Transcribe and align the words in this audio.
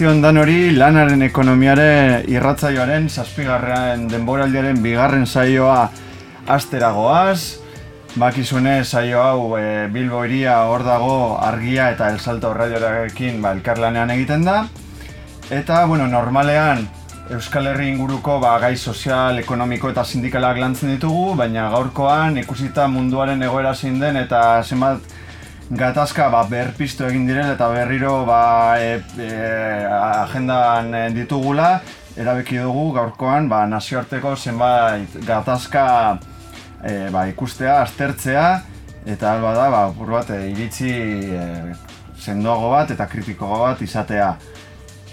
Arrastion 0.00 0.22
dan 0.24 0.38
hori 0.40 0.70
lanaren 0.72 1.20
ekonomiare 1.20 2.22
irratzaioaren 2.32 3.10
zazpigarren 3.12 4.06
denboraldiaren 4.08 4.78
bigarren 4.80 5.26
saioa 5.26 5.90
asteragoaz. 6.48 7.58
Bakizune 8.16 8.78
saio 8.86 9.20
hau 9.20 9.58
e, 9.58 9.90
Bilbo 9.92 10.22
iria 10.24 10.54
hor 10.72 10.86
dago 10.88 11.36
argia 11.44 11.90
eta 11.92 12.08
el 12.08 12.16
salto 12.18 12.54
radioarekin 12.56 13.42
ba, 13.44 13.52
elkarlanean 13.52 14.14
egiten 14.16 14.48
da. 14.48 14.62
Eta, 15.50 15.84
bueno, 15.84 16.08
normalean 16.08 16.86
Euskal 17.28 17.68
Herri 17.68 17.92
inguruko 17.92 18.40
ba, 18.40 18.56
gai 18.58 18.78
sozial, 18.78 19.44
ekonomiko 19.44 19.92
eta 19.92 20.06
sindikalak 20.08 20.64
lantzen 20.64 20.94
ditugu, 20.94 21.34
baina 21.36 21.68
gaurkoan 21.76 22.40
ikusita 22.40 22.88
munduaren 22.88 23.44
egoera 23.50 23.76
zein 23.76 24.00
den 24.00 24.16
eta 24.24 24.62
zenbat 24.64 25.09
gatazka 25.70 26.28
ba, 26.30 26.42
berpiztu 26.50 27.06
egin 27.06 27.28
diren 27.28 27.52
eta 27.52 27.68
berriro 27.70 28.24
ba, 28.26 28.76
e, 28.82 28.98
e, 29.22 29.30
agendan 29.86 31.14
ditugula, 31.14 31.80
erabeki 32.18 32.58
dugu 32.58 32.90
gaurkoan 32.96 33.48
ba, 33.48 33.62
nazioarteko 33.70 34.34
zenbait 34.36 35.14
gatazka 35.26 36.18
e, 36.82 37.08
ba, 37.14 37.26
ikustea, 37.30 37.80
aztertzea, 37.84 38.46
eta 39.06 39.36
alba 39.36 39.54
da, 39.54 39.68
ba, 39.70 39.84
bat, 39.94 40.34
e, 40.34 40.50
iritzi 40.50 40.90
e, 40.90 41.44
sendoago 42.18 42.72
bat 42.74 42.90
eta 42.90 43.06
kritikoago 43.06 43.62
bat 43.68 43.86
izatea. 43.86 44.34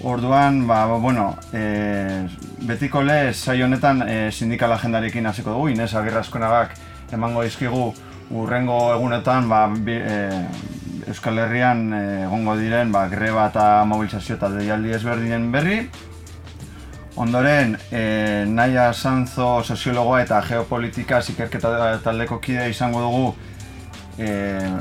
Orduan, 0.10 0.64
ba, 0.70 0.86
bueno, 0.98 1.36
e, 1.54 2.26
betiko 2.66 3.02
lez, 3.06 3.38
zai 3.38 3.62
honetan 3.62 4.04
e, 4.10 4.18
sindikal 4.32 4.74
agendarekin 4.74 5.26
hasiko 5.26 5.54
dugu, 5.54 5.70
Inez 5.74 5.94
Agirrazkonagak 5.94 6.78
emango 7.14 7.46
dizkigu 7.46 7.92
urrengo 8.32 8.94
egunetan 8.94 9.48
ba, 9.50 9.68
e, 9.88 10.46
Euskal 11.08 11.40
Herrian 11.40 11.94
e, 11.94 12.04
egongo 12.26 12.58
diren 12.60 12.92
ba, 12.92 13.08
greba 13.08 13.48
eta 13.52 13.84
mobilizazio 13.88 14.36
eta 14.36 14.50
deialdi 14.52 14.96
ezberdinen 14.98 15.52
berri. 15.52 15.82
Ondoren, 17.18 17.78
e, 17.90 18.46
Naia 18.46 18.92
Sanzo 18.94 19.64
soziologoa 19.64 20.22
eta 20.22 20.42
geopolitika 20.46 21.22
ikerketa 21.34 21.98
taldeko 22.04 22.40
kide 22.40 22.70
izango 22.70 23.02
dugu 23.02 23.28
e, 24.18 24.30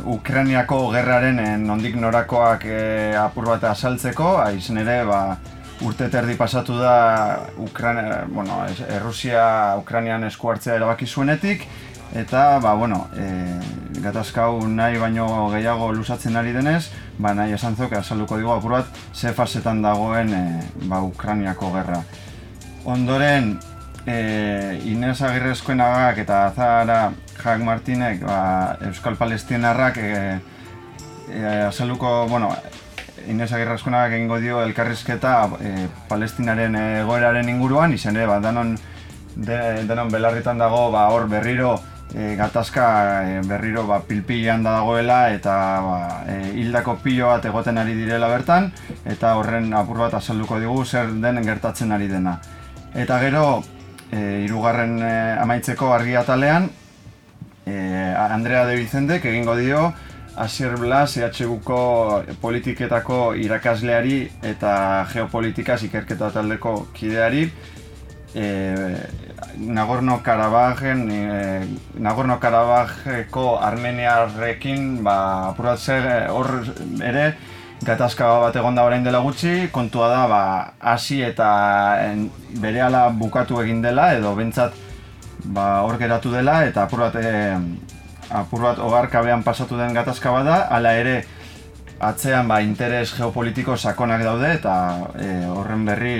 Ukrainiako 0.04 0.90
gerraren 0.92 1.40
nondik 1.64 1.96
norakoak 1.96 2.66
e, 2.66 2.80
apur 3.16 3.52
bat 3.52 3.64
asaltzeko, 3.70 4.36
izen 4.56 4.82
ere, 4.82 5.02
ba, 5.08 5.20
urte 5.84 6.08
terdi 6.08 6.36
pasatu 6.36 6.78
da 6.80 7.46
Ukraina, 7.60 8.24
bueno, 8.28 8.62
Errusia 8.88 9.76
Ukrainian 9.78 10.24
eskuartzea 10.24 10.76
erabaki 10.76 11.06
zuenetik, 11.06 11.66
eta, 12.14 12.58
ba, 12.58 12.74
bueno, 12.74 13.08
e, 13.16 13.58
gatazkau 14.00 14.66
nahi 14.68 14.98
baino 14.98 15.48
gehiago 15.50 15.92
lusatzen 15.92 16.36
ari 16.36 16.52
denez, 16.52 16.90
ba, 17.18 17.34
nahi 17.34 17.56
esan 17.56 17.76
zok, 17.76 17.92
azalduko 17.98 18.38
digu 18.38 18.52
apur 18.52 18.78
bat, 18.78 19.00
ze 19.14 19.32
fasetan 19.32 19.82
dagoen 19.82 20.32
e, 20.34 20.44
ba, 20.86 21.02
Ukrainiako 21.02 21.72
gerra. 21.74 22.02
Ondoren, 22.84 23.56
e, 24.06 24.80
Inez 24.86 25.20
Agirrezkoen 25.22 25.80
eta 25.80 26.52
Zara 26.54 27.12
Jak 27.42 27.60
Martinek 27.60 28.22
ba, 28.24 28.76
Euskal 28.86 29.16
Palestinarrak 29.16 29.96
e, 29.98 30.40
e, 31.28 31.62
azaluko, 31.66 32.26
bueno, 32.28 32.54
Inez 33.28 33.52
Agirrezkoen 33.52 33.94
agak 33.94 34.12
egingo 34.12 34.38
dio 34.38 34.62
elkarrizketa 34.62 35.50
e, 35.60 35.88
Palestinaren 36.08 36.76
egoeraren 36.76 37.48
inguruan, 37.48 37.92
izan 37.92 38.16
ere, 38.16 38.26
ba, 38.26 38.40
danon, 38.40 38.76
de, 39.34 39.58
denon 39.86 40.08
belarritan 40.10 40.58
dago 40.58 40.90
ba, 40.90 41.08
hor 41.10 41.28
berriro 41.28 41.76
e, 42.14 42.34
gatazka 42.36 42.86
e, 43.28 43.40
berriro 43.46 43.86
ba, 43.86 44.00
pilpilean 44.06 44.62
da 44.62 44.78
dagoela 44.78 45.32
eta 45.34 45.56
ba, 45.84 45.98
e, 46.28 46.36
hildako 46.60 46.98
pilo 47.02 47.28
bat 47.32 47.44
egoten 47.44 47.78
ari 47.78 47.94
direla 47.94 48.28
bertan 48.28 48.70
eta 49.04 49.36
horren 49.36 49.72
apur 49.74 50.04
bat 50.06 50.14
azalduko 50.14 50.60
digu 50.60 50.84
zer 50.84 51.12
den 51.22 51.42
gertatzen 51.44 51.92
ari 51.92 52.08
dena. 52.08 52.40
Eta 52.94 53.20
gero, 53.20 53.62
e, 54.10 54.42
irugarren 54.46 54.98
e, 55.02 55.14
amaitzeko 55.42 55.92
argi 55.94 56.16
atalean, 56.16 56.70
e, 57.66 57.76
Andrea 58.16 58.64
de 58.66 58.76
Vicendek 58.76 59.24
egingo 59.24 59.56
dio, 59.56 59.92
Asier 60.36 60.76
Blas, 60.76 61.16
EHUko 61.16 62.22
politiketako 62.42 63.34
irakasleari 63.40 64.18
eta 64.44 65.06
geopolitikaz 65.12 65.80
ikerketa 65.88 66.28
taldeko 66.34 66.88
kideari, 66.94 67.46
e, 68.36 68.96
Nagorno 69.56 70.20
Karabajen, 70.22 71.08
e, 71.10 71.66
Nagorno 71.98 72.38
Karabajeko 72.38 73.56
Armeniarrekin, 73.64 75.02
ba, 75.04 75.16
apuratzen 75.50 76.28
hor 76.28 76.50
ere, 77.00 77.30
gatazka 77.84 78.28
bat 78.40 78.56
egon 78.56 78.76
da 78.76 78.84
orain 78.84 79.04
dela 79.04 79.22
gutxi, 79.24 79.68
kontua 79.72 80.08
da 80.12 80.24
ba, 80.28 80.42
hasi 80.80 81.22
eta 81.24 81.48
berehala 82.60 83.08
bukatu 83.12 83.60
egin 83.62 83.82
dela 83.84 84.12
edo 84.16 84.34
bentsat 84.36 84.76
ba, 85.44 85.82
hor 85.84 85.98
geratu 86.00 86.32
dela 86.32 86.62
eta 86.68 86.84
apur 86.84 87.06
bat, 87.06 87.16
e, 87.16 87.56
apur 88.30 88.68
bat 88.68 88.80
ogarkabean 88.82 89.44
pasatu 89.44 89.80
den 89.80 89.96
gatazka 89.96 90.32
bat 90.32 90.44
da, 90.48 90.58
hala 90.76 90.92
ere 91.00 91.16
atzean 92.00 92.48
ba, 92.48 92.60
interes 92.60 93.14
geopolitiko 93.16 93.76
sakonak 93.76 94.24
daude 94.24 94.52
eta 94.58 94.76
e, 95.16 95.30
horren 95.52 95.84
berri 95.88 96.18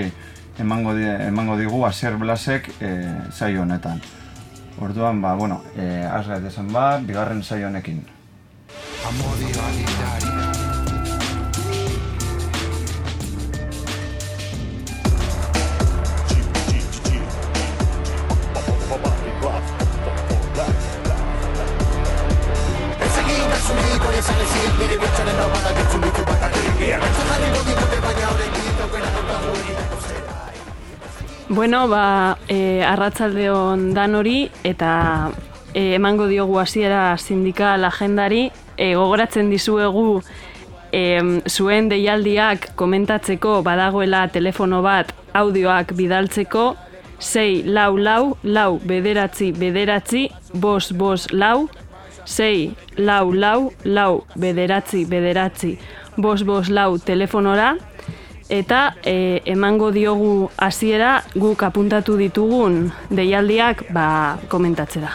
emango, 0.59 0.95
di, 0.95 1.05
emango 1.05 1.57
digu 1.57 1.85
Asier 1.87 2.17
Blasek 2.17 2.71
e, 2.81 2.93
saio 3.33 3.63
honetan. 3.63 4.01
Orduan, 4.81 5.23
ba, 5.23 5.35
bueno, 5.35 5.63
e, 5.77 6.05
azgait 6.05 6.45
esan 6.45 6.73
ba, 6.73 6.99
bigarren 7.01 7.43
saio 7.43 7.69
honekin. 7.69 8.05
Bueno, 31.57 31.89
ba, 31.89 32.37
e, 32.49 32.85
arratzaldeon 32.85 33.95
dan 33.97 34.15
hori 34.15 34.51
eta 34.61 35.31
e, 35.73 35.95
emango 35.97 36.27
diogu 36.29 36.59
hasiera 36.61 37.17
sindikal 37.17 37.87
agendari. 37.89 38.51
E, 38.77 38.91
gogoratzen 38.93 39.49
dizuegu 39.49 40.21
e, 40.93 41.01
zuen 41.49 41.89
deialdiak 41.89 42.75
komentatzeko 42.77 43.63
badagoela 43.65 44.27
telefono 44.29 44.83
bat 44.85 45.15
audioak 45.33 45.97
bidaltzeko. 45.97 46.67
6 47.25 47.65
lau 47.73 47.97
lau 47.97 48.37
lau 48.45 48.77
bederatzi 48.85 49.55
bederatzi 49.57 50.27
bos 50.53 50.93
bos 50.93 51.31
lau. 51.33 51.71
6 52.27 53.01
lau 53.01 53.33
lau 53.33 53.73
lau 53.83 54.27
bederatzi 54.37 55.07
bederatzi 55.09 55.79
bos 56.19 56.45
bos 56.45 56.69
lau 56.69 56.99
telefonora 56.99 57.79
eta 58.49 58.95
e, 59.05 59.43
emango 59.45 59.91
diogu 59.93 60.51
hasiera 60.57 61.25
guk 61.35 61.63
apuntatu 61.63 62.17
ditugun 62.17 62.93
deialdiak 63.11 63.87
ba 63.93 64.39
komentatzera. 64.49 65.13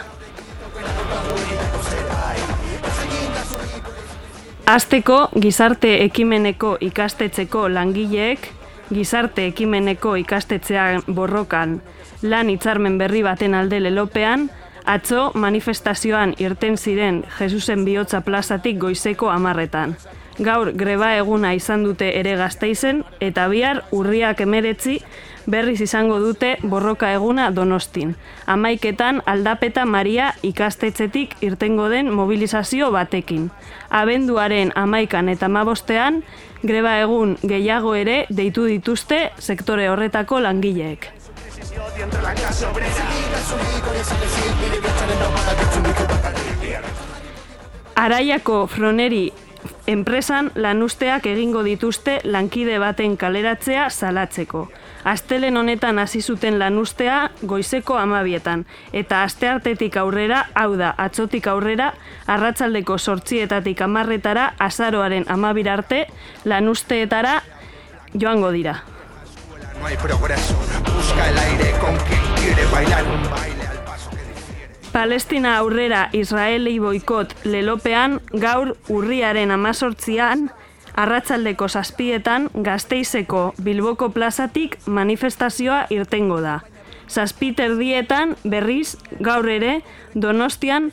Azteko 4.66 5.28
gizarte 5.40 6.04
ekimeneko 6.04 6.76
ikastetxeko 6.80 7.68
langileek 7.68 8.48
gizarte 8.92 9.46
ekimeneko 9.46 10.16
ikastetxean 10.20 11.02
borrokan 11.06 11.80
lan 12.22 12.48
hitzarmen 12.48 12.98
berri 12.98 13.22
baten 13.26 13.54
alde 13.54 13.80
lelopean 13.80 14.50
Atzo 14.84 15.30
manifestazioan 15.34 16.34
irten 16.42 16.76
ziren 16.76 17.22
Jesusen 17.38 17.84
bihotza 17.86 18.20
plazatik 18.20 18.80
goizeko 18.82 19.28
amarretan. 19.30 19.94
Gaur 20.38 20.72
greba 20.72 21.10
eguna 21.18 21.52
izan 21.54 21.82
dute 21.84 22.08
ere 22.18 22.36
gazteizen 22.40 23.02
eta 23.20 23.48
bihar 23.52 23.82
urriak 23.92 24.40
emeretzi 24.40 25.02
berriz 25.46 25.80
izango 25.84 26.18
dute 26.22 26.56
borroka 26.62 27.10
eguna 27.12 27.50
donostin. 27.50 28.14
Amaiketan 28.46 29.20
aldapeta 29.26 29.84
Maria 29.84 30.32
ikastetzetik 30.42 31.36
irtengo 31.42 31.88
den 31.88 32.12
mobilizazio 32.14 32.90
batekin. 32.90 33.50
Abenduaren 33.90 34.72
amaikan 34.74 35.28
eta 35.28 35.48
mabostean, 35.48 36.22
greba 36.62 36.98
egun 37.00 37.36
gehiago 37.42 37.94
ere 37.94 38.24
deitu 38.30 38.64
dituzte 38.70 39.30
sektore 39.38 39.90
horretako 39.90 40.40
langileek. 40.40 41.10
Araiako 48.02 48.66
froneri 48.66 49.32
enpresan 49.86 50.50
lanusteak 50.54 51.26
egingo 51.26 51.62
dituzte 51.62 52.20
lankide 52.24 52.78
baten 52.78 53.16
kaleratzea 53.16 53.88
salatzeko. 53.90 54.68
Astelen 55.04 55.56
honetan 55.56 55.98
hasi 55.98 56.22
zuten 56.22 56.58
lanustea 56.58 57.30
goizeko 57.46 57.96
amabietan, 57.98 58.66
eta 58.92 59.22
asteartetik 59.22 59.96
aurrera, 59.96 60.46
hau 60.54 60.76
da, 60.78 60.94
atzotik 60.98 61.46
aurrera, 61.50 61.92
arratzaldeko 62.26 62.98
sortzietatik 62.98 63.82
amarretara, 63.82 64.52
azaroaren 64.58 65.26
amabirarte, 65.28 66.06
lanusteetara 66.44 67.40
joango 68.14 68.52
dira. 68.52 68.82
No 69.80 69.86
hay 69.86 69.96
progreso, 69.96 70.54
busca 70.94 71.28
el 71.28 71.38
aire 71.38 71.74
con 71.80 71.96
quien 71.96 72.20
quiere 72.36 72.66
bailar 72.70 73.02
un 73.02 73.30
baile 73.30 73.51
Palestina 74.92 75.56
aurrera 75.56 76.10
Israeli 76.12 76.74
boikot 76.78 77.30
lelopean 77.48 78.18
gaur 78.36 78.74
urriaren 78.92 79.50
amazortzian, 79.50 80.50
arratsaldeko 80.92 81.68
zazpietan 81.68 82.50
gazteizeko 82.66 83.54
Bilboko 83.64 84.10
plazatik 84.12 84.76
manifestazioa 84.86 85.86
irtengo 85.90 86.42
da. 86.44 86.58
Zazpiter 87.08 87.78
dietan 87.78 88.36
berriz 88.44 88.98
gaur 89.20 89.48
ere 89.48 89.78
donostian 90.14 90.92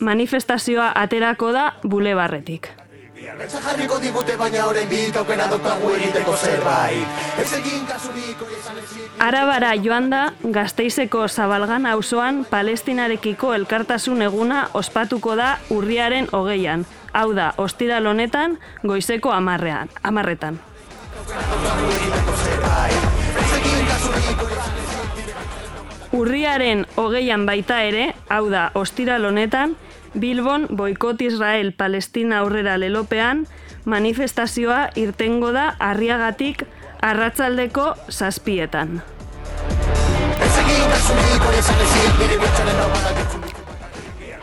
manifestazioa 0.00 0.90
aterako 1.04 1.52
da 1.54 1.68
bulebarretik. 1.84 2.68
Betza 3.16 3.60
jarriko 3.64 3.96
digute 3.96 4.34
baina 4.36 4.66
orain 4.68 4.88
bit 4.90 5.16
aukera 5.16 5.46
daukagu 5.48 5.92
egiteko 5.96 6.34
zerbait 6.36 7.40
Ez 7.40 7.46
egin 7.58 7.86
kasurik 7.88 8.42
hori 8.44 8.58
esan 8.58 8.80
ezik 8.82 9.22
Arabara 9.24 9.70
joan 9.80 10.10
da, 10.12 10.20
gazteizeko 10.56 11.22
zabalgan 11.28 11.86
auzoan 11.88 12.42
palestinarekiko 12.50 13.54
elkartasun 13.56 14.20
eguna 14.26 14.66
ospatuko 14.74 15.32
da 15.40 15.54
urriaren 15.72 16.28
hogeian. 16.32 16.84
Hau 17.16 17.32
da, 17.32 17.54
ostiral 17.56 18.06
honetan, 18.06 18.58
goizeko 18.84 19.32
amarrean, 19.32 19.88
amarretan. 20.02 20.60
Urriaren 26.12 26.84
hogeian 27.00 27.48
baita 27.48 27.80
ere, 27.88 28.10
hau 28.28 28.44
da, 28.52 28.68
ostiral 28.74 29.24
honetan, 29.24 29.76
Bilbon 30.20 30.66
boikot 30.76 31.20
Israel 31.20 31.72
Palestina 31.72 32.38
aurrera 32.38 32.78
lelopean, 32.78 33.46
manifestazioa 33.84 34.90
irtengo 34.96 35.52
da 35.52 35.68
arriagatik 35.78 36.64
arratzaldeko 37.04 37.94
zazpietan. 38.10 39.02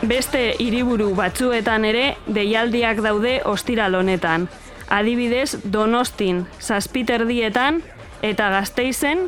Beste 0.04 0.42
hiriburu 0.60 1.14
batzuetan 1.16 1.84
ere 1.88 2.04
deialdiak 2.26 3.00
daude 3.02 3.38
ostiral 3.44 3.94
honetan. 3.98 4.48
Adibidez, 4.92 5.56
Donostin 5.72 6.44
zazpiterdietan 6.60 7.80
eta 8.22 8.50
Gasteizen 8.52 9.26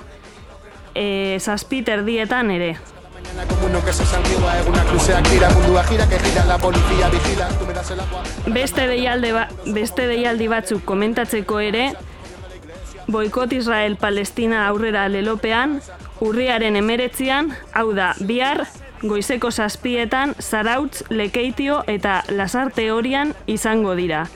e, 0.94 1.38
zazpiterdietan 1.40 2.50
ere. 2.50 2.76
Beste 8.54 8.86
deialde 8.86 9.32
ba, 9.32 9.48
beste 9.66 10.06
deialdi 10.06 10.48
batzuk 10.48 10.84
komentatzeko 10.84 11.60
ere, 11.60 11.90
boikot 13.08 13.52
Israel 13.52 13.96
Palestina 13.96 14.66
aurrera 14.68 15.08
lelopean, 15.08 15.80
urriaren 16.20 16.76
emeretzian, 16.76 17.52
hau 17.74 17.92
da, 17.94 18.14
bihar, 18.20 18.66
goizeko 19.02 19.50
zazpietan, 19.50 20.34
zarautz, 20.40 21.04
lekeitio 21.10 21.82
eta 21.86 22.22
lasarte 22.28 22.90
horian 22.90 23.34
izango 23.46 23.94
dira. 23.94 24.26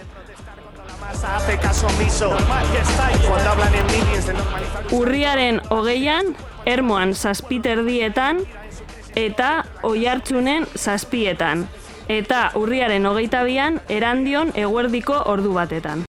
Urriaren 4.94 5.60
hogeian, 5.70 6.34
ermoan 6.66 7.14
zazpiterdietan, 7.14 8.44
eta 9.16 9.64
oihartzunen 9.82 10.66
zazpietan. 10.76 11.68
Eta 12.08 12.50
urriaren 12.58 13.06
hogeita 13.06 13.44
bian, 13.46 13.80
erandion 13.88 14.50
eguerdiko 14.58 15.22
ordu 15.30 15.52
batetan. 15.54 16.04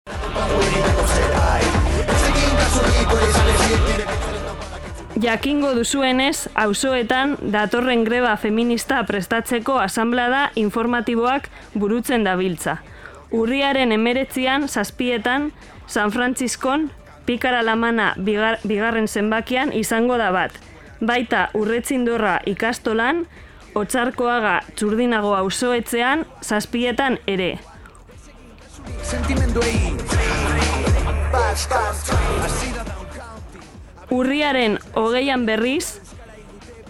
Jakingo 5.18 5.72
duzuenez, 5.74 6.48
auzoetan 6.54 7.38
datorren 7.54 8.04
greba 8.06 8.36
feminista 8.38 9.00
prestatzeko 9.08 9.80
asanblada 9.82 10.52
informatiboak 10.56 11.50
burutzen 11.74 12.24
dabiltza. 12.28 12.78
Urriaren 13.32 13.92
emeretzian, 13.92 14.68
zazpietan, 14.70 15.52
San 15.88 16.12
Frantziskon, 16.12 16.92
Pikara 17.26 17.64
Lamana 17.64 18.14
bigar, 18.18 18.60
bigarren 18.64 19.08
zenbakian 19.08 19.74
izango 19.74 20.18
da 20.22 20.30
bat. 20.32 20.54
Baita 21.00 21.50
urretzindorra 21.54 22.40
ikastolan, 22.50 23.26
Otsarkoaga 23.78 24.62
txurdinago 24.74 25.36
auzoetzean, 25.38 26.24
zazpietan 26.42 27.20
ere. 27.30 27.58
Urriaren 34.10 34.80
hogeian 34.98 35.46
berriz, 35.46 36.00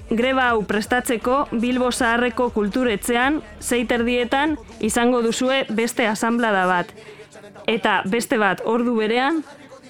greba 0.09 0.47
hau 0.53 0.63
prestatzeko 0.63 1.41
Bilbo 1.51 1.91
Zaharreko 1.91 2.49
kulturetzean, 2.55 3.41
zeiterdietan 3.59 4.55
izango 4.79 5.21
duzue 5.25 5.65
beste 5.69 6.07
asanblada 6.07 6.65
bat. 6.69 6.93
Eta 7.67 8.01
beste 8.07 8.37
bat 8.39 8.61
ordu 8.63 8.95
berean, 9.01 9.43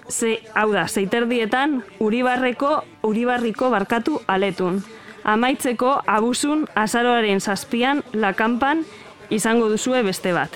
ze, 0.10 0.40
hau 0.56 0.72
da, 0.74 0.88
zeiterdietan 0.88 1.84
Uribarreko, 2.00 2.84
Uribarriko 3.04 3.70
barkatu 3.70 4.22
aletun. 4.28 4.84
Amaitzeko 5.28 5.98
abusun 6.08 6.68
azaroaren 6.76 7.42
zazpian 7.42 8.04
lakanpan 8.14 8.86
izango 9.30 9.68
duzue 9.70 10.04
beste 10.04 10.34
bat. 10.34 10.56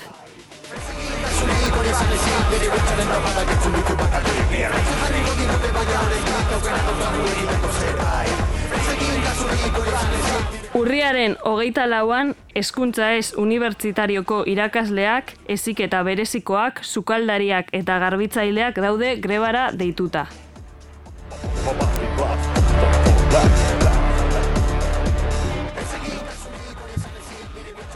Urriaren 10.72 11.34
hogeita 11.44 11.84
lauan, 11.84 12.30
hezkuntza 12.56 13.10
ez 13.12 13.34
unibertsitarioko 13.36 14.38
irakasleak, 14.48 15.34
ezik 15.52 15.82
eta 15.84 16.00
berezikoak, 16.06 16.80
sukaldariak 16.80 17.68
eta 17.76 17.98
garbitzaileak 18.00 18.80
daude 18.80 19.10
grebara 19.20 19.66
deituta. 19.76 20.24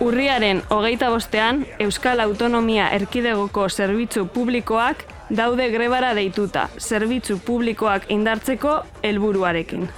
Urriaren 0.04 0.60
hogeita 0.68 1.08
bostean, 1.08 1.64
Euskal 1.80 2.20
Autonomia 2.20 2.90
Erkidegoko 2.92 3.70
zerbitzu 3.70 4.28
publikoak 4.28 5.06
daude 5.30 5.72
grebara 5.72 6.12
deituta, 6.14 6.68
zerbitzu 6.76 7.40
publikoak 7.46 8.10
indartzeko 8.12 8.82
helburuarekin. 9.02 9.88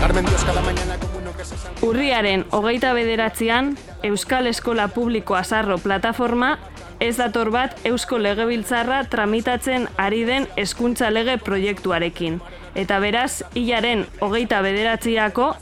Carmen 0.00 0.24
Dios 0.24 0.44
cada 0.44 0.62
mañana 0.62 0.96
como 0.98 1.18
uno 1.18 1.36
que 1.36 1.44
se 1.44 1.56
santigua 1.58 1.90
Urriaren 1.90 2.46
hogeita 2.50 2.92
bederatzean, 2.94 3.76
Euskal 4.02 4.46
Eskola 4.46 4.88
Publiko 4.88 5.36
Azarro 5.36 5.78
Plataforma 5.78 6.58
ez 6.98 7.16
dator 7.16 7.50
bat 7.50 7.76
Eusko 7.84 8.18
Legebiltzarra 8.18 9.04
tramitatzen 9.04 9.88
ari 9.96 10.24
den 10.24 10.48
hezkuntza 10.56 11.10
lege 11.10 11.36
proiektuarekin. 11.38 12.40
Eta 12.74 12.98
beraz, 12.98 13.44
hilaren 13.54 14.06
hogeita 14.20 14.62
bederatziako 14.64 15.52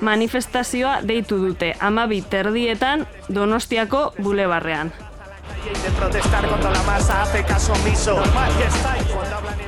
manifestazioa 0.00 1.00
deitu 1.02 1.40
dute 1.42 1.74
amabi 1.80 2.22
terdietan 2.22 3.06
Donostiako 3.28 4.12
bulebarrean. 4.18 4.92
De 5.66 5.90
protestar 5.98 6.48
contra 6.48 6.70
la 6.70 6.82
masa 6.84 7.22
hace 7.22 7.42
caso 7.42 7.72
omiso. 7.72 8.14
Normal 8.14 8.52
que 8.58 8.64
está 8.64 8.96
y 8.96 9.04
cuando 9.12 9.36
hablan 9.36 9.65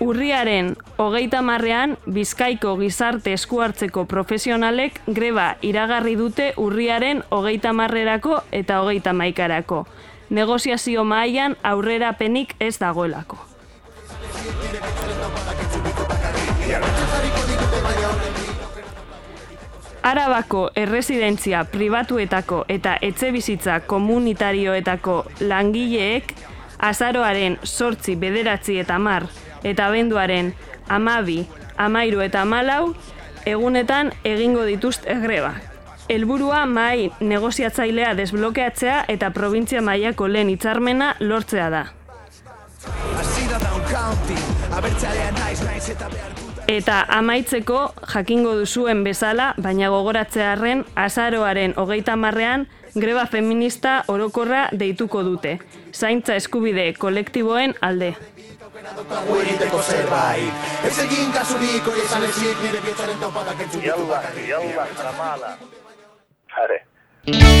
Urriaren 0.00 0.76
hogeita 0.96 1.40
marrean, 1.42 1.96
Bizkaiko 2.06 2.76
gizarte 2.78 3.32
eskuartzeko 3.34 4.04
profesionalek 4.06 5.00
greba 5.10 5.56
iragarri 5.66 6.14
dute 6.14 6.52
urriaren 6.56 7.24
hogeita 7.34 7.72
marrerako 7.74 8.36
eta 8.52 8.78
hogeita 8.82 9.12
maikarako. 9.12 9.86
Negoziazio 10.30 11.02
mahaian 11.04 11.56
aurrerapenik 11.64 12.54
ez 12.60 12.76
dagoelako. 12.78 13.38
Arabako 20.02 20.70
erresidentzia 20.76 21.64
pribatuetako 21.72 22.62
eta 22.68 22.94
etxebizitza 23.02 23.80
komunitarioetako 23.80 25.18
langileek 25.40 26.32
azaroaren 26.78 27.58
sortzi 27.64 28.14
bederatzi 28.14 28.78
eta 28.78 28.98
mar 29.02 29.26
eta 29.62 29.86
abenduaren 29.86 30.52
amabi, 30.88 31.46
amairu 31.76 32.20
eta 32.20 32.42
amalau 32.42 32.94
egunetan 33.46 34.12
egingo 34.24 34.64
dituzte 34.64 35.14
greba. 35.22 35.54
Helburua 36.08 36.64
mai 36.66 37.10
negoziatzailea 37.20 38.14
desblokeatzea 38.16 39.04
eta 39.12 39.30
provintzia 39.30 39.82
mailako 39.84 40.28
lehen 40.28 40.48
hitzarmena 40.48 41.14
lortzea 41.20 41.68
da. 41.70 41.84
Eta 46.68 46.96
amaitzeko 47.16 47.78
jakingo 48.12 48.54
duzuen 48.58 49.04
bezala, 49.04 49.54
baina 49.56 49.88
gogoratzearren 49.92 50.84
azaroaren 50.94 51.72
hogeita 51.76 52.16
marrean 52.16 52.66
greba 52.94 53.26
feminista 53.26 54.02
orokorra 54.08 54.68
deituko 54.72 55.22
dute. 55.24 55.58
Zaintza 55.92 56.36
eskubide 56.36 56.92
kolektiboen 56.98 57.74
alde 57.80 58.14
daukagu 58.96 59.40
egiteko 59.42 59.82
zerbait 59.82 60.52
Ez 60.88 60.96
egin 61.04 61.32
kasurik 61.36 61.92
hori 61.92 62.00
esan 62.06 62.26
ezin 62.30 62.56
nire 62.64 62.80
bietzaren 62.88 63.18
topatak 63.22 63.62
entzuketu 63.66 64.04
bakarri 64.10 64.48
Jau 64.48 64.64
bat, 64.76 64.92
jau 64.98 65.16
bat, 66.56 66.76
jau 67.28 67.57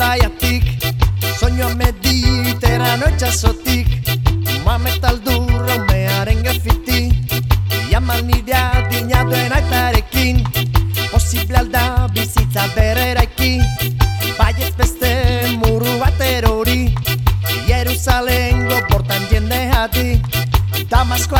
jordain 0.00 0.20
ibaiatik 0.20 0.64
Soñoa 1.38 1.74
mediterrano 1.74 3.06
itxasotik 3.08 3.86
Mame 4.64 4.90
taldurra 5.00 5.76
umearen 5.76 6.42
gefiti 6.42 7.12
Iaman 7.90 8.26
nidea 8.26 8.88
dinatuen 8.90 9.52
aitarekin 9.52 10.44
Posible 11.12 11.58
alda 11.58 12.08
bizitza 12.14 12.68
bereraiki 12.74 13.60
Baietz 14.38 14.74
beste 14.76 15.12
muru 15.60 15.98
bat 16.00 16.20
erori 16.20 16.94
Jerusalengo 17.68 18.80
portan 18.88 19.22
jende 19.30 19.68
hadi 19.72 20.20
Damasko 20.90 21.36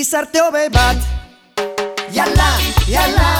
gizarte 0.00 0.40
hobe 0.40 0.68
bat. 0.72 0.96
Yala, 2.16 2.50
yala 2.88 3.39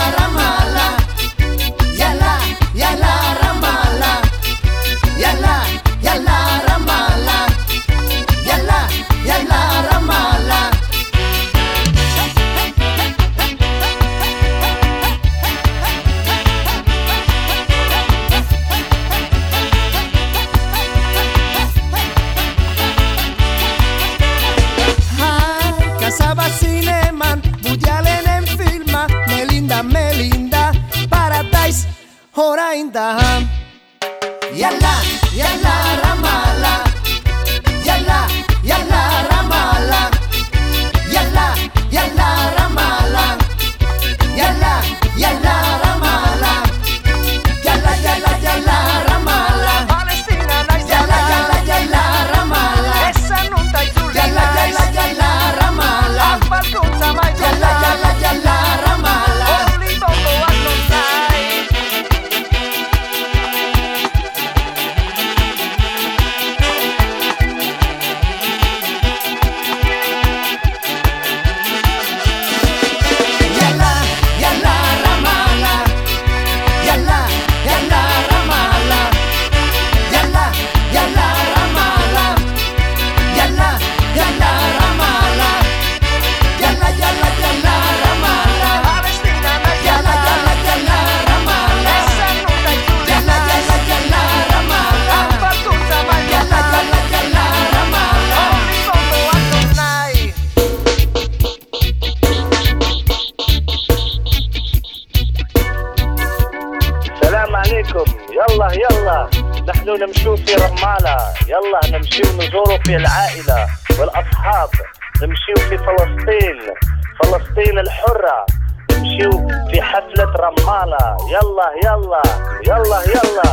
يلا 122.67 122.99
يلا. 123.15 123.49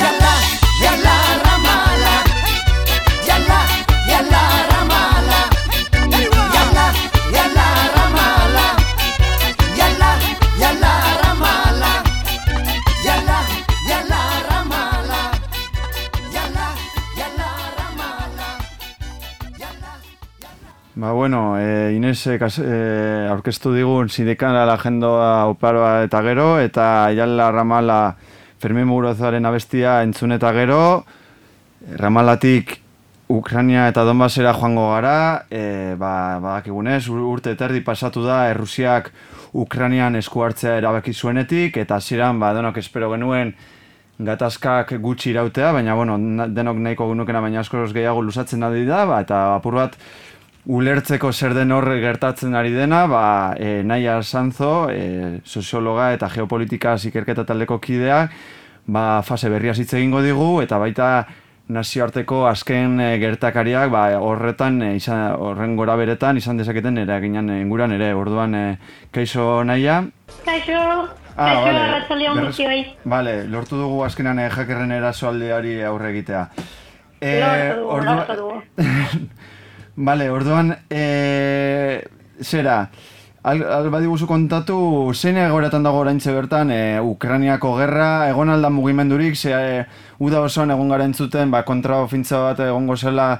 يلا 0.00 0.34
يلا 0.84 1.16
رمالة. 1.46 2.16
يلا 3.28 3.60
يلا 4.08 4.59
Ba, 21.00 21.12
bueno, 21.12 21.58
e, 21.58 21.94
Inez 21.96 22.26
e, 22.26 22.36
aurkeztu 23.32 23.70
digun 23.72 24.10
sindikala 24.12 24.66
agendoa 24.74 25.46
oparoa 25.48 26.02
eta 26.04 26.20
gero, 26.20 26.58
eta 26.60 27.08
Jala 27.16 27.46
Ramala 27.54 28.18
Fermin 28.60 28.84
Mugurozaren 28.84 29.48
abestia 29.48 30.02
entzun 30.04 30.36
eta 30.36 30.52
gero, 30.52 31.06
Ramalatik 31.96 32.76
Ukrania 33.32 33.88
eta 33.88 34.04
Donbasera 34.04 34.52
joango 34.52 34.90
gara, 34.90 35.46
e, 35.48 35.96
ba, 35.96 36.36
badakigunez, 36.36 37.06
ur- 37.08 37.24
urte 37.32 37.56
terdi 37.56 37.80
pasatu 37.80 38.20
da 38.28 38.50
Errusiak 38.52 39.08
Ukranian 39.56 40.20
esku 40.20 40.44
hartzea 40.44 40.76
erabaki 40.84 41.16
zuenetik, 41.16 41.80
eta 41.80 41.96
hasieran 41.96 42.36
ba, 42.44 42.52
denok 42.52 42.76
espero 42.76 43.08
genuen 43.16 43.54
gatazkak 44.20 44.98
gutxi 45.00 45.30
irautea, 45.30 45.72
baina 45.72 45.94
bueno, 45.96 46.18
denok 46.52 46.76
nahiko 46.76 47.08
genukena 47.14 47.40
baina 47.40 47.64
askoz 47.64 47.94
gehiago 47.96 48.20
lusatzen 48.20 48.60
da, 48.60 49.06
ba, 49.08 49.22
eta 49.24 49.54
apur 49.54 49.80
bat 49.80 49.96
ulertzeko 50.66 51.32
zer 51.32 51.54
den 51.54 51.72
horre 51.72 52.00
gertatzen 52.00 52.54
ari 52.54 52.70
dena, 52.72 53.06
ba, 53.06 53.54
e, 53.58 53.82
Naia 53.82 54.22
Sanzo, 54.22 54.88
e, 54.90 55.40
soziologa 55.44 56.12
eta 56.12 56.28
geopolitika 56.28 56.96
ikerketa 57.02 57.44
taldeko 57.44 57.78
kidea, 57.80 58.28
ba, 58.86 59.22
fase 59.22 59.48
berria 59.48 59.72
hitz 59.72 59.92
egingo 59.94 60.20
digu, 60.22 60.60
eta 60.62 60.78
baita 60.78 61.26
nazioarteko 61.70 62.46
azken 62.50 62.98
e, 63.00 63.18
gertakariak 63.22 63.90
ba, 63.90 64.04
horretan 64.18 64.82
e, 64.82 64.94
izan, 64.98 65.36
horren 65.38 65.76
gora 65.78 65.94
beretan 65.96 66.36
izan 66.36 66.58
dezaketen 66.58 66.98
eraginan 66.98 67.48
inguran 67.60 67.92
ere 67.94 68.12
orduan 68.14 68.54
e, 68.54 68.64
kaixo 69.14 69.62
naia 69.64 70.02
Kaixo, 70.44 71.08
Ah, 71.40 71.54
kaixo, 71.54 72.16
vale. 72.34 72.84
Vale, 73.04 73.32
lortu 73.48 73.76
dugu 73.78 74.02
azkenan 74.04 74.38
e, 74.42 74.48
jakerren 74.50 74.90
erasoaldeari 74.92 75.78
aurre 75.88 76.10
egitea. 76.10 76.42
Eh, 77.20 77.38
Lortu 77.40 77.78
dugu, 77.80 77.92
ordua- 77.94 78.16
lortu 78.16 78.36
dugu. 78.36 78.62
Vale, 80.02 80.30
orduan, 80.30 80.78
e, 80.88 82.02
zera, 82.40 82.88
al, 83.42 83.60
al 83.68 83.90
badiguzu 83.92 84.24
kontatu, 84.24 85.12
zein 85.12 85.36
egoretan 85.36 85.84
dago 85.84 86.00
oraintze 86.00 86.32
bertan, 86.32 86.72
e, 86.72 86.78
Ukrainiako 87.04 87.74
gerra, 87.76 88.08
egon 88.30 88.48
alda 88.48 88.70
mugimendurik, 88.72 89.36
ze 89.36 89.52
e, 89.52 89.84
uda 90.24 90.40
osoan 90.40 90.72
egon 90.72 90.88
gara 90.88 91.04
entzuten, 91.04 91.52
ba, 91.52 91.66
kontraofintza 91.68 92.40
bat 92.48 92.64
egongo 92.70 92.96
zela, 92.96 93.34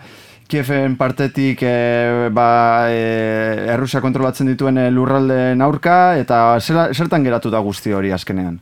Kiefen 0.51 0.97
partetik 0.99 1.63
e, 1.63 2.29
ba, 2.35 2.91
e, 2.93 3.71
Errusia 3.73 4.05
kontrolatzen 4.05 4.53
dituen 4.53 4.83
lurraldeen 4.93 5.63
aurka, 5.65 6.19
eta 6.21 6.59
zera, 6.61 6.91
zertan 6.93 7.25
geratu 7.25 7.49
da 7.55 7.65
guzti 7.65 7.97
hori 7.97 8.13
azkenean? 8.13 8.61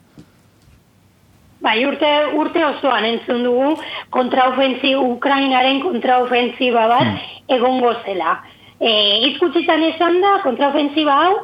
Bai, 1.68 1.82
urte, 1.84 2.08
urte 2.40 2.62
osoan 2.64 3.04
entzun 3.04 3.42
dugu 3.44 3.74
kontraofentzi, 4.14 4.94
Ukrainaren 4.96 5.82
kontraofentziba 5.82 6.86
bat 6.88 7.50
egongo 7.58 7.90
zela. 8.06 8.38
E, 8.80 8.92
izkutzitan 9.28 9.84
esan 9.90 10.16
da, 10.24 10.38
kontraofentziba 10.46 11.18
hau, 11.26 11.34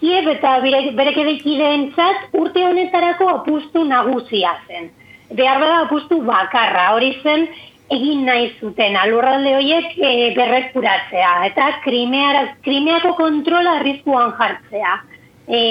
Kiev 0.00 0.26
eta 0.28 0.54
bere, 0.64 0.80
berekedekideentzat 0.96 2.34
urte 2.40 2.64
honetarako 2.64 3.28
apustu 3.34 3.84
nagusia 3.88 4.56
zen. 4.66 4.90
Behar 5.36 5.60
bada 5.60 5.78
apustu 5.84 6.18
bakarra, 6.24 6.90
hori 6.96 7.12
zen 7.22 7.46
egin 7.94 8.24
nahi 8.24 8.50
zuten 8.60 8.96
alurralde 8.96 9.54
horiek 9.60 9.96
e, 10.00 10.10
berreskuratzea 10.36 11.32
eta 11.52 11.70
krimeara, 11.84 12.44
krimeako 12.64 13.14
kontrola 13.20 13.78
arriskuan 13.82 14.32
jartzea. 14.40 15.00
E, 15.48 15.62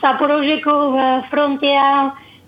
Zaporozeko 0.00 0.72
eh, 1.00 1.22
frontea 1.30 1.84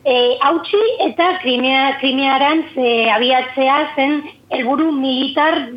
e, 0.05 0.39
hautsi 0.41 0.81
eta 1.09 1.39
krimea, 1.43 1.99
krimearantz 2.01 2.77
e, 2.77 3.11
abiatzea 3.11 3.79
zen 3.97 4.23
helburu 4.51 4.93
militar 4.93 5.69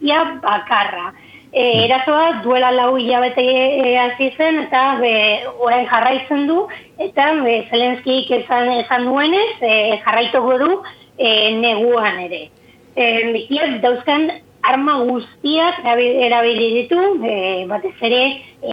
ia 0.00 0.24
bakarra. 0.42 1.12
E, 1.54 1.84
erasoa 1.84 2.40
duela 2.42 2.72
lau 2.74 2.96
hilabete 2.98 3.44
e, 3.44 3.96
hasi 3.98 4.32
zen 4.36 4.64
eta 4.64 4.96
be, 5.00 5.12
orain 5.58 5.86
jarraitzen 5.86 6.48
du 6.48 6.64
eta 6.98 7.30
be, 7.44 7.60
Zelenskik 7.70 8.30
esan, 8.40 8.72
esan 8.80 9.06
duenez 9.06 9.62
e, 9.62 10.00
jarraituko 10.04 10.58
du 10.58 10.72
e, 11.18 11.54
neguan 11.60 12.18
ere. 12.26 12.48
E, 12.96 13.06
Kiev 13.46 13.78
dauzkan 13.82 14.30
arma 14.64 14.98
guztiak 15.04 15.82
erabi- 15.84 16.14
erabili 16.26 16.68
ditu, 16.80 17.00
e, 17.22 17.66
batez 17.70 17.94
ere 18.00 18.22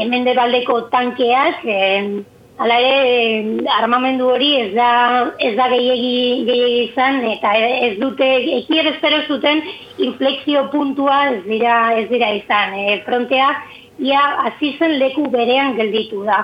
mendebaldeko 0.09 0.87
tankeak, 0.89 1.65
e, 1.65 1.79
Hala 2.61 2.75
ere, 2.77 3.61
armamendu 3.73 4.27
hori 4.29 4.51
ez 4.59 4.69
da, 4.75 4.89
ez 5.41 5.55
da 5.57 5.65
gehiegi, 5.71 6.43
gehiegi 6.45 6.81
izan, 6.91 7.15
eta 7.31 7.55
ez 7.57 7.95
dute, 7.97 8.27
ekier 8.59 8.89
espero 8.91 9.23
zuten 9.25 9.63
inflexio 10.07 10.67
puntua 10.69 11.15
ez 11.31 11.39
dira, 11.47 11.77
ez 11.97 12.05
dira 12.11 12.29
izan. 12.37 12.75
E, 12.77 12.99
frontea, 13.07 13.47
ia 13.97 14.21
hasi 14.43 14.75
zen 14.77 14.93
leku 15.01 15.25
berean 15.33 15.73
gelditu 15.79 16.21
da. 16.27 16.43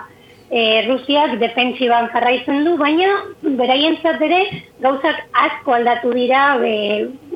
E, 0.49 0.87
Rusiak 0.87 1.37
defentsiban 1.43 2.09
jarraitzen 2.15 2.65
du, 2.65 2.73
baina 2.81 3.13
beraientzat 3.61 4.25
ere 4.25 4.41
gauzak 4.81 5.21
asko 5.45 5.77
aldatu 5.77 6.15
dira 6.17 6.47
e, 6.65 6.73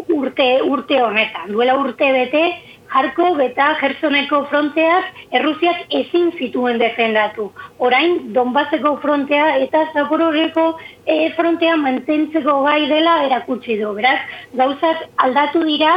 urte, 0.10 0.50
urte 0.74 1.04
honetan. 1.06 1.52
Duela 1.54 1.78
urte 1.84 2.10
bete, 2.18 2.48
Jarkov 2.92 3.40
eta 3.40 3.68
Gersoneko 3.80 4.42
fronteak 4.52 5.22
Errusiak 5.40 5.94
ezin 6.00 6.32
zituen 6.38 6.80
defendatu. 6.82 7.48
Orain, 7.80 8.18
Donbaseko 8.36 8.98
frontea 9.04 9.46
eta 9.66 9.86
Zapororeko 9.94 10.66
e, 11.06 11.32
frontea 11.38 11.78
mantentzeko 11.80 12.58
gai 12.68 12.82
dela 12.92 13.16
erakutsi 13.28 13.78
du. 13.84 13.94
Beraz, 14.00 14.20
gauzak 14.64 15.06
aldatu 15.28 15.64
dira 15.70 15.94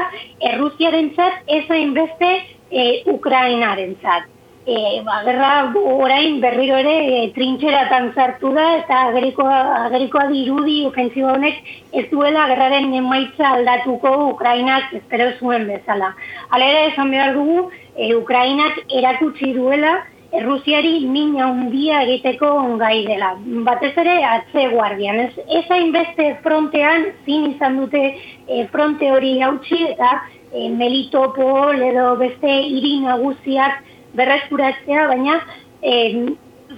Errusiarentzat 0.52 1.42
ez 1.58 1.64
hainbeste 1.70 2.30
e, 2.70 2.86
Ukrainarentzat. 3.16 4.33
E, 4.66 5.02
ba, 5.04 5.18
gerra 5.24 5.72
orain 5.76 6.40
berriro 6.40 6.76
ere 6.80 6.94
e, 7.14 7.16
trintxeratan 7.36 8.14
sartu 8.14 8.52
da 8.56 8.64
eta 8.78 9.00
agerikoa, 9.10 9.58
agerikoa 9.90 10.24
dirudi 10.30 10.78
ofensiba 10.88 11.34
honek 11.34 11.58
ez 11.92 12.06
duela 12.08 12.46
gerraren 12.48 12.88
emaitza 12.96 13.50
aldatuko 13.58 14.14
Ukrainak 14.30 14.94
espero 15.00 15.28
zuen 15.38 15.68
bezala. 15.68 16.14
Hala 16.48 16.70
ere 16.72 16.86
esan 16.94 17.12
behar 17.12 17.36
dugu, 17.36 17.68
e, 17.92 18.14
Ukrainak 18.16 18.80
erakutsi 18.88 19.52
duela 19.52 19.98
Errusiari 20.34 21.04
min 21.06 21.36
handia 21.38 22.00
egiteko 22.02 22.48
gai 22.80 23.04
dela. 23.06 23.34
Batez 23.68 23.92
ere 24.02 24.14
atze 24.26 24.64
guardian. 24.72 25.20
Ez, 25.28 25.44
ez 25.58 25.62
hainbeste 25.70 26.26
frontean 26.42 27.04
zin 27.26 27.52
izan 27.52 27.76
dute 27.78 28.00
e, 28.48 28.64
fronte 28.72 29.12
hori 29.14 29.36
hautsi 29.46 29.78
eta 29.92 30.10
e, 30.50 30.70
Melitopol 30.80 31.84
edo 31.90 32.14
beste 32.18 32.56
hiri 32.64 32.96
nagusiak 33.04 33.93
berreskuratzea, 34.14 35.06
baina 35.10 35.40
e, 35.82 35.94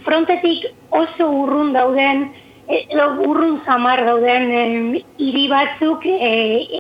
frontetik 0.05 0.67
oso 0.91 1.29
urrun 1.43 1.73
dauden 1.77 2.27
e, 2.69 2.83
edo 2.91 3.09
urrun 3.29 3.61
zamar 3.65 4.03
dauden 4.07 4.51
e, 4.51 4.65
hiri 5.23 5.47
batzuk 5.53 6.07
e, 6.11 6.33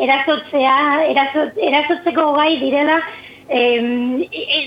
erasotzea, 0.06 0.78
erasot, 1.12 1.60
erasotzeko 1.70 2.32
gai 2.38 2.52
direla 2.62 3.00
e, 3.48 3.60
e, 4.30 4.64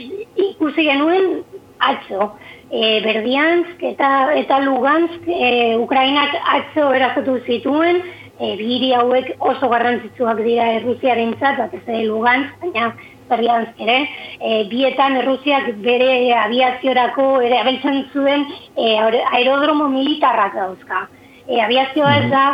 ikusi 0.49 0.88
genuen 0.88 1.41
atzo. 1.80 2.34
E, 2.69 2.99
Berdiansk 3.02 3.82
eta, 3.82 4.10
eta 4.38 4.60
Lugansk 4.62 5.25
e, 5.25 5.75
Ukrainak 5.82 6.36
atzo 6.56 6.91
erasotu 6.93 7.39
zituen, 7.47 8.04
e, 8.38 8.56
biri 8.60 8.91
hauek 8.93 9.32
oso 9.39 9.69
garrantzitsuak 9.71 10.43
dira 10.45 10.67
Errusiarentzat, 10.78 11.58
batez 11.63 11.82
ere 11.88 12.04
Lugansk, 12.06 12.60
baina 12.62 12.91
Berdiansk 13.29 13.81
ere, 13.85 13.97
e, 14.39 14.63
bietan 14.71 15.17
Errusiak 15.21 15.71
bere 15.85 16.11
aviaziorako 16.43 17.29
ere 17.45 17.59
abeltzen 17.61 18.05
zuen 18.13 18.45
e, 18.75 18.95
aerodromo 18.99 19.89
militarrak 19.93 20.55
dauzka. 20.57 21.07
E, 21.47 21.59
aviazioa 21.61 22.15
ez 22.21 22.29
da 22.31 22.45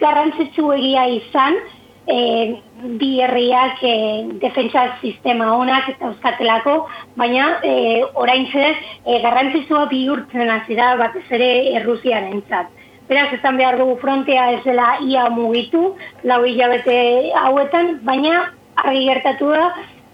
garrantzitsu 0.00 0.72
egia 0.76 1.06
izan, 1.18 1.58
e, 2.06 2.60
bi 2.98 3.20
herriak 3.22 3.82
e, 3.82 3.94
defentsa 4.42 4.84
sistema 5.00 5.52
honak 5.56 5.88
eta 5.94 6.10
euskatelako, 6.10 6.76
baina 7.16 7.58
e, 7.62 8.02
orain 8.14 8.46
e, 8.52 9.18
garrantzitsua 9.22 9.86
bihurtzen 9.90 10.50
hasi 10.50 10.76
da 10.76 10.96
batez 10.96 11.26
ere 11.30 11.50
Errusiarentzat. 11.80 12.72
Beraz, 13.08 13.32
esan 13.34 13.58
behar 13.58 13.78
dugu 13.78 13.96
frontea 14.00 14.50
ez 14.52 14.62
dela 14.64 14.96
ia 15.04 15.28
mugitu, 15.30 15.94
lau 16.24 16.44
hilabete 16.44 17.32
hauetan, 17.36 17.98
baina 18.06 18.52
argi 18.76 19.04
gertatu 19.08 19.50
da, 19.52 19.66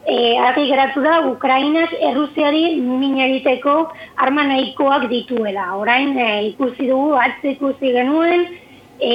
e, 0.08 0.38
argi 0.38 0.66
geratu 0.66 1.02
da 1.04 1.20
Ukrainak 1.28 1.92
Errusiari 2.00 2.80
min 2.80 3.18
egiteko 3.20 3.74
arma 4.16 4.44
nahikoak 4.48 5.08
dituela. 5.10 5.74
Orain 5.76 6.16
e, 6.16 6.28
ikusi 6.52 6.88
dugu, 6.88 7.12
atze 7.24 7.52
ikusi 7.56 7.92
genuen, 7.92 8.46
e, 9.00 9.10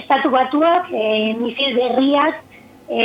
estatu 0.00 0.30
batuak, 0.32 0.88
e, 0.92 1.34
misil 1.40 1.76
berriak, 1.76 2.38
e, 2.88 3.02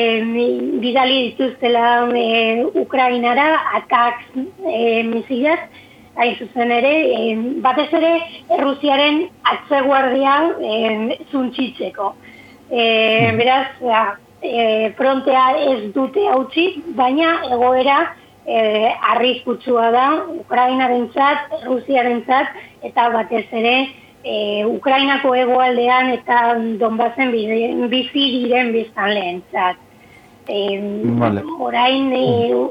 bidali 0.84 1.18
dituztela 1.32 2.08
e, 2.16 2.64
Ukrainara, 2.86 3.50
atak 3.82 4.24
e, 4.64 5.04
misilak, 5.12 5.68
hain 6.16 6.38
zuzen 6.40 6.72
ere, 6.72 6.94
e, 7.18 7.36
batez 7.66 7.90
ere 8.00 8.14
Errusiaren 8.56 9.26
atzeguardia 9.52 10.38
e, 10.64 11.20
zuntzitzeko. 11.32 12.14
E, 12.72 12.88
beraz, 13.36 13.68
ja, 13.84 14.06
e, 14.48 14.94
frontea 14.98 15.46
ez 15.74 15.92
dute 15.96 16.24
hautsi, 16.32 16.68
baina 16.96 17.34
egoera 17.52 18.00
e, 18.48 18.92
arriskutsua 19.14 19.92
da 19.92 20.08
Ukrainarentzat, 20.40 21.64
Rusiarentzat 21.66 22.48
eta 22.88 23.10
batez 23.14 23.46
ere 23.52 23.76
e, 24.24 24.66
Ukrainako 24.66 25.34
hegoaldean 25.36 26.14
eta 26.16 26.56
Donbasen 26.80 27.32
bide- 27.36 27.90
bizi 27.92 28.26
diren 28.44 28.72
biztanleentzat. 28.76 29.84
E, 30.48 30.80
Vale. 31.20 31.44
Orain 31.60 32.12
e, 32.16 32.26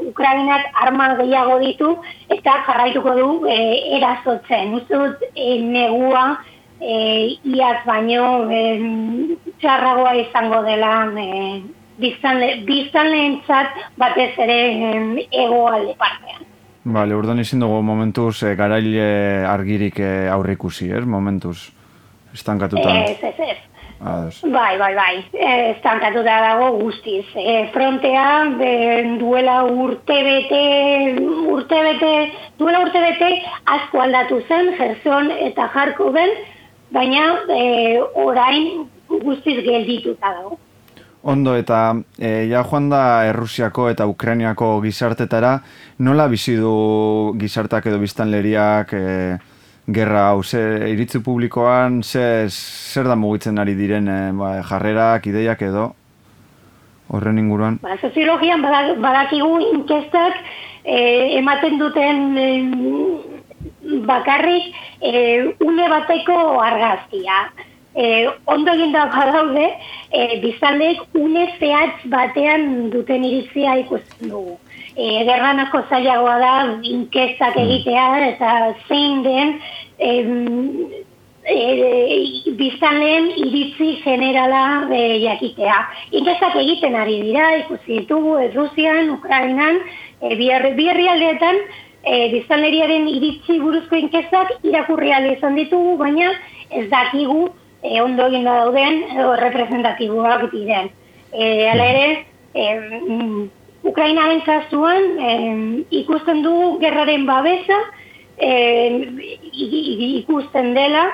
Ukrainak 0.09 0.71
arma 0.81 1.11
gehiago 1.21 1.59
ditu 1.61 1.93
eta 2.33 2.63
jarraituko 2.67 3.15
du 3.21 3.31
e, 3.53 3.59
erasotzen. 3.99 4.75
Uste 4.81 4.97
dut 4.97 5.27
e, 5.35 5.59
negua 5.61 6.39
e, 6.81 7.37
iaz 7.45 7.81
baino 7.87 8.51
e, 8.51 8.63
txarragoa 9.61 10.15
izango 10.21 10.63
dela 10.67 10.93
e, 11.17 11.63
biztanle, 12.01 12.51
biztanleentzat 12.69 13.81
batez 13.97 14.33
ere 14.39 14.59
e, 14.73 15.29
hegoalde 15.31 15.97
partean. 15.99 16.45
Vale, 16.87 17.17
urdan 17.19 17.41
izin 17.43 17.65
dugu 17.65 17.81
momentuz 17.83 18.43
e, 18.47 18.55
garaile 18.59 19.07
argirik 19.51 19.99
e, 19.99 20.29
aurre 20.31 20.55
ikusi, 20.55 20.93
ez? 20.95 21.05
Momentuz, 21.05 21.57
estankatuta. 22.35 22.93
Ez, 23.07 23.17
ez, 23.23 23.41
ez. 23.49 23.57
Ados. 23.97 24.43
Bai, 24.53 24.77
bai, 24.79 24.93
bai, 24.95 25.15
estankatuta 25.73 26.35
dago 26.45 26.69
guztiz. 26.83 27.25
E, 27.35 27.71
frontea 27.73 28.27
e, 28.61 28.73
duela 29.19 29.63
urtebete, 29.65 30.61
urtebete, 31.49 32.13
duela 32.61 32.83
urtebete 32.85 33.31
asko 33.79 34.05
aldatu 34.05 34.43
zen, 34.47 34.75
Gerson 34.77 35.33
eta 35.49 35.71
Jarko 35.73 36.13
ben, 36.13 36.37
baina 36.97 37.27
e, 37.53 38.01
orain 38.25 38.87
guztiz 39.23 39.61
geldituta 39.65 40.33
dago. 40.39 40.57
Ondo, 41.27 41.57
eta 41.59 41.97
e, 42.19 42.47
ja 42.49 42.63
joan 42.65 42.89
da 42.93 43.03
Errusiako 43.27 43.89
eta 43.91 44.07
Ukrainiako 44.07 44.77
gizartetara, 44.85 45.57
nola 45.99 46.29
bizi 46.31 46.55
du 46.57 47.35
gizartak 47.41 47.89
edo 47.91 47.99
biztanleriak 47.99 48.93
e, 48.95 49.05
gerra 49.87 50.29
hau, 50.31 50.43
ze 50.43 50.61
iritzi 50.91 51.21
publikoan, 51.23 52.01
ze, 52.03 52.47
zer 52.51 53.07
da 53.11 53.17
mugitzen 53.19 53.59
ari 53.59 53.75
diren 53.79 54.09
e, 54.09 54.19
ba, 54.39 54.53
jarrerak, 54.67 55.27
ideiak 55.31 55.63
edo, 55.67 55.89
horren 57.11 57.39
inguruan? 57.43 57.81
Ba, 57.83 57.99
soziologian 58.03 58.63
bada- 58.63 58.97
badakigu 59.03 59.59
inkestak 59.73 60.39
eh, 60.85 61.39
ematen 61.39 61.79
duten 61.79 62.39
eh, 62.39 63.36
bakarrik 64.07 64.75
eh, 65.01 65.55
une 65.61 65.89
bateko 65.89 66.61
argazkia. 66.61 67.39
Eh, 67.97 68.29
ondo 68.47 68.73
eginda 68.73 69.07
badaude, 69.09 69.71
eh, 70.13 70.39
biztanleek 70.43 71.01
une 71.15 71.47
zehatz 71.59 72.05
batean 72.13 72.91
duten 72.93 73.25
iritzia 73.25 73.79
ikusten 73.81 74.29
dugu. 74.29 74.59
E, 74.97 75.25
gerran 75.29 75.59
asko 75.61 75.83
zailagoa 75.91 76.39
da 76.41 76.53
inkestak 76.89 77.57
egitea 77.61 78.05
eta 78.31 78.53
zein 78.89 79.23
den 79.25 79.51
em, 79.99 80.31
e, 81.45 81.57
biztanleen 82.57 83.29
iritzi 83.45 83.91
generala 84.05 84.89
e, 84.93 85.19
jakitea. 85.25 85.79
Inkestak 86.17 86.57
egiten 86.63 86.97
ari 86.97 87.19
dira, 87.27 87.51
ikusi 87.65 88.01
ditugu, 88.01 88.39
Rusian, 88.55 89.11
Ukrainan, 89.19 89.83
e, 90.23 90.35
bi 90.37 90.49
herri- 90.49 90.73
bi 90.79 90.89
herrialdeetan 90.89 91.61
e, 92.07 92.29
biztanleriaren 92.33 93.09
iritzi 93.11 93.59
buruzko 93.61 93.99
inkestak 93.99 94.53
irakurri 94.63 95.11
izan 95.33 95.57
ditugu, 95.59 95.97
baina 95.99 96.31
ez 96.71 96.89
dakigu 96.91 97.51
e, 97.83 98.01
ondo 98.01 98.27
eginda 98.29 98.55
dauden 98.63 99.03
edo 99.17 99.35
representatiboak 99.43 100.51
diren. 100.53 100.91
E, 101.33 101.69
hala 101.69 101.85
ere, 101.85 102.25
e, 102.55 102.65
mm, 103.09 103.51
Ukrainaren 103.85 104.41
kasuan 104.47 105.19
e, 105.19 105.31
ikusten 105.91 106.43
dugu 106.43 106.79
gerraren 106.81 107.27
babesa, 107.27 107.79
e, 108.39 108.51
ikusten 110.23 110.75
dela, 110.75 111.05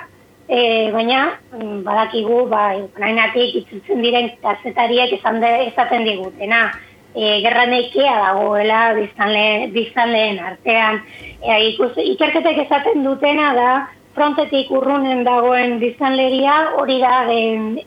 e, 0.49 0.91
baina 0.93 1.39
mm, 1.57 1.83
badakigu 1.85 2.47
bai, 2.53 2.83
Ukrainatik 2.85 3.57
itzutzen 3.63 4.03
diren 4.05 4.31
kazetariek 4.43 5.13
esan 5.19 5.41
de, 5.41 5.53
esaten 5.73 6.05
digutena. 6.05 6.67
E, 7.14 7.40
gerra 7.44 7.66
nekea 7.68 8.14
dagoela 8.16 8.94
biztanle, 8.96 9.68
biztanleen 9.75 10.38
artean. 10.40 11.03
E, 11.42 11.59
ikus, 11.72 11.92
ikerketek 12.01 12.62
esaten 12.64 13.05
dutena 13.05 13.53
da 13.59 13.72
frontetik 14.16 14.70
urrunen 14.72 15.22
dagoen 15.25 15.79
biztanleria 15.81 16.57
hori 16.81 16.98
da 17.03 17.22
e, 17.33 17.38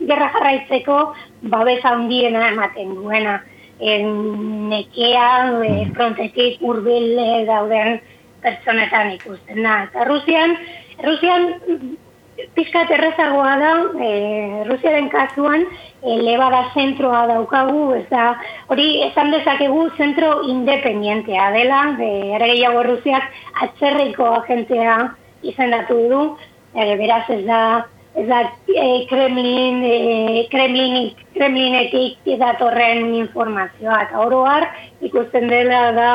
gerra 0.05 0.29
jarraitzeko 0.37 0.99
babesa 1.53 1.95
handiena 1.95 2.49
ematen 2.51 2.95
duena. 2.99 3.39
E, 3.79 3.97
nekea 4.71 5.29
e, 5.65 5.73
frontetik 5.97 6.61
hurbil 6.61 7.19
e, 7.19 7.29
dauden 7.49 7.99
pertsonetan 8.45 9.13
ikusten 9.17 9.63
da. 9.65 9.83
Eta 9.89 10.05
Rusian, 10.05 10.57
Rusian 11.01 11.49
pizkat 12.55 12.91
errezagoa 12.91 13.55
da, 13.59 13.71
e, 14.03 14.63
Rusiaren 14.67 15.07
kasuan, 15.09 15.65
e, 16.03 16.17
lebada 16.21 16.65
zentroa 16.73 17.25
daukagu, 17.31 17.93
ez 17.95 18.05
da, 18.09 18.33
hori 18.67 18.87
esan 19.07 19.31
dezakegu 19.31 19.87
zentro 19.97 20.41
independientea 20.51 21.49
dela, 21.55 21.81
de, 21.99 22.11
ere 22.35 22.51
gehiago 22.53 22.83
Rusiak 22.89 23.29
atzerriko 23.67 24.31
agentea 24.41 24.97
izendatu 25.43 25.99
du, 26.11 26.23
e, 26.75 26.95
beraz 26.99 27.23
ez 27.29 27.43
da, 27.47 27.61
ez 28.15 28.27
da 28.27 28.41
e, 28.67 28.87
Kremlin, 29.09 29.83
e, 29.83 30.47
Kremlinik, 30.51 31.21
Kremlinetik 31.35 32.33
datorren 32.39 33.13
informazioa, 33.15 34.01
eta 34.07 34.23
oroar 34.27 34.67
ikusten 35.07 35.47
dela 35.51 35.85
da, 35.95 36.11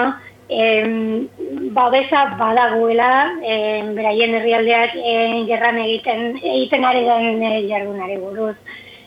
em, 0.50 1.28
babesa 1.70 2.34
badagoela 2.34 3.38
em, 3.42 3.94
beraien 3.94 4.34
herrialdeak 4.34 4.96
em, 4.96 5.46
gerran 5.46 5.78
egiten 5.78 6.36
egiten 6.42 6.84
ari 6.84 7.04
den 7.06 7.42
eh, 7.42 7.68
jardunari 7.70 8.18
buruz. 8.18 8.56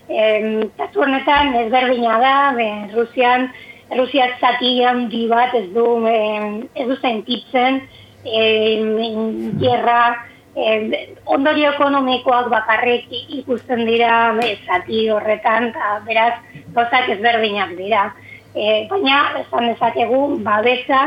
Em, 0.07 0.69
kasu 0.77 1.03
honetan 1.03 1.53
ezberdina 1.65 2.17
da, 2.19 2.35
be, 2.55 2.69
Rusian 2.95 3.49
Rusiak 3.91 4.39
zati 4.39 4.83
handi 4.87 5.27
bat 5.27 5.53
ez 5.53 5.67
du 5.75 5.85
em, 6.07 6.63
ez 6.75 6.87
du 6.87 6.95
sentitzen 7.01 7.81
em, 8.23 9.59
gerra 9.59 10.15
em, 10.55 10.93
ondorio 11.25 11.73
ekonomikoak 11.75 12.47
bakarrik 12.55 13.11
ikusten 13.11 13.83
dira 13.89 14.31
be, 14.39 14.55
zati 14.63 15.09
horretan, 15.11 15.73
eta 15.73 15.99
beraz 16.07 16.39
gozak 16.71 17.11
ezberdinak 17.17 17.75
dira. 17.75 18.07
E, 18.55 18.87
baina, 18.87 19.19
esan 19.41 19.71
dezakegu, 19.73 20.23
babesa, 20.45 21.03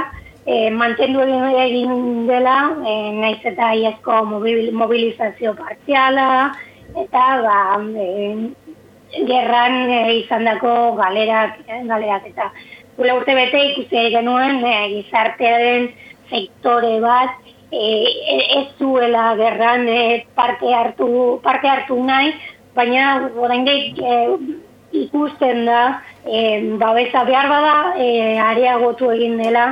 e, 0.47 0.71
mantendu 0.71 1.21
egin- 1.21 2.27
dela, 2.27 2.77
e, 2.87 2.95
naiz 3.21 3.41
eta 3.45 3.75
iazko 3.75 4.25
mobil, 4.25 4.71
mobilizazio 4.73 5.55
partziala, 5.59 6.55
eta 6.95 7.25
ba, 7.43 7.59
e, 7.99 8.51
gerran 9.27 9.91
e, 9.91 10.01
izandako 10.23 10.95
galerak, 10.97 11.59
galerak 11.67 12.27
eta 12.33 12.51
gula 12.97 13.17
urte 13.19 13.35
bete 13.35 13.63
ikusi 13.73 14.11
genuen 14.15 14.63
e, 14.65 14.77
gizartearen 14.95 15.91
sektore 16.31 17.01
bat 17.01 17.35
e- 17.71 18.47
ez 18.61 18.69
zuela 18.79 19.35
gerran 19.37 19.89
e, 19.89 20.27
parte 20.35 20.73
hartu 20.75 21.41
parte 21.43 21.69
hartu 21.69 21.99
nahi, 22.05 22.33
baina 22.75 23.31
oraindik 23.37 23.99
e, 23.99 24.15
ikusten 24.93 25.67
da 25.67 25.83
e, 26.25 26.63
babesa 26.79 27.25
behar 27.25 27.51
bada 27.51 27.77
e, 27.99 28.39
areagotu 28.39 29.11
egin 29.11 29.37
dela 29.43 29.67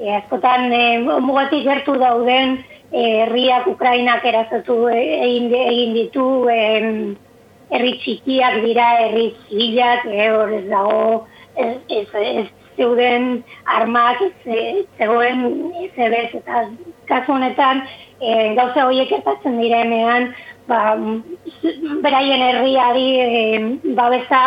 e, 0.00 0.10
askotan 0.16 0.72
e, 0.72 0.82
mugatik 1.20 1.64
gertu 1.64 1.96
dauden 2.00 2.58
e, 2.92 3.02
herriak 3.22 3.66
Ukrainak 3.66 4.24
erazatu 4.24 4.88
e, 4.88 5.00
egin, 5.22 5.48
egin 5.62 5.96
ditu 5.96 6.26
em, 6.52 7.16
herri 7.70 7.96
txikiak 8.02 8.60
dira, 8.64 8.90
herri 9.06 9.30
zibilak, 9.46 10.06
e, 10.06 10.28
hor 10.30 10.54
dago, 10.70 11.26
ez, 11.56 12.06
ez, 12.20 12.46
zeuden 12.76 13.44
armak, 13.64 14.20
ez, 14.20 14.32
ez 14.54 14.84
zegoen 14.98 15.72
ez 15.80 15.92
eta 15.96 16.66
kasu 17.08 17.32
honetan 17.32 17.82
e, 18.20 18.54
gauza 18.58 18.86
horiek 18.86 19.08
gertatzen 19.08 19.58
direnean, 19.60 20.28
ba, 20.68 20.96
beraien 22.04 22.42
herriari 22.50 23.08
e, 23.20 23.32
babesa 23.96 24.42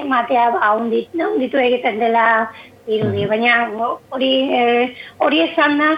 ematea 0.00 0.50
ba, 0.56 0.74
ondit, 0.80 1.14
onditu 1.14 1.62
egiten 1.62 2.00
dela 2.02 2.26
dirudi, 2.90 3.26
baina 3.30 3.68
hori 4.10 4.32
e, 4.50 4.64
hori 5.18 5.40
esan 5.46 5.78
da, 5.78 5.90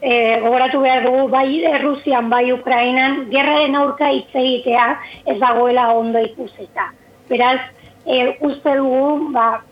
e, 0.00 0.12
gogoratu 0.42 0.80
behar 0.82 1.04
dugu 1.06 1.28
bai 1.32 1.62
Errusian, 1.72 2.30
bai 2.30 2.50
Ukrainan, 2.52 3.26
gerraren 3.30 3.76
aurka 3.76 4.10
hitz 4.10 4.34
egitea 4.34 4.86
ez 5.26 5.38
dagoela 5.40 5.90
ondo 5.94 6.22
ikusita. 6.24 6.90
Beraz, 7.30 7.60
e, 8.06 8.36
uste 8.40 8.76
dugu, 8.76 9.32
ba, 9.34 9.62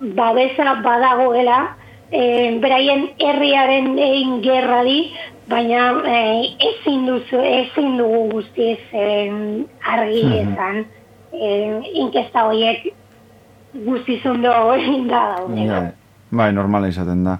babesa 0.00 0.74
badagoela, 0.82 1.60
e, 2.10 2.58
beraien 2.62 3.08
herriaren 3.18 3.96
egin 3.98 4.40
gerrari, 4.42 5.00
baina 5.48 5.88
e, 6.10 6.20
ezin 6.70 7.06
duzu, 7.06 7.40
ezin 7.40 7.96
dugu 8.00 8.22
guztiz 8.34 8.80
e, 8.92 9.06
argi 9.94 10.24
esan 10.42 10.84
e, 11.32 11.50
inkesta 12.02 12.48
horiek 12.48 12.88
guztiz 13.84 14.24
ondo 14.26 14.52
egin 14.74 15.06
da 15.08 15.22
daude. 15.36 15.92
Bai, 16.30 16.50
normala 16.52 16.88
izaten 16.88 17.24
da. 17.24 17.38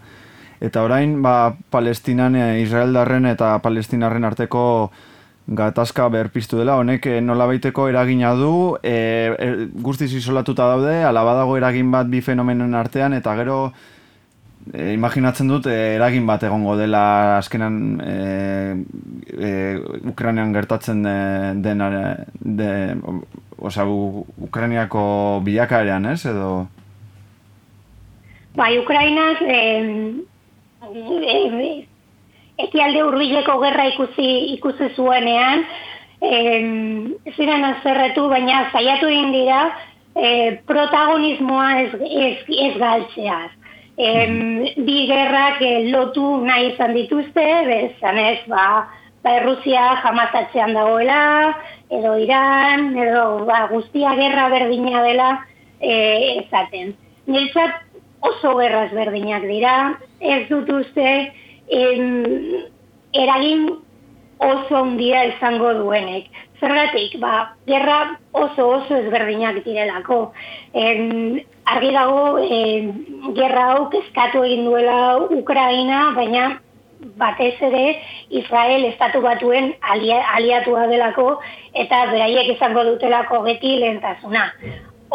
Eta 0.60 0.82
orain, 0.86 1.18
ba, 1.22 1.54
Palestinan, 1.70 2.36
eh, 2.36 2.62
Israeldarren 2.62 3.26
eta 3.28 3.58
Palestinarren 3.62 4.24
arteko 4.24 4.90
gatazka 5.46 6.08
berpiztu 6.10 6.58
dela, 6.58 6.78
honek 6.80 7.06
eh, 7.06 7.20
nolabaiteko 7.22 7.88
eragina 7.88 8.32
du, 8.34 8.76
e, 8.82 8.94
e, 9.38 9.50
guztiz 9.82 10.10
isolatuta 10.14 10.66
daude, 10.72 10.96
ala 11.04 11.22
badago 11.24 11.56
eragin 11.56 11.92
bat 11.92 12.08
bi 12.10 12.20
fenomenen 12.20 12.74
artean, 12.74 13.14
eta 13.14 13.36
gero 13.38 13.60
e, 14.72 14.94
imaginatzen 14.96 15.52
dut 15.52 15.68
eragin 15.70 16.26
bat 16.26 16.42
egongo 16.48 16.74
dela 16.80 17.04
azkenan 17.36 17.78
e, 18.02 18.16
e, 19.38 19.52
Ukrainian 20.10 20.50
gertatzen 20.56 21.06
e, 21.06 21.16
dena, 21.62 21.90
de, 22.40 22.72
osea, 23.58 23.84
U- 23.86 24.26
Ukrainiako 24.48 25.40
bilakaeran, 25.44 26.06
ez, 26.12 26.24
edo... 26.26 26.66
Bai, 28.56 28.78
Ukrainak 28.78 29.42
eh, 29.42 29.84
eh, 30.86 31.86
ekialde 32.58 33.02
hurbileko 33.04 33.58
gerra 33.60 33.84
ikusi 33.90 34.28
ikusi 34.54 34.88
zuenean, 34.96 35.64
em, 36.24 37.12
ziren 37.36 37.64
azerretu, 37.68 38.28
baina 38.32 38.62
saiatu 38.72 39.10
egin 39.12 39.32
dira 39.34 39.60
e, 40.16 40.56
protagonismoa 40.66 41.66
ez, 41.82 41.90
ez, 42.08 42.38
ez 42.48 42.72
galtzeaz. 42.80 43.50
Em, 43.96 44.64
bi 44.86 45.02
gerrak 45.08 45.60
eh, 45.60 45.90
lotu 45.92 46.24
nahi 46.44 46.70
izan 46.72 46.94
dituzte, 46.96 47.44
bezan 47.68 48.18
ez, 48.24 48.38
ba, 48.48 48.86
ba 49.26 49.40
Errusia 49.40 49.98
jamasatzean 50.04 50.76
dagoela, 50.76 51.58
edo 51.90 52.14
Iran, 52.22 52.92
edo 52.94 53.42
ba, 53.48 53.64
guztia 53.72 54.14
gerra 54.14 54.46
berdina 54.52 55.02
dela 55.02 55.30
e, 55.80 55.94
ezaten. 56.44 56.92
Niretzat 57.26 57.82
oso 58.22 58.54
gerraz 58.60 58.92
berdinak 58.94 59.42
dira, 59.50 59.74
ez 60.20 60.44
dut 60.46 60.70
uste 60.70 61.08
em, 61.74 62.04
eragin 63.10 63.66
oso 64.46 64.78
handia 64.84 65.24
izango 65.32 65.72
duenek. 65.80 66.30
Zergatik, 66.60 67.18
ba, 67.18 67.56
gerra 67.66 67.98
oso 68.30 68.68
oso 68.76 69.00
ezberdinak 69.00 69.58
direlako. 69.64 70.20
En, 70.72 71.42
argi 71.66 71.90
dago, 71.98 72.22
en, 72.46 72.94
gerra 73.34 73.66
hau 73.72 73.88
kezkatu 73.90 74.46
egin 74.46 74.70
duela 74.70 75.00
Ukraina, 75.34 76.12
baina 76.14 76.46
batez 77.00 77.54
ere 77.60 77.84
Israel 78.30 78.84
estatu 78.84 79.20
batuen 79.20 79.74
alia, 79.80 80.20
aliatua 80.36 80.86
delako 80.90 81.40
eta 81.74 82.06
beraiek 82.12 82.54
izango 82.56 82.84
dutelako 82.84 83.42
beti 83.46 83.76
lehentasuna. 83.80 84.46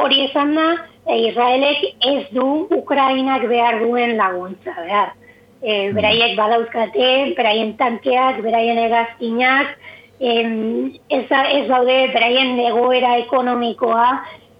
Hori 0.01 0.25
esan 0.27 0.53
da, 0.55 0.67
e, 1.05 1.17
Israelek 1.29 1.83
ez 2.07 2.27
du 2.31 2.67
Ukrainak 2.77 3.47
behar 3.49 3.81
duen 3.83 4.15
laguntza, 4.17 4.75
behar. 4.77 5.13
E, 5.61 5.91
beraiek 5.93 6.37
badauzkate, 6.37 7.09
beraien 7.37 7.75
tankeak, 7.77 8.41
beraien 8.41 8.79
egazkinak, 8.81 9.75
em, 10.19 10.93
ez, 11.09 11.25
ez 11.29 11.65
daude 11.67 11.97
beraien 12.13 12.57
egoera 12.59 13.17
ekonomikoa 13.25 14.07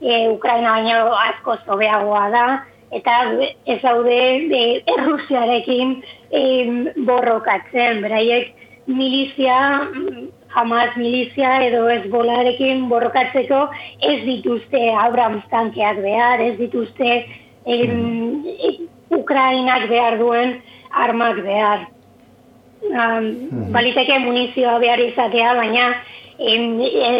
e, 0.01 0.27
Ukraina 0.29 0.75
baino 0.77 1.15
asko 1.23 1.57
zobeagoa 1.65 2.27
da, 2.34 2.45
eta 2.91 3.17
ez 3.65 3.79
daude 3.81 4.17
e, 4.51 4.63
Errusiarekin 4.93 6.01
em, 6.32 6.89
borrokatzen, 7.06 8.02
beraiek 8.02 8.54
milizia, 8.88 9.88
jamaz 10.54 10.96
milizia 10.98 11.62
edo 11.67 11.88
ez 11.89 12.04
bolarekin 12.12 12.88
borrokatzeko 12.89 13.62
ez 14.02 14.20
dituzte 14.26 14.82
Abrams 15.00 15.44
tankeak 15.52 16.02
behar, 16.04 16.41
ez 16.41 16.58
dituzte 16.60 17.12
em, 17.65 18.44
e, 18.48 18.72
Ukrainak 19.12 19.88
behar 19.89 20.17
duen 20.20 20.62
armak 20.91 21.44
behar. 21.44 21.88
Um, 22.82 23.28
baliteke 23.72 24.17
munizioa 24.24 24.80
behar 24.82 25.00
izatea, 25.04 25.54
baina 25.56 25.91
em, 26.39 26.80
e, 26.82 27.12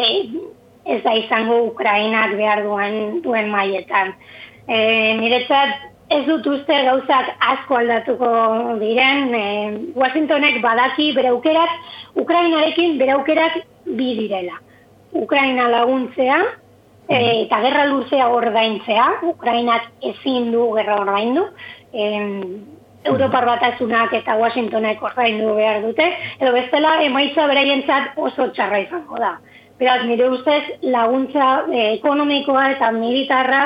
ez 0.86 1.02
da 1.04 1.13
izango 1.19 1.62
Ukrainak 1.67 2.34
behar 2.39 2.63
duen, 2.65 3.21
duen 3.21 3.52
maietan. 3.54 4.15
E, 4.67 4.78
niretzat 5.19 5.90
ez 6.12 6.26
dut 6.28 6.47
uste 6.52 6.78
gauzak 6.88 7.30
asko 7.54 7.78
aldatuko 7.80 8.32
diren, 8.82 9.32
e, 9.36 9.45
Washingtonek 9.95 10.60
badaki 10.63 11.12
bere 11.15 11.32
aukerak, 11.32 11.78
Ukrainarekin 12.24 12.97
bere 13.00 13.15
aukerak 13.15 13.62
bi 13.86 14.12
direla. 14.19 14.58
Ukraina 15.21 15.69
laguntzea, 15.71 16.41
e, 17.08 17.17
eta 17.45 17.62
gerra 17.63 17.86
luzea 17.91 18.28
ordaintzea, 18.32 19.08
Ukrainak 19.32 19.88
ezin 20.12 20.52
du 20.52 20.67
gerra 20.76 21.00
ordaindu, 21.06 21.47
em, 21.93 22.28
Europar 23.04 23.47
batasunak 23.47 24.12
eta 24.13 24.36
Washingtonek 24.38 25.02
ordaindu 25.02 25.56
behar 25.58 25.80
dute, 25.82 26.06
edo 26.39 26.52
bestela 26.54 27.00
emaitza 27.02 27.47
beraientzat 27.50 28.19
oso 28.28 28.52
txarra 28.54 28.84
izango 28.84 29.17
da. 29.17 29.38
Beraz, 29.82 30.04
nire 30.06 30.28
ustez 30.30 30.62
laguntza 30.84 31.47
eh, 31.74 31.95
ekonomikoa 31.95 32.67
eta 32.76 32.91
militarra 32.93 33.63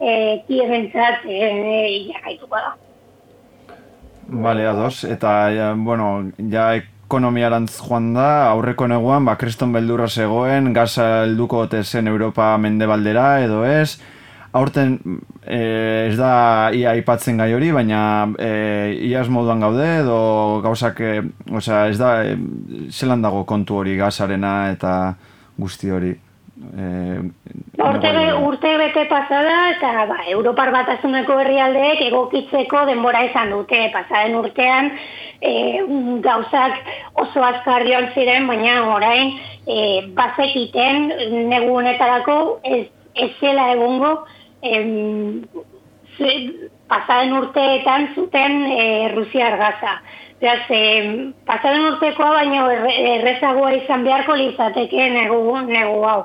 eh, 0.00 0.42
kiebentzat 0.48 1.26
eh, 1.28 2.08
jarraituko 2.12 2.56
da. 2.56 2.74
Bale, 4.26 4.66
ados, 4.66 5.04
eta, 5.04 5.34
ja, 5.52 5.72
bueno, 5.76 6.30
ja 6.50 6.72
ekonomiarantz 6.78 7.76
joan 7.84 8.12
da, 8.16 8.48
aurreko 8.48 8.88
neguan, 8.88 9.26
ba, 9.28 9.36
kriston 9.36 9.74
beldurra 9.74 10.08
zegoen, 10.08 10.72
gaza 10.72 11.24
helduko 11.24 11.66
ote 11.66 11.82
zen 11.84 12.08
Europa 12.08 12.54
mendebaldera, 12.58 13.26
edo 13.44 13.62
ez, 13.68 13.98
aurten 14.54 14.96
e, 15.42 15.60
ez 16.08 16.16
da 16.16 16.70
ia 16.72 16.94
aipatzen 16.94 17.38
gai 17.42 17.50
hori, 17.54 17.70
baina 17.74 18.00
e, 18.38 18.50
iaz 19.10 19.26
moduan 19.28 19.60
gaude, 19.60 19.86
edo 20.00 20.18
gauzak, 20.64 21.00
e, 21.00 21.22
osea, 21.52 21.84
ez 21.92 21.98
da, 22.00 22.16
e, 22.24 22.38
zelan 22.90 23.22
dago 23.22 23.44
kontu 23.44 23.82
hori 23.82 23.98
gazarena 24.00 24.54
eta 24.72 24.94
guzti 25.60 25.92
hori. 25.92 26.14
E, 26.72 27.18
Urte, 27.84 28.10
urte 28.46 28.70
bete 28.78 29.04
pasada 29.10 29.56
eta 29.74 30.06
ba, 30.08 30.16
Europar 30.30 30.70
batasuneko 30.72 31.36
herrialdeek 31.42 32.00
egokitzeko 32.06 32.84
denbora 32.88 33.24
izan 33.26 33.50
dute 33.52 33.80
pasaden 33.92 34.36
urtean 34.38 34.90
e, 35.42 35.52
gauzak 36.24 36.78
oso 37.24 37.42
azkar 37.44 37.84
joan 37.88 38.08
ziren, 38.14 38.46
baina 38.48 38.78
orain 38.94 39.34
e, 39.66 39.78
bazekiten 40.16 41.10
negu 41.50 41.74
honetarako 41.80 42.38
ez, 42.64 42.86
ez 43.14 43.30
zela 43.40 43.68
egongo 43.74 44.14
em, 44.62 45.44
ze- 46.16 46.70
pasaden 46.88 47.32
urteetan 47.42 48.08
zuten 48.14 48.60
e, 48.70 49.08
Rusiar 49.14 49.58
gaza. 49.60 49.98
Beraz, 50.40 50.64
e, 50.70 51.32
pasaden 51.48 51.86
urtekoa 51.92 52.32
baino 52.38 52.66
erre- 52.70 52.96
errezagoa 53.18 53.72
izan 53.82 54.04
beharko 54.04 54.34
litzateke 54.40 55.10
negu, 55.18 55.44
negu 55.68 56.02
hau. 56.08 56.20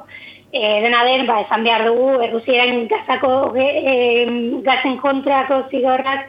E, 0.52 0.82
dena 0.82 1.04
den, 1.06 1.28
ba, 1.28 1.42
esan 1.44 1.64
behar 1.64 1.86
dugu, 1.86 2.22
Errusiaren 2.26 2.88
gazako 2.90 3.54
e, 3.56 4.26
gazen 4.66 4.98
kontrako 4.98 5.62
zigorrak 5.70 6.26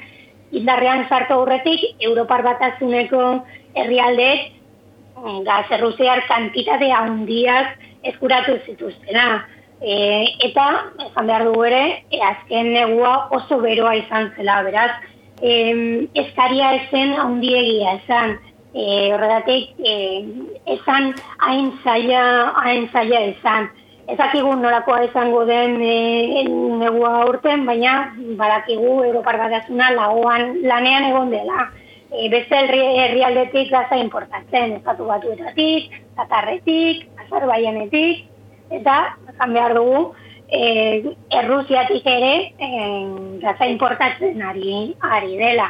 indarrean 0.53 1.07
sartu 1.09 1.39
aurretik, 1.39 1.87
Europar 2.05 2.43
batasuneko 2.45 3.23
herrialdeek 3.79 4.51
mm, 5.17 5.41
gaz 5.47 5.65
errusiar 5.79 6.25
kantitate 6.29 6.91
handiak 6.93 7.79
eskuratu 8.13 8.59
zituztena. 8.67 9.47
E, 9.81 9.95
eta, 10.51 10.67
esan 11.07 11.31
behar 11.31 11.47
dugu 11.49 11.65
ere, 11.71 11.83
e, 12.13 12.21
azken 12.21 12.75
negua 12.75 13.15
oso 13.37 13.61
beroa 13.65 13.97
izan 14.03 14.29
zela, 14.37 14.61
beraz, 14.67 14.93
e, 15.41 16.07
eskaria 16.27 16.75
ezen 16.83 17.17
handiegia 17.17 17.97
esan, 18.03 18.37
e, 18.75 18.85
horregatik, 19.15 19.73
e, 19.81 19.95
esan 20.77 21.15
hain 21.47 21.73
zaila, 21.85 22.25
hain 22.61 22.91
zaila 22.93 23.29
esan. 23.33 23.71
Ezakigu 24.11 24.55
nolakoa 24.59 25.05
izango 25.07 25.45
den 25.47 25.77
e, 25.87 26.43
negua 26.81 27.27
urten, 27.29 27.63
baina 27.67 28.13
badakigu 28.39 29.05
Europar 29.07 29.39
batasuna 29.39 29.91
lagoan 29.95 30.57
lanean 30.67 31.07
egon 31.11 31.31
dela. 31.31 31.69
E, 32.11 32.27
beste 32.33 32.59
herri, 32.59 32.81
herrialdetik 33.05 33.71
gaza 33.71 33.99
importatzen, 34.03 34.81
estatu 34.81 35.07
batuetatik, 35.07 35.93
Katarretik, 36.19 37.05
Azerbaianetik, 37.25 38.25
eta 38.81 38.97
esan 39.31 39.55
behar 39.55 39.77
dugu, 39.79 40.01
e, 40.49 41.15
Errusiatik 41.43 42.09
ere 42.11 42.33
e, 42.59 42.71
gaza 43.45 43.69
importatzen 43.71 44.43
ari, 44.43 44.97
ari 45.13 45.39
dela. 45.39 45.69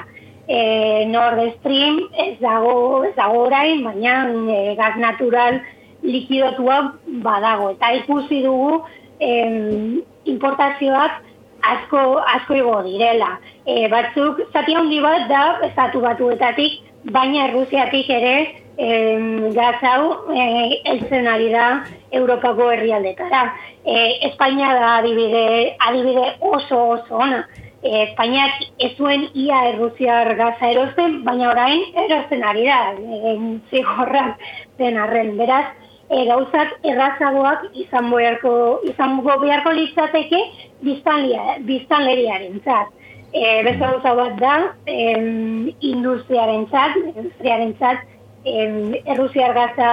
E, 0.48 1.04
Nord 1.12 1.44
Stream 1.58 2.00
ez 2.24 2.38
dago, 2.40 3.04
ez 3.04 3.12
dago 3.20 3.44
orain, 3.50 3.84
baina 3.84 4.16
e, 4.32 4.74
gaz 4.80 4.94
natural 4.96 5.60
likidotua 6.02 6.80
badago. 7.24 7.70
Eta 7.76 7.92
ikusi 8.00 8.42
dugu 8.44 8.82
em, 9.20 10.00
importazioak 10.24 11.22
asko, 11.62 12.20
asko 12.36 12.54
igo 12.54 12.76
direla. 12.86 13.38
E, 13.66 13.88
batzuk, 13.92 14.40
zati 14.52 14.74
handi 14.74 15.00
bat 15.04 15.28
da, 15.28 15.44
estatu 15.68 16.02
batuetatik, 16.04 16.80
baina 17.12 17.48
Errusiatik 17.48 18.10
ere 18.10 18.34
em, 18.76 19.50
gaz 19.56 19.78
hau 19.84 20.32
e, 20.34 20.80
eltzen 20.92 21.28
ari 21.28 21.50
da 21.52 21.66
Europako 22.12 22.70
herrialdetara. 22.74 23.48
E, 23.84 23.96
Espainia 24.28 24.74
da 24.76 24.94
adibide, 24.98 25.76
adibide 25.78 26.36
oso 26.40 26.80
oso 26.96 27.20
ona. 27.20 27.44
E, 27.82 28.02
Espainiak 28.02 28.64
ez 28.84 28.90
zuen 28.98 29.28
ia 29.32 29.62
errusiar 29.70 30.34
gaza 30.36 30.68
erosten, 30.68 31.22
baina 31.24 31.48
orain 31.52 31.80
erosten 32.04 32.44
ari 32.44 32.66
da, 32.68 32.80
e, 32.92 33.36
zigorrak 33.70 34.42
den 34.78 34.98
arren. 35.00 35.36
Beraz, 35.38 35.66
e, 36.10 36.24
gauzak 36.26 36.74
errazagoak 36.82 37.66
izan 37.84 38.10
beharko, 38.10 38.52
izango 38.90 39.36
beharko 39.42 39.74
litzateke 39.76 40.40
biztanleriaren 40.82 42.60
zat. 42.64 42.96
E, 43.30 43.62
beste 43.62 43.84
gauza 43.84 44.14
bat 44.18 44.38
da, 44.42 44.54
em, 44.90 45.70
industriaren 45.92 46.66
zat, 46.70 46.96
industriaren 47.14 47.76
zat, 47.78 48.06
em, 48.44 48.94
errusiar 49.04 49.54
gaza 49.54 49.90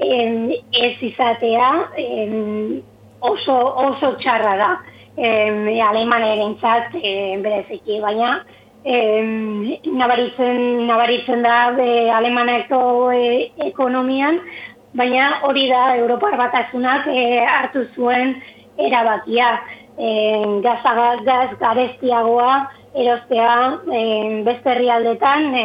em, 0.00 0.50
ez 0.72 0.96
izatea 1.12 1.70
em, 1.96 2.82
oso, 3.20 3.58
oso 3.86 4.16
txarra 4.18 4.56
da. 4.58 4.70
Em, 5.16 5.68
Alemanaren 5.84 6.56
zat, 6.60 6.96
em, 7.02 7.42
bereziki, 7.42 8.00
baina 8.02 8.40
em, 8.84 9.78
nabaritzen, 9.84 10.86
nabaritzen 10.86 11.42
da 11.42 11.76
e, 11.78 12.10
Alemaneko 12.10 13.12
e, 13.12 13.52
ekonomian, 13.66 14.40
baina 14.94 15.40
hori 15.42 15.68
da 15.70 15.96
Europar 15.96 16.36
batasunak 16.36 17.06
e, 17.06 17.44
hartu 17.46 17.84
zuen 17.94 18.36
erabakia. 18.78 19.60
E, 20.00 20.10
gaza, 20.64 20.94
gaz 21.26 21.50
garestiagoa 21.60 22.70
erostea 22.96 23.78
e, 23.92 24.42
beste 24.46 24.70
herrialdetan 24.72 25.54
e, 25.54 25.64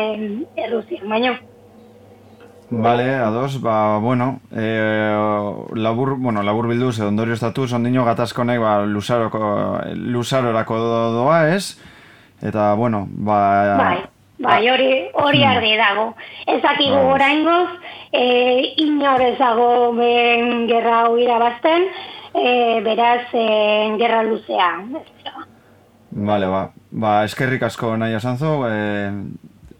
Errusian, 0.57 1.07
baina. 1.09 1.35
Bale, 2.69 3.13
ados, 3.15 3.61
ba, 3.61 3.99
bueno, 3.99 4.39
e, 4.51 4.65
labur, 5.75 6.15
bueno, 6.17 6.41
labur 6.43 6.67
bilduz, 6.67 6.99
ondorio 6.99 7.35
estatuz, 7.35 7.71
ondino 7.73 8.03
gatazkonek, 8.03 8.59
ba, 8.59 8.79
lusaroko, 8.85 9.79
lusarorako 9.93 10.77
do- 10.81 11.11
doa, 11.13 11.53
ez? 11.53 11.77
Eta, 12.41 12.73
bueno, 12.73 13.05
ba... 13.07 13.77
Bai, 13.77 13.99
bai, 14.39 14.69
hori 14.69 14.89
hori 15.13 15.43
argi 15.45 15.75
dago. 15.77 16.15
Ez 16.47 16.57
dakigu 16.63 16.97
oraingoz, 17.13 17.69
inor 18.85 19.21
ez 19.21 19.37
dago 19.39 19.93
ben 19.97 20.67
gerra 20.69 21.01
hau 21.05 21.17
irabazten, 21.17 21.87
eh 22.33 22.81
beraz 22.83 23.27
eh, 23.33 23.95
gerra 23.99 24.23
luzea. 24.23 24.71
Bale, 26.15 26.47
ba, 26.47 26.71
ba, 26.91 27.15
eskerrik 27.27 27.63
asko 27.67 27.97
nahi 27.99 28.13
asanzu, 28.15 28.53
e, 28.69 29.11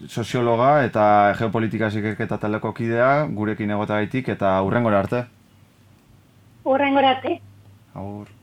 soziologa 0.08 0.84
eta 0.84 1.06
geopolitika 1.40 1.88
ikerketa 1.88 2.38
taldeko 2.42 2.74
kidea, 2.76 3.26
gurekin 3.32 3.72
egotagaitik 3.72 4.34
eta 4.36 4.60
hurrengora 4.62 5.00
arte. 5.06 5.26
Horrengora 6.64 7.16
arte. 7.16 7.40
Agur. 7.94 8.35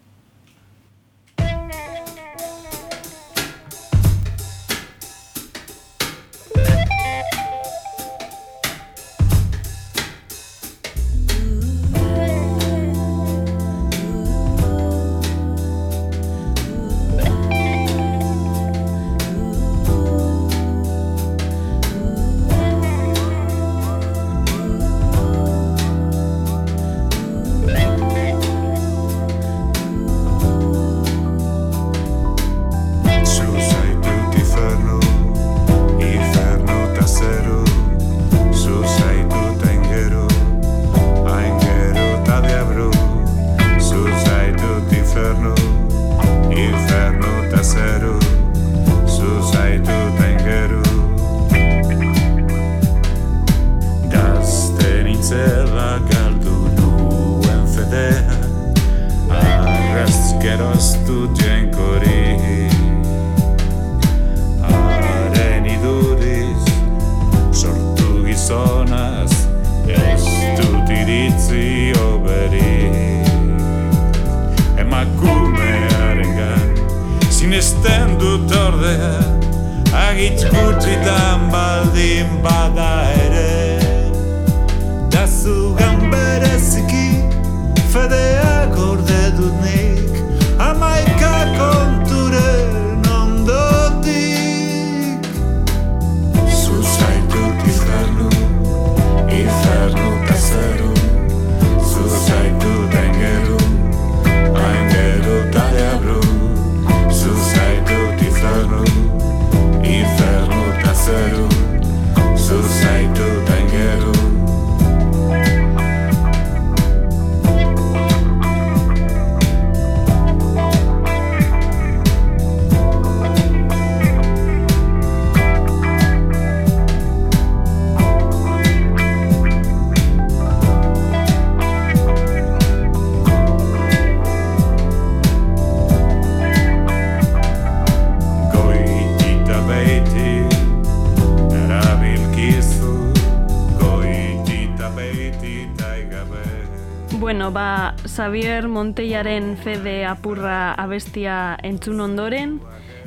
Xavier 148.82 149.22
Montellaren 149.22 149.56
fede 149.62 150.06
apurra 150.06 150.74
abestia 150.74 151.56
entzun 151.62 152.00
ondoren, 152.00 152.60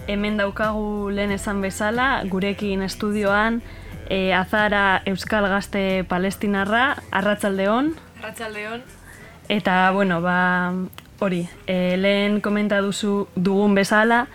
hemen 0.07 0.37
daukagu 0.37 1.09
lehen 1.11 1.31
esan 1.31 1.59
bezala, 1.61 2.23
gurekin 2.31 2.81
estudioan, 2.81 3.61
e, 4.09 4.31
azara 4.33 5.01
Euskal 5.05 5.49
Gazte 5.49 6.05
Palestinarra, 6.07 6.95
arratsaldeon 7.11 7.91
Arratsaldeon. 8.21 8.83
Eta, 9.49 9.91
bueno, 9.91 10.21
ba, 10.21 10.71
hori, 11.19 11.43
e, 11.67 11.97
lehen 11.97 12.39
komenta 12.39 12.79
duzu 12.79 13.27
dugun 13.35 13.75
bezala, 13.75 14.27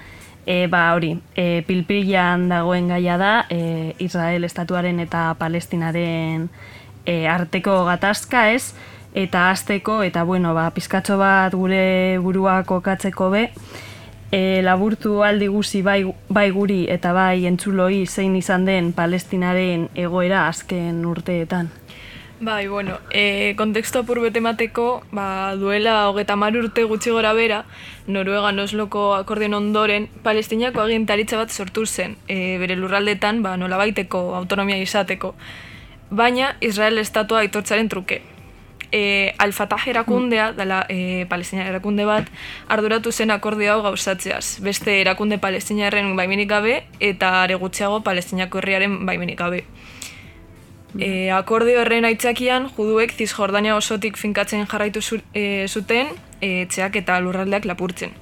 e, 0.44 0.66
ba, 0.66 0.92
hori, 0.92 1.14
e, 1.34 1.62
pilpilan 1.66 2.50
dagoen 2.50 2.92
gaia 2.92 3.16
da, 3.16 3.46
e, 3.48 3.94
Israel 3.98 4.44
estatuaren 4.44 5.00
eta 5.00 5.30
Palestinaren 5.38 6.50
e, 7.06 7.26
arteko 7.26 7.86
gatazka 7.88 8.50
ez, 8.52 8.74
eta 9.14 9.50
hasteko 9.50 10.02
eta, 10.02 10.24
bueno, 10.24 10.54
ba, 10.54 10.70
pizkatxo 10.70 11.18
bat 11.18 11.54
gure 11.54 12.18
burua 12.22 12.62
kokatzeko 12.64 13.30
be, 13.30 13.48
e, 14.30 14.62
laburtu 14.62 15.22
aldi 15.26 15.48
guzi 15.50 15.82
bai, 15.82 16.04
bai 16.28 16.50
guri 16.54 16.84
eta 16.88 17.12
bai 17.12 17.46
entzuloi 17.50 18.06
zein 18.06 18.36
izan 18.36 18.64
den 18.64 18.92
Palestinaren 18.92 19.88
egoera 19.94 20.46
azken 20.48 21.04
urteetan. 21.06 21.70
Bai, 22.40 22.68
bueno, 22.68 22.94
e, 23.12 23.52
kontekstu 23.56 24.00
apur 24.00 24.22
bete 24.24 24.40
emateko, 24.40 25.02
ba, 25.12 25.54
duela 25.60 26.06
hogeta 26.08 26.38
mar 26.40 26.56
urte 26.56 26.86
gutxi 26.88 27.12
gora 27.12 27.34
bera, 27.36 27.66
Noruegan 28.08 28.58
Osloko 28.62 29.10
akordion 29.12 29.58
ondoren, 29.58 30.08
palestinako 30.24 30.80
agintaritza 30.80 31.36
bat 31.36 31.52
sortu 31.52 31.84
zen, 31.84 32.16
e, 32.28 32.56
bere 32.56 32.78
lurraldetan, 32.80 33.42
ba, 33.44 33.58
nolabaiteko 33.60 34.30
autonomia 34.38 34.80
izateko. 34.80 35.34
Baina, 36.10 36.54
Israel 36.64 36.96
estatua 36.98 37.44
aitortzaren 37.44 37.92
truke. 37.92 38.22
E, 38.92 39.34
Al-Fatah 39.38 39.84
erakundea, 39.86 40.52
dela 40.52 40.84
e, 40.88 41.26
palestina 41.30 41.66
erakunde 41.68 42.04
bat, 42.04 42.26
arduratu 42.68 43.12
zen 43.12 43.30
akordio 43.30 43.72
hau 43.74 43.82
gauzatzeaz. 43.82 44.58
Beste 44.66 45.00
erakunde 45.00 45.38
palestinarren 45.38 46.16
baimenik 46.16 46.48
gabe, 46.50 46.82
eta 46.98 47.42
are 47.44 47.54
gutxiago 47.54 48.02
palestinako 48.02 48.58
herriaren 48.58 49.04
baimenik 49.06 49.38
gabe. 49.38 49.64
E, 50.98 51.30
akordio 51.30 51.84
horren 51.84 52.04
aitzakian, 52.08 52.66
juduek 52.74 53.14
Zizjordania 53.14 53.76
osotik 53.76 54.16
finkatzen 54.18 54.66
jarraitu 54.66 55.02
zu, 55.02 55.20
e, 55.34 55.68
zuten 55.68 56.10
e, 56.40 56.62
etxeak 56.64 56.98
eta 57.04 57.20
lurraldeak 57.22 57.68
lapurtzen. 57.70 58.16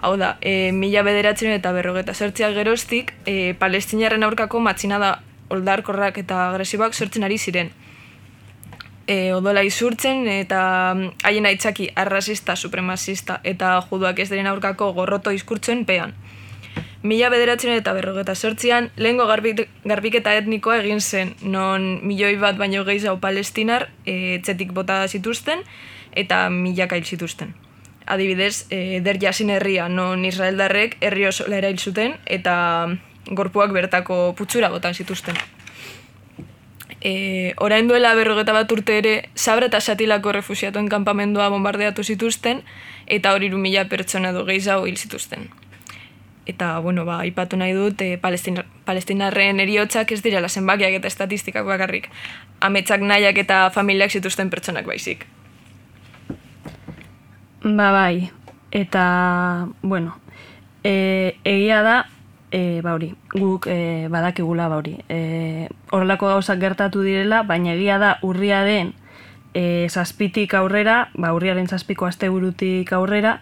Hau 0.00 0.14
da, 0.16 0.38
e, 0.40 0.72
mila 0.72 1.02
bederatzen 1.04 1.52
eta 1.52 1.74
berrogeta 1.76 2.14
zertziak 2.14 2.54
geroztik, 2.56 3.12
e, 3.28 3.52
palestinarren 3.60 4.24
aurkako 4.24 4.62
matxinada 4.64 5.18
oldarkorrak 5.52 6.22
eta 6.22 6.46
agresibak 6.48 6.94
sortzen 6.94 7.26
ari 7.26 7.36
ziren. 7.36 7.68
E, 9.10 9.32
odola 9.34 9.64
izurtzen 9.66 10.28
eta 10.30 10.60
mm, 10.94 11.14
haien 11.26 11.48
aitzaki 11.48 11.88
arrasista, 11.98 12.54
supremazista 12.54 13.40
eta 13.42 13.72
juduak 13.88 14.20
ez 14.22 14.28
diren 14.30 14.46
aurkako 14.46 14.92
gorroto 14.94 15.32
izkurtzen 15.34 15.82
pean. 15.88 16.14
Mila 17.02 17.30
bederatzen 17.32 17.72
eta 17.74 17.94
berrogeta 17.96 18.36
sortzian, 18.36 18.90
lehengo 19.00 19.26
garbik, 19.26 19.64
garbiketa 19.88 20.36
etnikoa 20.38 20.78
egin 20.84 21.00
zen, 21.00 21.34
non 21.42 21.88
milioi 22.06 22.36
bat 22.38 22.58
baino 22.60 22.84
gehiago 22.86 23.18
palestinar 23.24 23.88
e, 24.04 24.36
etxetik 24.36 24.74
bota 24.76 25.02
zituzten 25.08 25.64
eta 26.12 26.44
milaka 26.54 27.00
hil 27.00 27.08
zituzten. 27.08 27.54
Adibidez, 28.06 28.66
e, 28.70 29.00
der 29.02 29.18
jasin 29.22 29.50
herria, 29.50 29.88
non 29.88 30.22
Israeldarrek 30.28 31.00
herri 31.00 31.26
osola 31.26 31.58
erail 31.58 31.78
zuten 31.78 32.14
eta 32.26 32.54
gorpuak 33.26 33.72
bertako 33.74 34.36
putzura 34.38 34.70
botan 34.70 34.94
zituzten. 34.94 35.34
E, 37.00 37.54
orain 37.56 37.88
duela 37.88 38.12
berrogeta 38.14 38.52
bat 38.52 38.72
urte 38.72 38.98
ere, 39.00 39.14
Sabra 39.34 39.70
eta 39.70 39.80
Satilako 39.80 40.34
refusiatuen 40.36 40.88
kanpamendua 40.92 41.48
bombardeatu 41.48 42.04
zituzten, 42.04 42.62
eta 43.06 43.32
hori 43.32 43.48
mila 43.50 43.86
pertsona 43.88 44.32
du 44.36 44.44
gehiago 44.44 44.86
hil 44.86 44.96
zituzten. 44.96 45.48
Eta, 46.46 46.78
bueno, 46.80 47.04
ba, 47.04 47.24
ipatu 47.24 47.56
nahi 47.56 47.72
dut, 47.72 48.00
e, 48.02 48.18
palestina, 48.18 48.64
palestinarren 48.84 49.60
eriotzak 49.60 50.12
ez 50.12 50.20
direla 50.22 50.48
zenbakiak 50.48 50.98
eta 50.98 51.08
estatistikak 51.08 51.64
bakarrik. 51.64 52.08
Ametsak 52.60 53.00
nahiak 53.00 53.38
eta 53.38 53.68
familiak 53.70 54.10
zituzten 54.10 54.50
pertsonak 54.50 54.88
baizik. 54.88 55.26
Ba 57.62 57.90
bai, 57.92 58.30
eta, 58.72 59.68
bueno, 59.82 60.16
e, 60.82 61.36
egia 61.44 61.82
da, 61.82 61.96
e, 62.50 62.80
ba 62.82 62.94
hori, 62.94 63.14
guk 63.34 63.66
e, 63.70 64.08
badakigula 64.10 64.68
ba 64.68 64.80
hori. 64.80 64.96
E, 65.08 65.68
horrelako 65.90 66.32
gauzak 66.34 66.60
gertatu 66.60 67.02
direla, 67.02 67.42
baina 67.42 67.74
egia 67.74 67.98
da 67.98 68.16
urriaren 68.26 68.92
e, 69.54 69.88
zazpitik 69.88 70.54
aurrera, 70.54 71.08
ba 71.14 71.32
urriaren 71.34 71.68
zazpiko 71.68 72.06
asteburutik 72.06 72.92
aurrera, 72.92 73.40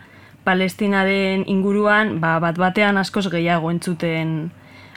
Palestinaren 0.48 1.42
inguruan 1.50 2.20
ba, 2.22 2.38
bat 2.40 2.56
batean 2.56 2.96
askoz 2.96 3.26
gehiago 3.28 3.68
entzuten 3.68 4.48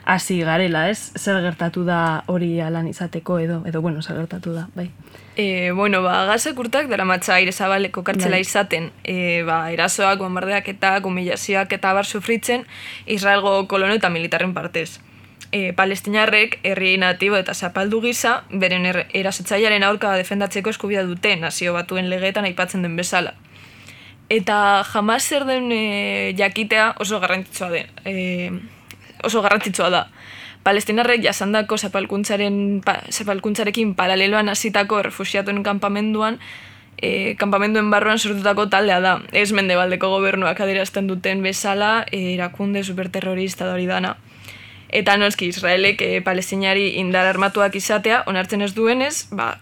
hasi 0.04 0.40
garela, 0.40 0.88
ez? 0.90 1.12
Zer 1.18 1.40
gertatu 1.42 1.84
da 1.84 2.24
hori 2.26 2.60
alan 2.60 2.88
izateko 2.88 3.38
edo, 3.38 3.62
edo 3.66 3.82
bueno, 3.82 4.02
zer 4.02 4.16
gertatu 4.16 4.52
da, 4.52 4.68
bai. 4.74 4.90
E, 5.36 5.70
bueno, 5.72 6.02
ba, 6.02 6.24
gazak 6.26 6.58
urtak 6.58 6.88
dara 6.90 7.04
matza 7.04 7.34
aire 7.34 7.52
zabaleko 7.52 8.02
kartzela 8.04 8.36
Bai. 8.36 8.42
izaten, 8.44 8.90
e, 9.04 9.42
ba, 9.48 9.70
erasoak, 9.72 10.18
bombardeak 10.18 10.68
eta 10.68 10.98
humilazioak 11.04 11.72
eta 11.72 11.92
bar 11.94 12.04
sufritzen 12.06 12.66
Israelgo 13.06 13.66
kolono 13.68 13.94
eta 13.94 14.10
militarren 14.10 14.52
partez. 14.54 15.00
E, 15.52 15.72
palestinarrek 15.76 16.58
herri 16.64 16.96
natibo 16.98 17.36
eta 17.36 17.54
zapaldu 17.54 18.00
gisa, 18.00 18.42
beren 18.50 18.86
er, 18.88 19.06
erasotzailearen 19.12 19.84
aurka 19.84 20.12
defendatzeko 20.16 20.72
eskubida 20.72 21.04
dute 21.04 21.34
nazio 21.36 21.72
batuen 21.72 22.10
legeetan 22.10 22.48
aipatzen 22.48 22.82
den 22.82 22.96
bezala. 22.96 23.34
Eta 24.32 24.82
jamaz 24.88 25.22
zer 25.28 25.44
den 25.44 25.72
e, 25.72 26.34
jakitea 26.36 26.94
oso 27.00 27.20
garrantzitsua 27.20 27.68
den. 27.72 27.90
E, 28.04 28.60
oso 29.22 29.42
garrantzitsua 29.42 29.90
da. 29.90 30.06
Palestinarrek 30.62 31.24
jasandako 31.24 31.78
zapalkuntzaren, 31.78 32.82
pa, 32.84 33.00
zapalkuntzarekin 33.10 33.96
paraleloan 33.98 34.48
hasitako 34.48 35.02
refusiatuen 35.02 35.62
kanpamenduan, 35.66 36.38
e, 37.02 37.34
kanpamenduen 37.36 37.90
barruan 37.90 38.18
sortutako 38.18 38.68
taldea 38.70 39.00
da. 39.02 39.16
Ez 39.32 39.50
mendebaldeko 39.52 40.08
gobernuak 40.14 40.60
adierazten 40.60 41.10
duten 41.10 41.42
bezala, 41.42 42.04
e, 42.10 42.34
erakunde 42.34 42.84
superterrorista 42.84 43.66
da 43.66 43.74
hori 43.74 43.88
dana. 43.90 44.16
Eta 44.92 45.16
noski 45.16 45.48
Israelek 45.50 46.02
e, 46.04 46.20
palestinari 46.22 46.92
indar 47.00 47.26
armatuak 47.26 47.74
izatea, 47.74 48.22
onartzen 48.30 48.62
ez 48.62 48.72
duenez, 48.76 49.26
ba, 49.32 49.56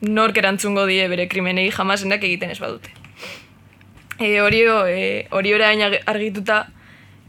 nork 0.00 0.36
erantzungo 0.36 0.84
die 0.86 1.08
bere 1.08 1.28
krimenei 1.28 1.70
jamasenak 1.70 2.24
egiten 2.24 2.52
ez 2.52 2.60
badute. 2.60 2.92
E, 4.18 4.40
hori, 4.40 4.64
e, 4.66 5.26
hori 5.30 5.54
orain 5.54 5.82
argituta, 6.04 6.66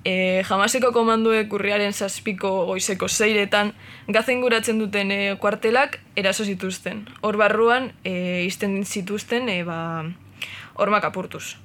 e, 0.07 0.43
jamaseko 0.47 0.93
komanduek 0.95 1.51
urriaren 1.53 1.93
zazpiko 1.93 2.51
goizeko 2.69 3.09
zeiretan, 3.11 3.73
gazen 4.07 4.41
guratzen 4.41 4.79
duten 4.79 5.11
e, 5.11 5.19
kuartelak 5.41 5.99
eraso 6.15 6.45
zituzten. 6.47 7.03
Hor 7.21 7.37
barruan, 7.41 7.91
e, 8.07 8.43
izten 8.47 8.79
zituzten, 8.85 9.49
e, 9.51 9.63
ba, 9.67 9.79
hormak 10.79 11.09
apurtuz. 11.09 11.57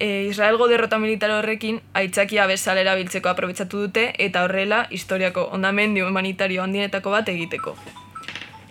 E, 0.00 0.24
Israelgo 0.30 0.70
derrota 0.70 0.98
militar 0.98 1.34
horrekin 1.36 1.82
aitzakia 1.98 2.46
bezala 2.50 2.80
erabiltzeko 2.80 3.28
aprobetsatu 3.28 3.84
dute 3.84 4.06
eta 4.18 4.46
horrela 4.46 4.86
historiako 4.90 5.50
ondamendi 5.52 6.02
humanitario 6.02 6.62
handienetako 6.64 7.12
bat 7.12 7.28
egiteko. 7.28 7.76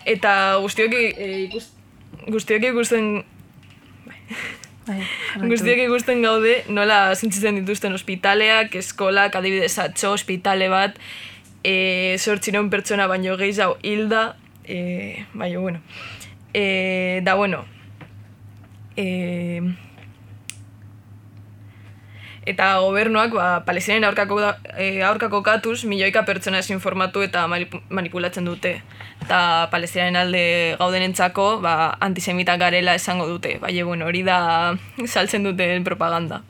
Eta 0.04 0.58
guztiok, 0.64 0.98
e, 0.98 1.30
ikus, 1.46 1.70
guztiok 2.26 2.72
ikusten 2.72 3.14
bai 4.08 4.18
Guztiak 4.86 5.78
ikusten 5.84 6.22
gaude 6.24 6.56
nola 6.74 7.14
sentitzen 7.14 7.60
dituzten 7.60 7.94
ospitaleak, 7.94 8.74
eskolak, 8.80 9.36
adibidez 9.38 9.76
atxo 9.78 10.12
ospitale 10.16 10.68
bat, 10.72 10.98
e, 11.62 12.16
sortzireun 12.18 12.70
pertsona 12.72 13.06
baino 13.10 13.36
gehiago 13.38 13.78
hilda, 13.82 14.24
e, 14.64 15.24
baina, 15.34 15.60
bueno. 15.60 15.80
E, 16.52 17.22
da, 17.24 17.34
bueno, 17.38 17.64
e, 18.96 19.62
eta 22.46 22.78
gobernuak 22.82 23.34
ba, 23.34 23.64
palestinen 23.64 24.04
aurkako, 24.04 24.40
da, 24.40 24.56
e, 24.76 25.02
aurkako 25.06 25.42
katuz 25.42 25.84
milioika 25.84 26.24
pertsona 26.26 26.60
informatu 26.68 27.22
eta 27.22 27.46
manipu- 27.46 27.82
manipulatzen 27.88 28.44
dute. 28.44 28.82
Eta 29.22 29.68
palestinaren 29.70 30.16
alde 30.16 30.76
gaudenentzako 30.78 31.60
ba, 31.60 31.96
antisemitak 32.00 32.58
garela 32.58 32.94
esango 32.94 33.26
dute. 33.26 33.58
Baina, 33.60 33.84
bueno, 33.84 34.06
hori 34.06 34.22
da 34.22 34.74
saltzen 35.06 35.44
duten 35.44 35.84
propaganda. 35.84 36.42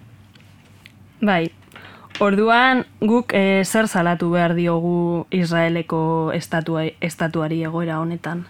Bai, 1.21 1.53
orduan 2.21 2.87
guk 3.01 3.33
e, 3.35 3.63
zer 3.65 3.89
salatu 3.89 4.31
behar 4.31 4.55
diogu 4.55 5.27
Israeleko 5.31 6.33
estatua, 6.35 6.87
estatuari 7.01 7.63
egoera 7.63 8.01
honetan. 8.01 8.47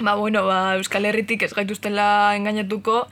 Ba, 0.00 0.14
bueno, 0.14 0.46
ba, 0.46 0.76
Euskal 0.76 1.04
Herritik 1.04 1.42
ez 1.44 1.52
gaituztela 1.52 2.32
engainatuko, 2.32 3.02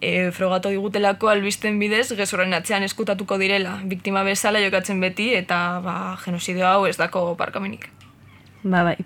e, 0.00 0.30
frogatu 0.30 0.68
digutelako 0.68 1.30
albisten 1.32 1.78
bidez, 1.80 2.10
gezurren 2.18 2.52
atzean 2.52 2.84
eskutatuko 2.84 3.38
direla, 3.40 3.78
biktima 3.88 4.22
bezala 4.28 4.60
jokatzen 4.60 5.00
beti, 5.00 5.30
eta 5.34 5.80
ba, 5.84 5.94
genozidio 6.20 6.66
hau 6.68 6.84
ez 6.84 6.98
dako 7.00 7.30
parkamenik. 7.40 7.88
Ba, 8.62 8.82
bai. 8.84 8.98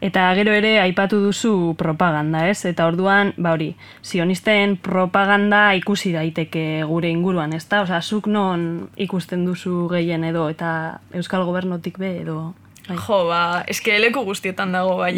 Eta 0.00 0.24
gero 0.34 0.50
ere 0.56 0.80
aipatu 0.80 1.20
duzu 1.20 1.76
propaganda, 1.78 2.46
ez? 2.48 2.64
Eta 2.66 2.88
orduan, 2.88 3.34
ba 3.36 3.52
hori, 3.52 3.74
sionisten 4.02 4.78
propaganda 4.80 5.74
ikusi 5.76 6.10
daiteke 6.16 6.82
gure 6.88 7.10
inguruan, 7.12 7.52
ezta? 7.52 7.84
Osea, 7.84 8.00
zuk 8.02 8.26
non 8.26 8.88
ikusten 8.96 9.44
duzu 9.46 9.86
gehien 9.92 10.24
edo 10.24 10.48
eta 10.50 11.00
Euskal 11.14 11.44
Gobernotik 11.44 12.02
be 12.02 12.16
edo... 12.24 12.54
Bai. 12.88 12.96
Jo, 12.96 13.22
ba, 13.28 13.62
eske 13.70 14.00
leku 14.00 14.24
guztietan 14.26 14.72
dago, 14.72 14.96
bai, 15.04 15.14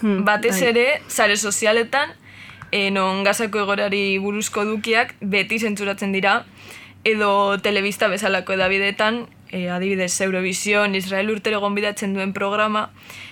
Hmm, 0.00 0.24
batez 0.24 0.60
bai. 0.60 0.68
ere, 0.70 0.86
sare 1.08 1.36
sozialetan, 1.36 2.10
e, 2.72 2.90
non 2.90 3.22
gazako 3.24 3.58
egorari 3.64 4.18
buruzko 4.18 4.64
dukiak 4.64 5.14
beti 5.20 5.58
zentzuratzen 5.58 6.12
dira, 6.12 6.44
edo 7.04 7.58
telebista 7.60 8.08
bezalako 8.08 8.52
edabidetan, 8.54 9.26
e, 9.50 9.68
adibidez 9.68 10.20
Eurovision, 10.20 10.94
Israel 10.94 11.30
urtero 11.30 11.60
gonbidatzen 11.60 12.14
duen 12.14 12.32
programa, 12.32 12.90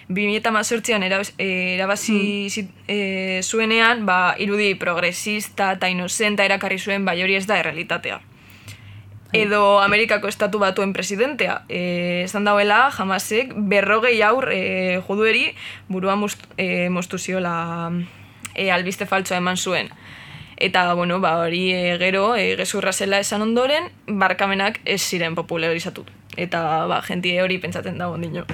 2018an 0.09 1.05
erabaz, 1.05 1.33
e, 1.39 1.75
erabazi 1.77 2.49
zit- 2.51 2.73
e, 2.89 3.41
zuenean, 3.43 4.05
ba, 4.07 4.35
irudi 4.39 4.75
progresista 4.75 5.73
eta 5.77 5.89
inosenta 5.89 6.45
erakarri 6.45 6.79
zuen, 6.79 7.05
bai 7.05 7.23
hori 7.23 7.37
ez 7.37 7.47
da 7.47 7.59
errealitatea. 7.61 8.21
Edo 9.33 9.81
Amerikako 9.81 10.29
estatu 10.29 10.59
batuen 10.59 10.95
presidentea. 10.97 11.63
E, 11.69 12.23
esan 12.25 12.47
dauela, 12.49 12.89
jamasek 12.97 13.53
berrogei 13.69 14.23
aur 14.25 14.49
e, 14.53 15.01
judueri 15.05 15.51
burua 15.89 16.17
must, 16.17 16.47
e, 16.57 16.89
moztu 16.89 17.19
ziola 17.19 17.93
e, 18.55 18.71
albiste 18.71 19.07
faltsoa 19.07 19.43
eman 19.43 19.57
zuen. 19.57 19.93
Eta, 20.57 20.95
bueno, 20.95 21.21
ba, 21.21 21.37
hori 21.45 21.69
e, 21.73 21.99
gero, 22.01 22.37
e, 22.37 22.57
gezurra 22.57 22.93
zela 22.93 23.21
esan 23.21 23.45
ondoren, 23.45 23.93
barkamenak 24.09 24.81
ez 24.85 25.03
ziren 25.03 25.37
popularizatu. 25.37 26.07
Eta, 26.37 26.87
ba, 26.89 27.03
jentie 27.07 27.43
hori 27.43 27.61
pentsatzen 27.63 27.99
dago 28.01 28.17
dino. 28.19 28.47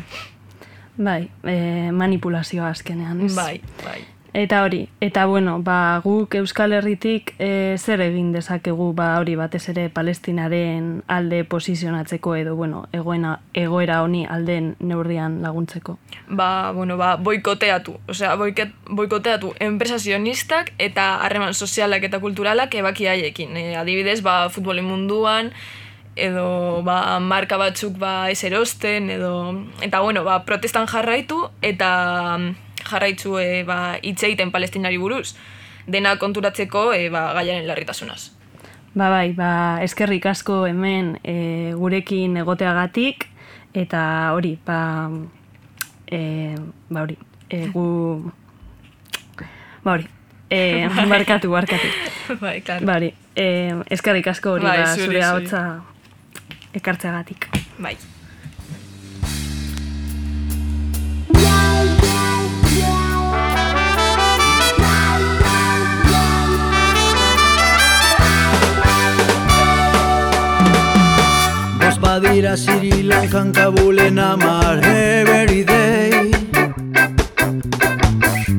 Bai, 0.97 1.31
e, 1.47 1.55
manipulazioa 1.93 2.75
azkenean, 2.75 3.23
ez? 3.25 3.35
Bai, 3.35 3.61
bai. 3.85 4.03
Eta 4.35 4.65
hori, 4.65 4.89
eta 4.99 5.27
bueno, 5.27 5.61
ba, 5.63 6.01
guk 6.03 6.35
Euskal 6.35 6.73
Herritik 6.75 7.37
e, 7.39 7.77
zer 7.79 8.01
egin 8.03 8.33
dezakegu 8.35 8.89
ba, 8.93 9.13
hori 9.21 9.37
batez 9.39 9.69
ere 9.71 9.85
Palestinaren 9.95 11.05
alde 11.07 11.45
posizionatzeko 11.47 12.35
edo 12.41 12.57
bueno, 12.59 12.89
egoena, 12.91 13.37
egoera 13.55 14.01
honi 14.03 14.25
alden 14.27 14.73
neurrian 14.81 15.39
laguntzeko. 15.43 16.01
ba, 16.27 16.73
bueno, 16.73 16.97
ba, 16.97 17.15
boikoteatu. 17.15 17.95
Osea, 18.09 18.35
boiket, 18.35 18.75
boikoteatu 18.91 19.53
enpresa 19.61 20.01
sionistak 20.01 20.75
eta 20.79 21.23
harreman 21.23 21.55
sozialak 21.55 22.03
eta 22.03 22.19
kulturalak 22.19 22.75
ebaki 22.75 23.07
haiekin. 23.07 23.57
E, 23.57 23.77
adibidez, 23.77 24.21
ba, 24.27 24.49
futbolin 24.51 24.91
munduan, 24.91 25.53
edo 26.17 26.83
ba, 26.83 27.21
marka 27.21 27.57
batzuk 27.57 27.99
ba, 28.03 28.31
ez 28.35 28.43
erosten, 28.43 29.11
edo... 29.15 29.63
Eta, 29.81 30.01
bueno, 30.01 30.25
ba, 30.27 30.43
protestan 30.43 30.91
jarraitu 30.91 31.39
eta 31.63 31.95
jarraitzu 32.91 33.39
e, 33.39 33.65
ba, 33.65 33.99
hitz 34.03 34.23
egiten 34.23 34.53
palestinari 34.55 34.99
buruz. 34.99 35.35
Dena 35.87 36.17
konturatzeko 36.17 36.93
e, 36.95 37.09
ba, 37.13 37.33
gaiaren 37.37 37.67
larritasunaz. 37.69 38.31
Ba 38.95 39.11
bai, 39.11 39.33
ba, 39.35 39.53
eskerrik 39.83 40.27
asko 40.31 40.65
hemen 40.69 41.17
e, 41.25 41.73
gurekin 41.75 42.37
egoteagatik 42.45 43.29
Eta 43.75 44.31
hori, 44.31 44.55
ba, 44.63 45.11
e, 46.07 46.55
ba 46.89 47.03
hori, 47.03 47.17
e, 47.51 47.67
gu, 47.75 47.87
ba 49.83 49.97
hori, 49.97 50.07
e, 50.49 50.87
barkatu, 51.11 51.51
barkatu. 51.51 51.91
bai, 52.43 52.61
claro. 52.63 52.87
Ba 52.87 53.01
hori, 53.01 53.11
e, 53.35 53.75
eskerrik 53.91 54.31
asko 54.31 54.55
hori 54.55 54.71
Bai, 54.71 54.79
ba, 54.79 54.95
zure 54.95 55.25
ahotsa 55.27 55.65
ekartzeagatik. 56.71 57.51
Bai. 57.83 57.99
Badira 72.15 72.57
Sri 72.57 73.03
Lankan 73.11 73.53
Kabulen 73.53 74.19
amar 74.19 74.79
every 74.85 75.65
day. 75.65 76.31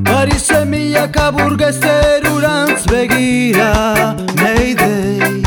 Parisen 0.03 0.67
milaka 0.67 1.31
burgezerurantz 1.35 2.83
begira 2.91 3.71
Mayday 4.41 5.44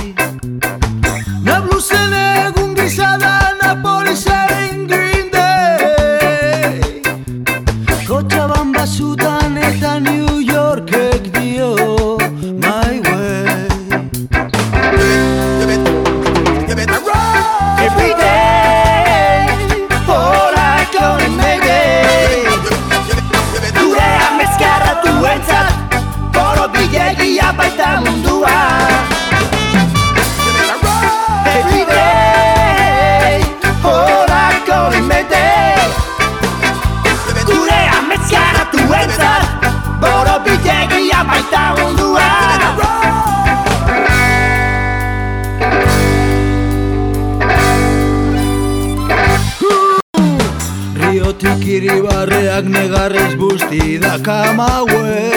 vestida 53.71 54.19
camagüey. 54.19 55.28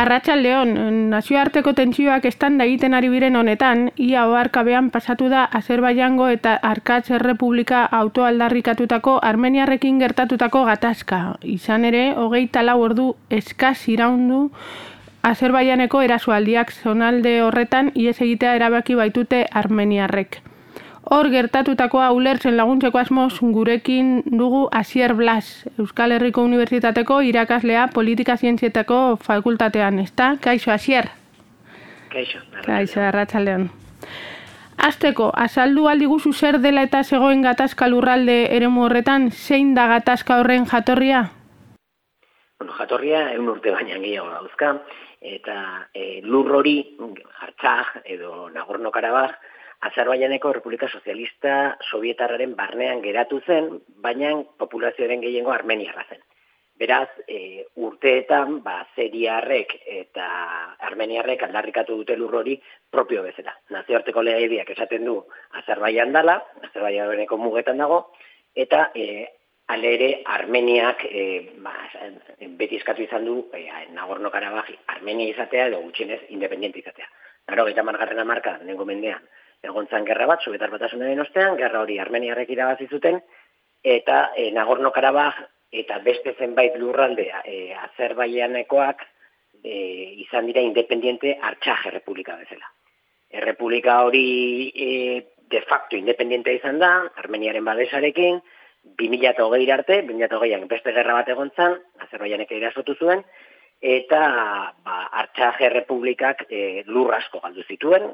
Arratsaldeon, 0.00 0.70
nazioarteko 1.12 1.74
tentsioak 1.76 2.24
estanda 2.24 2.64
egiten 2.64 2.94
ari 2.96 3.10
biren 3.12 3.34
honetan, 3.36 3.82
ia 4.00 4.22
oharkabean 4.30 4.88
pasatu 4.94 5.26
da 5.28 5.42
Azerbaijango 5.58 6.28
eta 6.32 6.54
Arkatz 6.68 7.10
Errepublika 7.18 7.82
autoaldarrikatutako 7.98 9.18
Armeniarrekin 9.30 9.98
gertatutako 10.00 10.62
gatazka. 10.70 11.18
Izan 11.44 11.84
ere, 11.84 12.04
hogeita 12.16 12.62
lau 12.64 12.78
ordu 12.80 13.10
eskaz 13.28 13.76
iraundu 13.92 14.46
Azerbaijaneko 15.32 16.00
erasoaldiak 16.08 16.72
zonalde 16.72 17.34
horretan 17.44 17.92
ies 17.92 18.16
egitea 18.22 18.54
erabaki 18.56 18.96
baitute 18.96 19.42
Armeniarrek. 19.52 20.40
Hor 21.10 21.26
gertatutakoa 21.26 22.12
ulertzen 22.14 22.54
laguntzeko 22.54 22.98
asmoz 23.00 23.40
gurekin 23.54 24.20
dugu 24.40 24.68
Asier 24.70 25.14
Blas, 25.18 25.66
Euskal 25.82 26.14
Herriko 26.14 26.44
Unibertsitateko 26.46 27.16
irakaslea 27.26 27.88
politika 27.94 28.36
zientzietako 28.36 29.16
fakultatean, 29.24 29.98
ezta? 29.98 30.36
Kaixo, 30.40 30.70
Asier? 30.70 31.10
Kaixo. 32.14 32.38
Kaixo, 32.62 33.02
arratsaldeon. 33.02 33.66
Azteko, 34.78 35.32
azaldu 35.34 35.90
aldi 35.90 36.06
guzu 36.06 36.32
zer 36.32 36.60
dela 36.62 36.86
eta 36.86 37.02
zegoen 37.02 37.42
gatazka 37.42 37.90
lurralde 37.90 38.38
eremu 38.56 38.86
horretan, 38.86 39.30
zein 39.30 39.74
da 39.74 39.90
gatazka 39.90 40.38
horren 40.38 40.70
jatorria? 40.70 41.26
Bueno, 42.60 42.72
jatorria 42.78 43.32
egun 43.34 43.56
urte 43.58 43.74
baina 43.74 43.98
gehiago 43.98 44.30
dauzka, 44.30 44.76
eta 45.20 45.56
e, 45.92 46.20
lur 46.22 46.54
hori, 46.54 46.76
hartzak 47.42 48.04
edo 48.04 48.46
Nagorno-Karabaj, 48.54 49.34
Azerbaijaneko 49.80 50.52
Republika 50.52 50.88
Sozialista 50.88 51.76
Sovietarraren 51.90 52.52
barnean 52.56 53.00
geratu 53.00 53.40
zen, 53.46 53.70
baina 54.04 54.34
populazioaren 54.60 55.22
gehiengo 55.24 55.54
armeniarra 55.54 56.04
zen. 56.08 56.20
Beraz, 56.80 57.08
e, 57.28 57.64
urteetan, 57.76 58.60
ba, 58.64 58.78
zeriarrek 58.96 59.74
eta 59.94 60.26
armeniarrek 60.88 61.42
aldarrikatu 61.44 61.96
dute 61.96 62.16
lur 62.16 62.36
hori 62.40 62.56
propio 62.90 63.24
bezala. 63.24 63.52
Nazioarteko 63.76 64.24
legediak 64.24 64.70
esaten 64.76 65.04
du 65.04 65.18
Azerbaijan 65.60 66.12
dala, 66.12 66.38
Azerbaijaneko 66.68 67.36
mugetan 67.36 67.80
dago, 67.84 68.00
eta 68.56 68.86
e, 68.94 69.26
ale 69.70 70.22
Armeniak 70.26 71.04
e, 71.06 71.24
ba, 71.62 71.72
beti 72.58 72.80
eskatu 72.80 73.04
izan 73.04 73.24
du 73.24 73.36
e, 73.54 73.66
Nagorno-Karabaj 73.96 74.72
Armenia 74.96 75.28
izatea 75.30 75.68
edo 75.68 75.80
gutxienez 75.84 76.20
independente 76.36 76.80
izatea. 76.80 77.06
Garo, 77.48 77.64
gaita 77.68 77.84
margarren 77.86 78.18
amarka, 78.18 78.58
nengo 78.64 78.84
mendean, 78.88 79.22
egon 79.62 79.88
zan 79.90 80.06
gerra 80.08 80.26
bat, 80.26 80.42
Sobietar 80.44 80.70
batasunaren 80.72 81.20
ostean, 81.20 81.56
gerra 81.60 81.82
hori 81.84 81.98
Armeniarrek 82.00 82.50
irabazi 82.50 82.88
zuten, 82.88 83.20
eta 83.82 84.30
e, 84.36 84.50
Nagorno-Karabaj 84.56 85.40
eta 85.82 85.98
beste 86.04 86.34
zenbait 86.38 86.76
lurraldea 86.78 87.42
e, 87.46 87.72
Azerbaijanekoak 87.86 89.04
e, 89.62 89.74
izan 90.24 90.48
dira 90.50 90.62
independiente 90.64 91.36
Artxaje 91.40 91.92
Republika 91.94 92.36
bezala. 92.36 92.72
Errepublika 93.30 94.00
hori 94.04 94.70
e, 94.74 94.88
de 95.50 95.60
facto 95.62 95.96
independiente 95.96 96.54
izan 96.54 96.80
da, 96.82 96.94
Armeniaren 97.22 97.64
babesarekin, 97.64 98.40
2008 98.98 99.72
arte, 99.74 100.00
2008an 100.08 100.66
beste 100.68 100.92
gerra 100.96 101.20
bat 101.20 101.28
egon 101.28 101.52
zan, 101.56 101.76
Azerbaijanek 102.06 102.52
erasotu 102.56 102.96
zuen, 102.96 103.22
eta 103.80 104.20
ba, 104.84 104.96
Artxaje 105.22 105.70
Republikak 105.72 106.46
e, 106.48 106.82
lur 106.86 107.12
asko 107.14 107.40
galdu 107.44 107.64
zituen, 107.68 108.10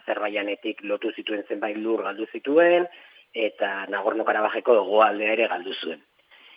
Azerbaijanetik 0.00 0.82
lotu 0.82 1.12
zituen 1.14 1.44
zenbait 1.48 1.76
lur 1.76 2.02
galdu 2.02 2.26
zituen, 2.32 2.88
eta 3.34 3.86
Nagorno-Karabajeko 3.90 4.78
hegoaldea 4.80 5.32
ere 5.34 5.48
galdu 5.50 5.74
zuen. 5.82 6.02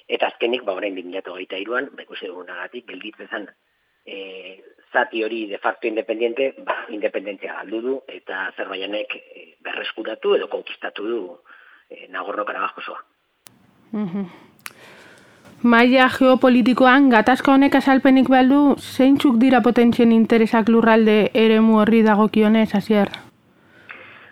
Eta 0.08 0.30
azkenik, 0.32 0.64
ba, 0.64 0.78
orain 0.78 0.96
2008an, 0.96 1.92
ba, 1.96 2.06
ikusi 2.06 2.30
dugunagatik, 2.30 2.86
gelditzen 2.88 3.28
zen, 3.28 3.48
e, 4.06 4.64
zati 4.94 5.24
hori 5.24 5.46
de 5.48 5.58
facto 5.58 5.88
independiente, 5.88 6.54
ba, 6.64 6.86
independentzia 6.90 7.58
galdu 7.60 7.82
du, 7.82 7.96
eta 8.08 8.48
Azerbaijanek 8.54 9.16
e, 9.18 9.46
berreskuratu 9.66 10.38
edo 10.38 10.48
konkistatu 10.54 11.08
du 11.10 11.22
e, 11.90 12.08
Nagorno-Karabaj 12.14 12.84
osoa. 12.84 13.04
Mhm. 13.92 14.26
maila 15.64 16.08
geopolitikoan 16.14 17.10
gatazka 17.10 17.54
honek 17.54 17.76
azalpenik 17.76 18.28
baldu 18.30 18.76
zeintzuk 18.78 19.40
dira 19.42 19.62
potentzien 19.62 20.12
interesak 20.12 20.70
lurralde 20.70 21.32
eremu 21.34 21.80
horri 21.82 22.04
dagokionez, 22.04 22.76
hasier? 22.76 23.10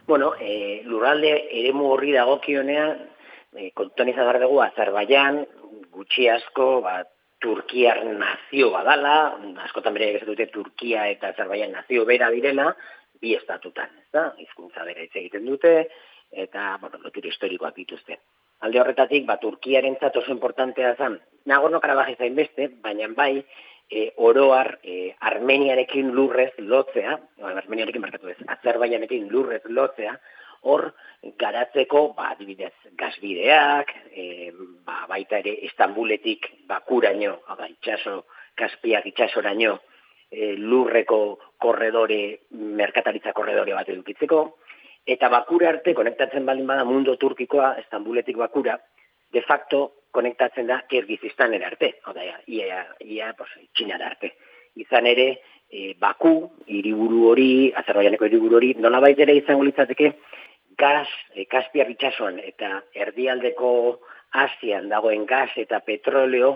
Bueno, 0.08 0.34
e, 0.40 0.84
lurralde 0.86 1.32
eremu 1.50 1.88
horri 1.96 2.12
dagokionean, 2.14 3.00
e, 3.58 3.72
kontutan 3.74 4.12
izan 4.12 4.28
behar 4.28 4.38
dugu, 4.44 4.60
Azerbaijan, 4.62 5.40
gutxi 5.96 6.28
asko, 6.30 6.68
ba, 6.86 7.00
Turkiar 7.42 8.04
nazio 8.06 8.70
badala, 8.74 9.16
askotan 9.66 9.94
bere 9.98 10.22
dute 10.26 10.48
Turkia 10.54 11.08
eta 11.10 11.34
Azerbaijan 11.34 11.74
nazio 11.74 12.06
bera 12.06 12.30
direla, 12.34 12.70
bi 13.22 13.34
estatutan, 13.36 13.90
ez 14.02 14.12
da? 14.14 14.28
Hizkuntza 14.42 14.86
bera 14.86 15.02
hitz 15.02 15.16
egiten 15.16 15.46
dute, 15.50 15.74
eta, 16.32 16.76
bueno, 16.82 17.02
lotura 17.04 17.32
historikoak 17.34 17.76
dituzte. 17.82 18.20
Alde 18.62 18.82
horretatik, 18.82 19.26
ba, 19.26 19.40
Turkiaren 19.42 19.98
oso 20.06 20.32
importantea 20.32 20.96
zen, 20.96 21.20
Nagorno 21.46 21.82
Karabaj 21.82 22.14
izain 22.14 22.36
beste, 22.36 22.70
baina 22.82 23.10
bai, 23.18 23.44
e, 23.90 24.14
oroar 24.18 24.80
e, 24.84 25.16
Armeniarekin 25.20 26.12
lurrez 26.16 26.54
lotzea, 26.58 27.18
Armeniarekin 27.42 28.02
markatu 28.02 28.32
ez, 28.32 28.38
Azerbaianekin 28.58 29.28
lurrez 29.32 29.62
lotzea, 29.70 30.16
hor 30.66 30.90
garatzeko, 31.38 32.08
ba, 32.18 32.32
adibidez, 32.34 32.74
gazbideak, 32.98 33.92
e, 34.12 34.52
ba, 34.86 35.04
baita 35.10 35.40
ere 35.44 35.54
Istanbuletik 35.70 36.50
bakuraino, 36.70 37.40
da, 37.58 37.70
itxaso, 37.70 38.24
Kaspiak 38.56 39.06
itxasoraino, 39.10 39.74
e, 40.32 40.54
lurreko 40.56 41.38
korredore, 41.60 42.48
merkataritza 42.56 43.34
korredore 43.36 43.76
bat 43.76 43.90
edukitzeko, 43.92 44.42
eta 45.06 45.30
bakura 45.30 45.70
arte 45.74 45.94
konektatzen 45.94 46.46
baldin 46.48 46.68
bada 46.70 46.86
mundo 46.88 47.18
turkikoa, 47.22 47.76
Istanbuletik 47.84 48.40
bakura, 48.42 48.80
de 49.32 49.42
facto 49.42 50.05
konektatzen 50.16 50.68
da 50.72 50.82
Kirgizistanera 50.90 51.68
arte, 51.74 51.96
oda, 52.12 52.24
ia, 52.48 52.86
ia, 53.04 53.34
pues, 53.38 53.52
txinara 53.76 54.14
arte. 54.14 54.32
Izan 54.82 55.08
ere, 55.12 55.28
e, 55.70 55.94
Baku, 56.00 56.34
hiriburu 56.68 57.26
hori, 57.32 57.50
Azerbaijaneko 57.84 58.28
hiriburu 58.30 58.60
hori, 58.60 58.74
nola 58.80 59.02
ere 59.12 59.36
izango 59.36 59.64
litzateke, 59.68 60.14
gaz, 60.78 61.08
e, 61.34 61.46
Kaspia 61.52 61.88
bitxasuan 61.88 62.40
eta 62.44 62.82
erdialdeko 62.94 63.72
Asian 64.46 64.90
dagoen 64.92 65.26
gaz 65.26 65.52
eta 65.62 65.80
petroleo, 65.80 66.56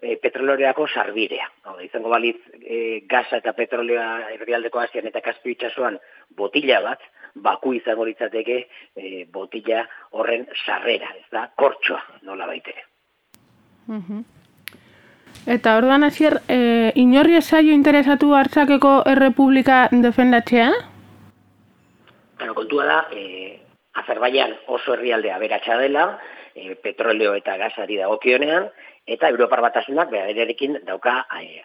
e, 0.00 0.16
petroleoreako 0.16 0.86
sarbidea. 0.88 1.48
Hau 1.64 1.76
da, 1.76 1.84
izango 1.84 2.12
balitz 2.12 2.38
e, 2.60 3.00
gaza 3.08 3.40
eta 3.40 3.52
petrolea 3.56 4.06
erdialdeko 4.36 4.80
Asian 4.80 5.08
eta 5.10 5.20
Kaspia 5.24 5.54
bitxasuan 5.54 5.98
botila 6.36 6.80
bat, 6.84 7.04
baku 7.34 7.74
izango 7.76 8.06
litzateke 8.08 8.60
e, 8.96 9.24
botila 9.32 9.84
horren 10.16 10.48
sarrera, 10.64 11.12
ez 11.18 11.28
da, 11.32 11.50
kortxoa 11.56 12.22
nola 12.26 12.48
baitere. 12.50 12.89
Mhm. 13.90 14.24
Eta 15.50 15.76
orduan 15.78 16.04
hasier, 16.06 16.40
e, 16.48 16.92
inorri 17.00 17.36
esaio 17.38 17.72
interesatu 17.74 18.34
hartzakeko 18.38 18.92
errepublika 19.12 19.88
defendatzea? 19.90 20.68
Bueno, 22.38 22.54
kontua 22.54 22.84
da, 22.86 22.98
e, 23.10 23.58
Azerbaian 24.02 24.54
oso 24.68 24.94
herrialdea 24.94 25.38
beratxa 25.42 25.78
dela, 25.80 26.04
e, 26.54 26.76
petroleo 26.76 27.34
eta 27.34 27.56
gasari 27.56 27.96
dagokionean, 27.98 28.68
eta 29.06 29.30
Europar 29.32 29.62
batasunak 29.64 30.12
behararekin 30.12 30.78
dauka 30.86 31.16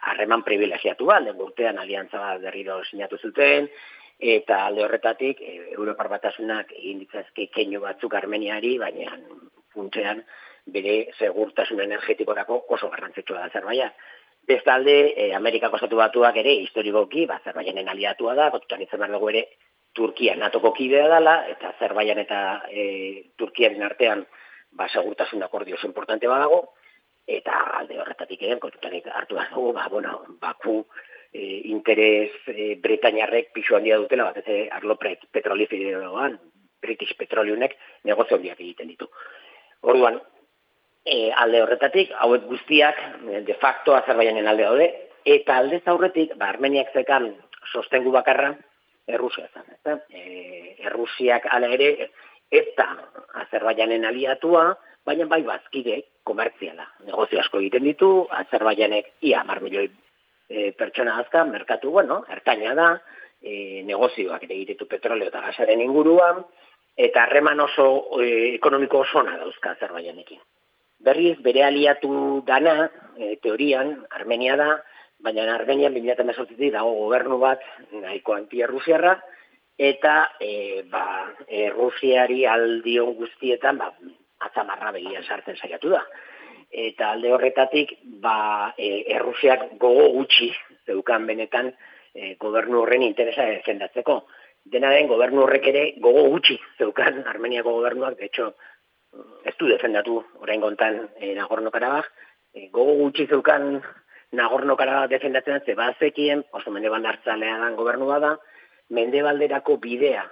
harreman 0.09 0.41
e, 0.41 0.47
privilegiatu 0.47 1.11
bat, 1.11 1.21
lehen 1.27 1.43
urtean 1.45 1.77
aliantza 1.77 2.23
bat 2.23 2.41
berriro 2.41 2.79
sinatu 2.89 3.19
zuten, 3.21 3.69
eta 4.17 4.63
alde 4.65 4.85
horretatik 4.87 5.41
e, 5.41 5.53
Europar 5.75 6.09
batasunak 6.15 6.73
egin 6.79 7.05
keinu 7.53 7.83
batzuk 7.85 8.17
Armeniari, 8.17 8.77
baina 8.79 9.13
funtzean 9.75 10.23
bere 10.65 10.95
segurtasun 11.19 11.81
energetikorako 11.83 12.65
oso 12.77 12.89
garrantzitsua 12.89 13.39
da 13.39 13.49
Azerbaia. 13.51 13.91
Bestalde, 14.45 14.95
e, 15.17 15.33
Amerikako 15.33 15.79
estatu 15.79 15.97
batuak 15.97 16.37
ere 16.37 16.53
historikoki, 16.61 17.25
ba, 17.29 17.39
Azerbaianen 17.41 17.89
aliatua 17.89 18.35
da, 18.37 18.51
kontutan 18.53 18.83
izan 18.85 19.01
behar 19.01 19.15
dugu 19.17 19.31
ere, 19.33 19.45
Turkia 19.95 20.35
natoko 20.35 20.73
kidea 20.75 21.07
dela, 21.09 21.35
eta 21.49 21.71
Azerbaian 21.71 22.19
eta 22.21 22.39
e, 22.69 23.31
Turkiaren 23.39 23.83
artean 23.87 24.25
ba, 24.71 24.89
segurtasun 24.89 25.43
akordio 25.43 25.79
oso 25.79 25.87
importante 25.87 26.27
badago, 26.27 26.61
eta 27.25 27.57
alde 27.79 27.97
horretatik 28.01 28.43
ere, 28.43 28.59
kontutan 28.61 28.99
hartu 29.13 29.39
behar 29.39 29.53
dugu, 29.53 29.73
ba, 29.73 29.87
bueno, 29.89 30.19
baku 30.41 30.81
e, 31.31 31.61
interes 31.71 32.31
e, 32.51 32.75
Britainarrek 32.81 33.53
pixu 33.55 33.79
handia 33.79 33.97
dutela, 33.97 34.29
bat 34.29 34.43
ez 34.43 34.67
arlo 34.71 34.97
petrolifideoan, 34.99 36.37
British 36.85 37.15
Petroleumek 37.17 37.73
negozio 38.05 38.37
handiak 38.37 38.59
egiten 38.61 38.91
ditu. 38.93 39.09
Orduan, 39.81 40.19
e, 41.05 41.31
alde 41.31 41.61
horretatik, 41.61 42.11
hauek 42.17 42.47
guztiak 42.49 42.97
e, 43.29 43.41
de 43.45 43.55
facto 43.61 43.95
Azerbaianen 43.95 44.47
alde 44.49 44.65
daude, 44.65 44.87
eta 45.25 45.59
alde 45.61 45.81
zaurretik, 45.85 46.33
ba, 46.39 46.49
Armeniak 46.49 46.91
zekan 46.93 47.29
sostengu 47.71 48.11
bakarra, 48.11 48.55
Errusia 49.05 49.45
zen, 49.53 49.69
ez 49.69 49.99
e, 50.09 50.75
Errusiak 50.85 51.45
ala 51.53 51.69
ere, 51.77 52.09
ez 52.49 52.65
da 52.77 52.89
Azerbaianen 53.45 54.05
aliatua, 54.05 54.71
baina 55.05 55.27
bai 55.29 55.43
bazkide 55.45 56.01
komertziala. 56.25 56.87
Negozio 57.05 57.39
asko 57.39 57.61
egiten 57.61 57.85
ditu, 57.85 58.09
Azerbaianek 58.33 59.13
ia 59.29 59.43
mar 59.45 59.61
milioi 59.61 59.85
e, 60.49 60.71
pertsona 60.73 61.19
azka, 61.21 61.45
merkatu, 61.45 61.91
bueno, 61.93 62.23
ertaina 62.33 62.73
da, 62.73 62.89
e, 63.41 63.83
negozioak 63.85 64.47
ere 64.47 64.57
egitetu 64.57 64.89
petroleo 64.89 65.29
eta 65.29 65.45
gasaren 65.51 65.85
inguruan, 65.85 66.41
eta 66.97 67.27
harreman 67.27 67.61
oso 67.61 67.87
e, 68.21 68.55
ekonomiko 68.55 69.05
oso 69.05 69.21
dauzka 69.25 69.75
Azerbaianekin. 69.77 70.41
Berriz, 71.05 71.37
bere 71.45 71.63
aliatu 71.67 72.41
dana, 72.47 72.89
e, 73.17 73.35
teorian, 73.43 73.95
Armenia 74.19 74.57
da, 74.59 74.69
baina 75.21 75.47
Armenia 75.53 75.91
2018 75.93 76.71
dago 76.73 76.93
gobernu 77.05 77.39
bat, 77.39 77.61
nahiko 77.93 78.35
anti-Rusiarra, 78.35 79.15
eta 79.77 80.15
e, 80.41 80.83
ba, 80.91 81.05
e, 81.47 81.69
Rusiari 81.69 82.45
aldion 82.49 83.13
guztietan, 83.19 83.77
ba, 83.77 83.91
atzamarra 84.45 84.91
begia 84.95 85.21
sartzen 85.23 85.57
saiatu 85.61 85.93
da 85.93 86.01
eta 86.75 87.11
alde 87.15 87.31
horretatik 87.33 87.93
ba 88.21 88.73
e, 88.77 89.05
Errusiak 89.15 89.77
gogo 89.79 90.09
gutxi 90.17 90.49
zeukan 90.85 91.27
benetan 91.27 91.71
e, 92.13 92.35
gobernu 92.39 92.81
horren 92.81 93.05
interesa 93.05 93.45
defendatzeko. 93.47 94.23
Dena 94.65 94.89
den 94.91 95.07
gobernu 95.07 95.45
horrek 95.45 95.69
ere 95.71 95.83
gogo 96.03 96.25
gutxi 96.33 96.57
zeukan 96.77 97.23
Armeniako 97.31 97.77
gobernuak, 97.77 98.17
de 98.19 98.25
hecho 98.25 98.55
ez 99.45 99.53
du 99.59 99.67
defendatu 99.69 100.21
orain 100.41 100.61
gontan 100.61 101.01
e, 101.19 101.33
Nagorno-Karabaj, 101.35 102.05
e, 102.53 102.67
gogo 102.71 102.97
gutxi 103.03 103.27
zeukan 103.27 103.81
Nagorno-Karabaj 104.35 105.09
defendatzen 105.09 105.61
ze 105.65 105.75
bazekien, 105.75 106.43
oso 106.51 106.71
mendeban 106.71 107.05
hartzalea 107.05 107.59
dan 107.59 107.75
gobernu 107.75 108.09
da, 108.19 108.35
mendebalderako 108.89 109.77
bidea 109.77 110.25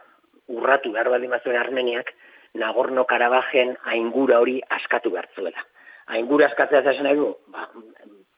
urratu 0.48 0.92
behar 0.92 1.10
baldin 1.10 1.32
bazuen 1.32 1.58
Armeniak, 1.58 2.14
Nagorno-Karabajen 2.54 3.78
aingura 3.96 4.40
hori 4.40 4.60
askatu 4.70 5.10
behartzuela 5.10 5.64
aingura 6.08 6.48
askatzea 6.52 6.84
zazen 6.84 7.08
nahi 7.08 7.18
du, 7.18 7.30
ba, 7.52 7.68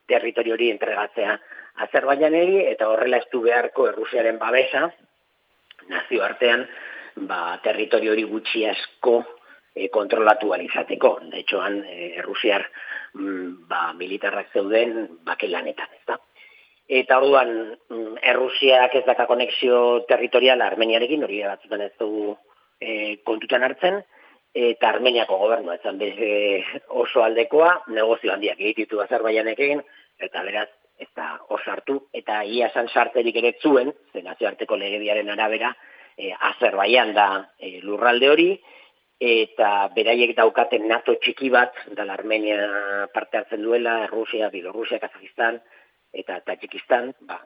territorio 0.10 0.56
hori 0.56 0.70
entregatzea 0.74 1.38
Azerbaijaneri 1.86 2.62
eta 2.72 2.88
horrela 2.88 3.20
estu 3.24 3.42
beharko 3.44 3.90
Errusiaren 3.90 4.38
babesa, 4.40 4.86
nazio 5.92 6.24
artean, 6.24 6.64
ba, 7.28 7.58
territorio 7.64 8.14
hori 8.14 8.24
gutxi 8.30 8.64
asko 8.70 9.18
e, 9.76 9.90
kontrolatu 9.90 10.54
alizateko. 10.54 11.20
De 11.30 11.40
hecho, 11.40 11.62
han, 11.62 11.84
e, 11.86 12.16
Errusiar 12.18 12.66
mm, 13.14 13.68
ba, 13.68 13.94
militarrak 13.94 14.54
zeuden 14.54 15.20
bakelanetan, 15.28 15.92
ez 15.94 16.06
da? 16.08 16.20
Eta 16.88 17.20
orduan, 17.20 17.52
mm, 17.90 18.18
Errusiak 18.34 18.96
ez 18.96 19.06
daka 19.06 19.28
konexio 19.28 20.06
territorial 20.08 20.62
Armeniarekin, 20.62 21.24
hori 21.28 21.44
batzutan 21.44 21.82
ez 21.82 21.94
du 22.00 22.36
e, 22.80 23.18
kontutan 23.28 23.66
hartzen, 23.68 24.02
eta 24.56 24.94
Armeniako 24.94 25.38
gobernua 25.42 25.76
etzan 25.76 26.00
beze 26.00 26.64
oso 26.88 27.26
aldekoa, 27.26 27.82
negozio 27.92 28.32
handiak 28.32 28.62
egititu 28.62 29.02
Azerbaianekin, 29.04 29.84
eta 30.24 30.44
beraz, 30.48 30.70
ez 30.96 31.10
da 31.18 31.34
osartu, 31.52 31.98
eta 32.16 32.40
ia 32.48 32.70
san 32.72 32.88
sarterik 32.88 33.36
ere 33.42 33.58
zuen, 33.60 33.92
zen 34.14 34.24
nazioarteko 34.30 34.78
legediaren 34.80 35.34
arabera, 35.34 35.74
e, 36.16 36.32
Azerbaian 36.32 37.12
da 37.18 37.28
e, 37.60 37.82
lurralde 37.84 38.30
hori, 38.32 38.50
eta 39.22 39.90
beraiek 39.96 40.36
daukaten 40.36 40.88
NATO 40.88 41.16
txiki 41.22 41.50
bat, 41.50 41.76
da 41.96 42.04
Armenia 42.14 43.08
parte 43.14 43.38
hartzen 43.38 43.64
duela, 43.64 44.08
Rusia, 44.08 44.50
Bielorrusia, 44.50 45.00
Kazakistan, 45.00 45.62
eta 46.16 46.40
Tajikistan, 46.48 47.14
ba, 47.28 47.40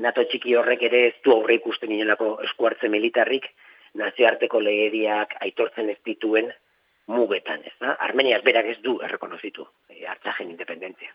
NATO 0.00 0.24
txiki 0.24 0.54
horrek 0.56 0.82
ere 0.88 1.06
ez 1.08 1.14
du 1.24 1.32
aurre 1.32 1.58
ikusten 1.60 1.92
inolako 1.92 2.38
eskuartze 2.44 2.88
militarrik, 2.88 3.48
nazioarteko 4.00 4.60
legediak 4.60 5.36
aitortzen 5.44 5.90
ez 5.92 5.98
dituen 6.04 6.50
mugetan, 7.06 7.62
ez 7.64 7.74
da? 7.80 7.94
Armeniak 8.06 8.44
berak 8.44 8.70
ez 8.72 8.78
du 8.82 8.96
errekonozitu 9.04 9.66
e, 9.90 10.04
hartzajen 10.08 10.50
independentzia. 10.50 11.12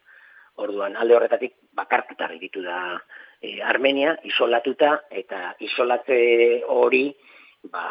Orduan, 0.60 0.95
alde 0.99 1.16
horretatik 1.16 1.55
bakartuta 1.76 2.28
ditu 2.39 2.62
da 2.64 2.99
e, 3.41 3.60
Armenia, 3.64 4.16
isolatuta, 4.24 4.95
eta 5.10 5.55
isolatze 5.66 6.20
hori 6.68 7.07
ba, 7.72 7.86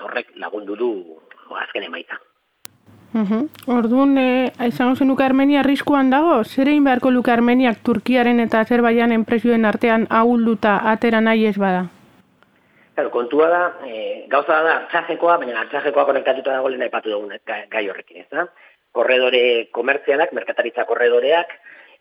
horrek 0.00 0.32
lagundu 0.36 0.76
du 0.76 0.90
azken 1.60 1.84
emaita. 1.84 2.18
Mhm. 3.14 3.70
Orduan, 3.70 4.16
e, 4.18 4.52
izango 4.66 4.96
zenuke 4.96 5.22
Armenia 5.22 5.60
arriskuan 5.60 6.08
dago? 6.10 6.40
Zer 6.44 6.68
egin 6.68 6.82
beharko 6.84 7.12
luke 7.14 7.30
Armeniak 7.30 7.78
Turkiaren 7.86 8.40
eta 8.42 8.64
Azerbaijanen 8.64 9.24
presioen 9.24 9.64
artean 9.64 10.08
ahulduta 10.10 10.80
atera 10.92 11.20
nahi 11.20 11.46
ez 11.46 11.56
bada? 11.56 11.84
Claro, 12.94 13.10
kontua 13.10 13.48
da, 13.50 13.62
e, 13.86 14.24
gauza 14.30 14.60
da 14.66 14.74
artzajekoa, 14.80 15.38
baina 15.38 15.60
artzajekoa 15.60 16.04
konektatuta 16.10 16.56
dago 16.56 16.68
lehen 16.68 16.82
aipatu 16.82 17.10
dugun 17.10 17.38
gai, 17.46 17.60
gai 17.70 17.88
horrekin, 17.90 18.20
ez 18.22 18.28
da? 18.30 18.48
Korredore 18.94 19.70
komertzialak, 19.74 20.34
merkataritza 20.34 20.84
korredoreak, 20.90 21.54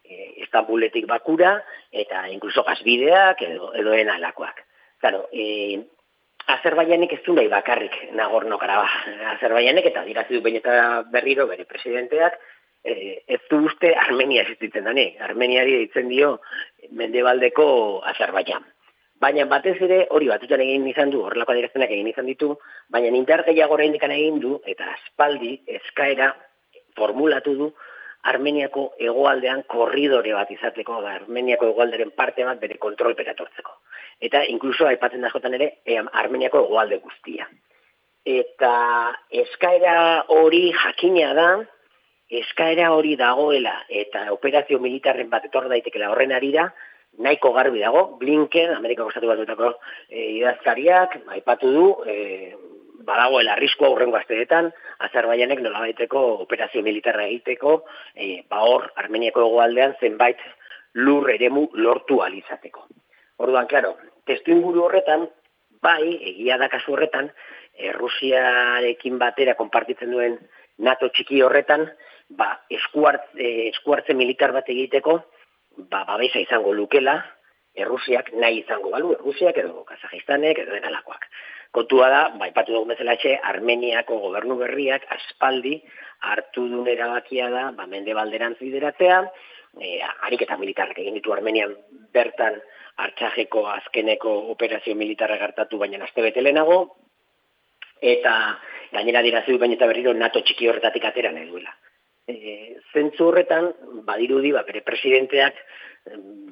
e, 0.03 0.33
Istanbuletik 0.45 1.05
bakura, 1.09 1.55
eta 1.91 2.27
inkluso 2.29 2.65
gazbideak 2.65 3.41
edo, 3.41 3.71
edo 3.77 3.93
enalakoak. 3.93 4.65
Claro, 5.01 5.27
e, 5.31 5.81
Azerbaianek 6.51 7.13
ez 7.15 7.21
du 7.25 7.33
nahi 7.37 7.47
bakarrik 7.47 7.95
Nagorno 8.17 8.57
Karabaj. 8.59 8.91
Azerbaianek 9.37 9.85
eta 9.91 10.03
dirazi 10.03 10.35
du 10.35 10.41
behin 10.43 10.59
eta 10.59 11.03
berriro 11.11 11.47
bere 11.47 11.63
presidenteak, 11.65 12.35
eh, 12.83 13.23
ez 13.27 13.39
du 13.49 13.63
uste 13.65 13.93
Armenia 13.95 14.41
existitzen 14.41 14.83
dani. 14.83 15.15
Armeniari 15.19 15.77
ditzen 15.85 16.09
dio 16.09 16.39
mendebaldeko 16.91 17.65
Azerbaian. 18.11 18.65
Baina 19.23 19.45
batez 19.45 19.77
ere 19.81 20.07
hori 20.09 20.27
batutan 20.27 20.59
egin 20.59 20.87
izan 20.87 21.09
du, 21.09 21.21
horrelako 21.23 21.53
adiraztenak 21.53 21.91
egin 21.95 22.09
izan 22.11 22.25
ditu, 22.25 22.57
baina 22.89 23.07
indar 23.07 23.45
gehiago 23.45 23.77
egin 23.79 24.39
du 24.39 24.59
eta 24.65 24.83
aspaldi 24.97 25.61
eskaera 25.67 26.35
formulatu 26.97 27.55
du 27.55 27.73
Armeniako 28.31 28.85
hegoaldean 29.03 29.65
korridore 29.67 30.31
bat 30.35 30.51
izateko, 30.51 31.01
da 31.03 31.17
Armeniako 31.19 31.71
hegoalderen 31.71 32.13
parte 32.15 32.45
bat 32.47 32.61
bere 32.61 32.77
kontrolpera 32.79 33.33
etortzeko. 33.35 33.75
Eta 34.23 34.45
inkluso 34.53 34.87
aipatzen 34.87 35.21
da 35.21 35.27
askotan 35.27 35.57
ere 35.57 35.69
e, 35.83 35.99
Armeniako 36.23 36.63
hegoalde 36.63 37.01
guztia. 37.03 37.49
Eta 38.23 38.73
eskaera 39.43 39.95
hori 40.31 40.69
jakina 40.71 41.33
da, 41.35 41.49
eskaera 42.31 42.93
hori 42.95 43.17
dagoela 43.19 43.75
eta 43.89 44.29
operazio 44.31 44.79
militarren 44.79 45.29
bat 45.29 45.45
etor 45.49 45.67
daitekela 45.69 46.13
horren 46.13 46.31
arira, 46.31 46.69
nahiko 47.19 47.51
garbi 47.53 47.83
dago, 47.83 48.05
Blinken, 48.21 48.71
Amerikako 48.77 49.11
Estatu 49.11 49.29
Batuetako 49.29 49.73
e, 50.09 50.29
idazkariak, 50.39 51.19
aipatu 51.35 51.73
du, 51.75 51.89
e, 52.07 52.55
badagoela 53.05 53.53
arriskua 53.53 53.89
aurrengo 53.89 54.17
asteetan, 54.17 54.71
Azerbaianek 55.03 55.61
nolabaiteko 55.63 56.21
operazio 56.45 56.83
militarra 56.83 57.25
egiteko, 57.27 57.83
e, 58.15 58.43
ba 58.49 58.63
hor, 58.63 58.89
Armeniako 59.01 59.43
hegoaldean 59.47 59.95
zenbait 59.99 60.39
lur 60.93 61.29
eremu 61.33 61.67
lortu 61.73 62.21
alizateko. 62.23 62.87
Orduan, 63.43 63.67
claro, 63.67 63.95
testu 64.29 64.53
inguru 64.55 64.85
horretan, 64.85 65.27
bai, 65.83 66.15
egia 66.31 66.57
da 66.61 66.69
kasu 66.71 66.95
horretan, 66.95 67.29
e, 67.75 67.91
Rusiarekin 67.97 69.19
batera 69.19 69.57
konpartitzen 69.59 70.11
duen 70.13 70.39
NATO 70.77 71.09
txiki 71.09 71.41
horretan, 71.43 71.87
ba, 72.29 72.53
eskuart, 72.71 73.33
e, 73.35 73.69
eskuartze 73.73 74.15
militar 74.17 74.53
bat 74.55 74.69
egiteko, 74.69 75.19
ba, 75.89 76.05
babesa 76.07 76.39
izango 76.39 76.73
lukela, 76.73 77.19
Errusiak 77.73 78.29
nahi 78.37 78.61
izango 78.61 78.91
balu, 78.93 79.13
Errusiak 79.17 79.57
edo 79.57 79.83
Kazajistanek 79.89 80.59
edo 80.63 80.75
denalakoak. 80.75 81.25
Kontua 81.73 82.09
da, 82.13 82.21
ba, 82.37 82.47
ipatu 82.51 82.75
dugu 82.75 82.91
bezala 82.91 83.15
etxe, 83.17 83.33
Armeniako 83.49 84.19
gobernu 84.27 84.59
berriak 84.59 85.07
aspaldi 85.15 85.79
hartu 86.29 86.67
duen 86.69 86.91
erabakia 86.93 87.49
da, 87.49 87.63
ba, 87.73 87.87
mende 87.89 88.13
balderantz 88.13 88.59
bideratzea, 88.61 89.23
e, 89.81 89.95
harik 90.27 90.45
eta 90.45 90.57
militarrak 90.61 90.99
egin 91.01 91.17
ditu 91.17 91.33
Armenian 91.33 91.73
bertan 92.13 92.59
hartxajeko 93.01 93.65
azkeneko 93.71 94.35
operazio 94.53 94.93
militarra 94.95 95.39
gartatu 95.41 95.79
baina 95.81 96.03
aste 96.05 96.21
bete 96.21 96.45
lehenago, 96.45 96.77
eta 98.13 98.35
gainera 98.93 99.23
dira 99.25 99.41
zeu 99.47 99.57
baina 99.57 99.79
eta 99.79 99.89
berriro 99.89 100.13
NATO 100.13 100.43
txiki 100.45 100.69
horretatik 100.69 101.09
atera 101.09 101.31
nahi 101.33 101.49
duela. 101.49 101.73
E, 102.23 102.77
zentzu 102.93 103.25
horretan, 103.27 103.73
badirudi, 104.07 104.53
ba, 104.55 104.63
bere 104.63 104.79
presidenteak 104.87 105.57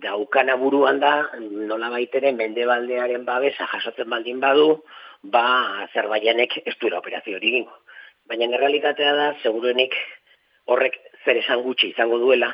daukana 0.04 0.58
buruan 0.60 1.00
da, 1.00 1.14
nola 1.40 1.90
baitere, 1.94 2.32
mendebaldearen 2.36 3.24
babesa 3.28 3.68
jasotzen 3.72 4.10
baldin 4.12 4.42
badu, 4.44 4.82
ba, 5.24 5.44
Azerbaianek 5.86 6.58
ez 6.66 6.76
duela 6.82 7.00
operazio 7.00 7.38
hori 7.38 7.54
egingo. 7.54 7.78
Baina 8.28 8.50
errealitatea 8.52 9.14
da, 9.16 9.30
seguruenik 9.44 9.96
horrek 10.72 10.98
zer 11.24 11.40
esan 11.40 11.64
gutxi 11.64 11.92
izango 11.92 12.20
duela, 12.20 12.52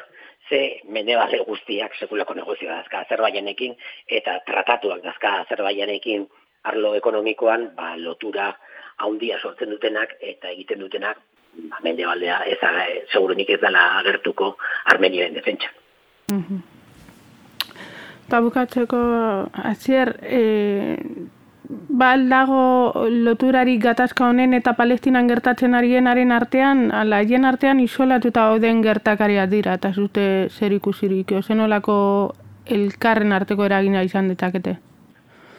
ze 0.50 0.80
mendebalde 0.86 1.40
guztiak 1.48 1.96
sekulako 2.00 2.36
negozioa 2.38 2.82
dazka 2.82 3.02
Azerbaianekin, 3.06 3.74
eta 4.20 4.40
tratatuak 4.48 5.02
dazka 5.04 5.34
Azerbaianekin 5.42 6.28
arlo 6.70 6.94
ekonomikoan, 7.00 7.72
ba, 7.76 7.96
lotura 7.98 8.52
haundia 9.04 9.40
sortzen 9.40 9.74
dutenak, 9.74 10.16
eta 10.22 10.54
egiten 10.54 10.86
dutenak, 10.86 11.20
ba, 11.70 11.80
mendebaldea 11.84 12.42
ez 12.46 12.58
da, 12.62 12.72
eh, 12.86 13.04
seguruenik 13.12 13.50
ez 13.50 13.62
dela 13.62 14.00
agertuko 14.00 14.56
Armeniaren 14.86 15.34
defentsa. 15.34 15.70
Eta 18.28 18.40
bukatzeko, 18.44 18.98
azier, 19.72 20.18
e, 20.22 20.98
bal 21.70 22.28
dago 22.30 23.06
loturari 23.10 23.78
gatazka 23.80 24.28
honen 24.28 24.54
eta 24.54 24.74
Palestinan 24.74 25.28
gertatzen 25.28 25.76
arienaren 25.76 26.32
artean, 26.32 26.92
ala 26.92 27.22
hien 27.24 27.46
artean 27.46 27.80
isolatuta 27.80 28.50
dauden 28.52 28.82
gertakariak 28.84 29.50
dira, 29.50 29.78
eta 29.80 29.94
zute 29.94 30.50
zer 30.50 30.76
ikusirik, 30.76 31.34
zenolako 31.44 31.98
elkarren 32.66 33.32
arteko 33.32 33.66
eragina 33.66 34.04
izan 34.04 34.28
detakete. 34.28 34.78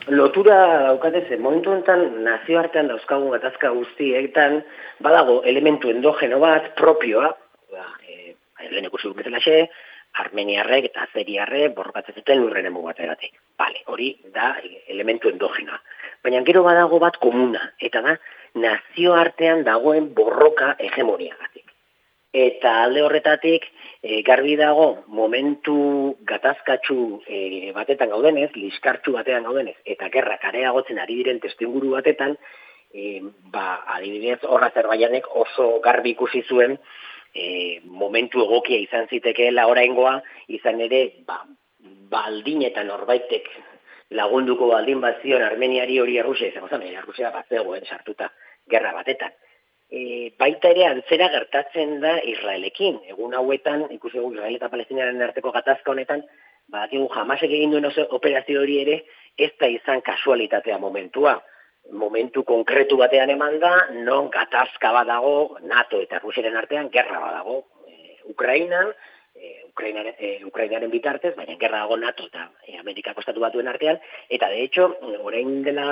Lotura 0.09 0.85
daukate 0.87 1.27
ze 1.29 1.37
momentu 1.37 1.71
honetan 1.71 2.25
nazioartean 2.25 2.89
dauzkagun 2.89 3.35
gatazka 3.35 3.71
guztietan 3.77 4.63
badago 5.05 5.43
elementu 5.45 5.91
endogeno 5.93 6.39
bat 6.41 6.71
propioa, 6.81 7.29
ba, 7.73 7.85
e, 8.09 8.33
lehen 8.71 8.89
ikusi 8.89 9.11
dut 9.11 9.19
bezalaxe, 9.21 9.69
armeniarrek 10.25 10.89
eta 10.89 11.05
azeriarrek 11.05 11.77
borrokatzen 11.77 12.17
zuten 12.17 12.41
lurren 12.41 12.71
emu 12.71 12.83
bateratik. 12.87 13.37
Vale, 13.61 13.85
hori 13.93 14.15
da 14.35 14.55
elementu 14.89 15.29
endogenoa. 15.29 15.79
Baina 16.25 16.41
gero 16.49 16.65
badago 16.65 16.99
bat 17.05 17.21
komuna, 17.21 17.61
eta 17.79 18.01
da 18.03 18.17
nazioartean 18.65 19.65
dagoen 19.69 20.13
borroka 20.15 20.75
hegemoniagatik. 20.79 21.68
Eta 22.33 22.83
alde 22.85 23.03
horretatik, 23.03 23.65
e, 24.03 24.21
garbi 24.23 24.55
dago 24.61 25.05
momentu 25.09 26.17
gatazkatxu 26.29 27.23
e, 27.27 27.39
batetan 27.73 28.11
gaudenez, 28.13 28.51
liskartxu 28.55 29.15
batean 29.17 29.49
gaudenez, 29.49 29.77
eta 29.85 30.11
gerrak 30.13 30.45
areagotzen 30.45 31.01
ari 31.01 31.17
diren 31.23 31.41
testuinguru 31.41 31.95
batetan, 31.97 32.37
e, 32.93 33.23
ba, 33.53 33.83
adibidez, 33.97 34.43
horra 34.45 34.69
zerbaianek 34.75 35.31
oso 35.41 35.71
garbi 35.81 36.13
ikusi 36.13 36.45
zuen, 36.45 36.77
e, 37.33 37.81
momentu 37.85 38.45
egokia 38.45 38.77
izan 38.85 39.09
zitekeela 39.09 39.67
oraingoa, 39.73 40.19
izan 40.53 40.85
ere, 40.85 41.03
ba, 41.25 41.41
baldin 42.13 42.63
eta 42.69 42.85
norbaitek 42.85 43.49
lagunduko 44.11 44.69
baldin 44.73 45.01
bat 45.01 45.21
zion 45.23 45.43
Armeniari 45.45 45.99
hori 46.01 46.17
Errusia 46.19 46.53
zen, 46.53 46.83
Errusia 46.93 47.31
bat 47.31 47.49
zegoen 47.49 47.85
sartuta 47.85 48.31
gerra 48.69 48.93
batetan. 48.97 49.33
E, 49.89 50.35
baita 50.37 50.69
ere 50.75 50.85
antzera 50.85 51.31
gertatzen 51.33 51.97
da 52.03 52.19
Israelekin. 52.33 53.01
Egun 53.15 53.35
hauetan, 53.35 53.87
ikusi 53.95 54.21
dugu 54.21 54.35
Israel 54.37 54.59
eta 54.59 54.69
Palestinaren 54.73 55.23
arteko 55.25 55.53
gatazka 55.55 55.95
honetan, 55.95 56.25
badakigu 56.69 57.09
jamasek 57.15 57.55
egin 57.59 57.73
duen 57.73 57.89
oso 57.89 58.05
operazio 58.19 58.61
hori 58.61 58.83
ere, 58.83 58.99
ez 59.39 59.53
da 59.61 59.71
izan 59.73 60.05
kasualitatea 60.05 60.79
momentua. 60.79 61.39
Momentu 61.97 62.43
konkretu 62.45 62.99
batean 63.01 63.31
eman 63.33 63.57
da, 63.63 63.73
non 64.05 64.29
gatazka 64.29 64.93
badago 64.93 65.57
NATO 65.65 66.03
eta 66.05 66.21
Rusiaren 66.21 66.59
artean 66.61 66.91
gerra 66.93 67.23
badago. 67.23 67.63
E, 67.89 68.19
Ukrainan, 68.29 68.93
e, 69.33 69.55
Ukrainaren, 69.71 70.45
Ukrainaren 70.45 70.91
bitartez, 70.93 71.33
baina 71.37 71.57
gerra 71.57 71.85
dago 71.87 71.97
NATO 71.97 72.27
eta 72.29 72.51
e, 72.67 72.77
Amerikako 72.77 73.25
estatu 73.25 73.41
batuen 73.41 73.73
artean, 73.73 74.01
eta 74.29 74.51
de 74.53 74.63
hecho, 74.65 74.91
orain 75.23 75.63
dela 75.65 75.89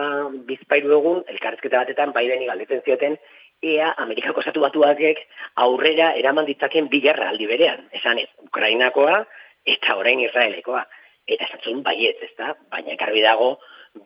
bizpairu 0.51 0.93
egun, 0.99 1.25
elkarrezketa 1.33 1.85
batetan, 1.87 2.13
Bideni 2.13 2.51
galdetzen 2.51 2.85
zioten, 2.85 3.17
ea 3.63 3.95
Amerikako 3.97 4.41
estatu 4.41 4.61
batuakek 4.61 5.23
aurrera 5.65 6.13
eraman 6.21 6.47
ditzaken 6.47 6.89
bi 6.93 7.01
gerra 7.01 7.31
aldi 7.31 7.47
berean. 7.47 7.89
Esan 7.93 8.19
ez, 8.19 8.29
Ukrainakoa 8.49 9.25
eta 9.67 9.97
orain 9.97 10.21
Israelekoa. 10.21 10.85
Eta 11.27 11.49
esatzen 11.49 11.83
baiet, 11.83 12.23
ez 12.23 12.35
da? 12.39 12.55
Baina 12.71 12.95
garbi 13.01 13.23
dago, 13.25 13.57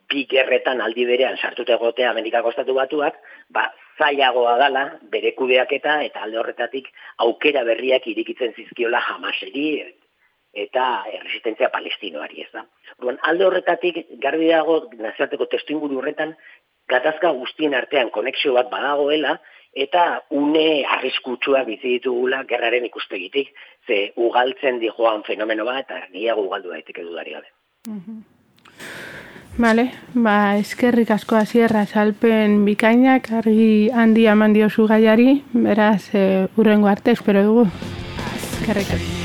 bi 0.09 0.25
gerretan 0.31 0.81
aldi 0.81 1.05
berean 1.05 1.37
sartute 1.37 1.75
egotea 1.77 2.11
Amerikako 2.11 2.53
estatu 2.55 2.75
batuak, 2.75 3.19
ba, 3.53 3.67
zailagoa 3.99 4.57
dala, 4.59 4.85
bere 5.13 5.35
kudeaketa 5.37 6.01
eta 6.07 6.23
alde 6.25 6.39
horretatik 6.41 6.89
aukera 7.27 7.65
berriak 7.69 8.07
irikitzen 8.07 8.55
zizkiola 8.57 9.03
jamaseri 9.09 9.67
eta 10.65 10.85
resistentzia 11.23 11.69
palestinoari, 11.71 12.43
ez 12.43 12.51
da. 12.55 12.65
Orduan, 12.99 13.21
alde 13.29 13.47
horretatik 13.47 14.01
garbi 14.23 14.49
dago 14.51 14.81
nazioarteko 14.99 15.47
testu 15.53 15.77
inguru 15.77 16.01
horretan 16.01 16.35
gatazka 16.91 17.31
guztien 17.39 17.75
artean 17.79 18.11
konexio 18.11 18.55
bat 18.59 18.71
badagoela 18.71 19.39
eta 19.73 20.25
une 20.31 20.85
arriskutsua 20.97 21.63
bizi 21.65 21.97
ditugula 21.99 22.43
gerraren 22.49 22.85
ikuspegitik, 22.89 23.53
ze 23.87 24.13
ugaltzen 24.17 24.81
di 24.81 24.91
joan 24.91 25.23
fenomeno 25.23 25.65
bat 25.65 25.85
eta 25.87 26.01
gehiago 26.13 26.49
ugaldu 26.49 26.75
daiteke 26.75 27.07
dudari 27.07 27.39
gabe. 27.39 27.49
Vale, 29.61 29.91
ba, 30.15 30.57
eskerrik 30.59 31.11
asko 31.11 31.37
hasierra 31.37 31.85
salpen 31.87 32.65
bikainak 32.65 33.31
argi 33.43 33.91
handi 33.91 34.27
eman 34.27 34.55
diozu 34.57 34.87
gaiari, 34.89 35.43
beraz, 35.53 36.15
e, 36.15 36.47
urrengo 36.57 36.89
arte 36.89 37.13
espero 37.13 37.45
dugu. 37.45 37.67
Eskerrik 38.37 38.95
asko. 38.99 39.20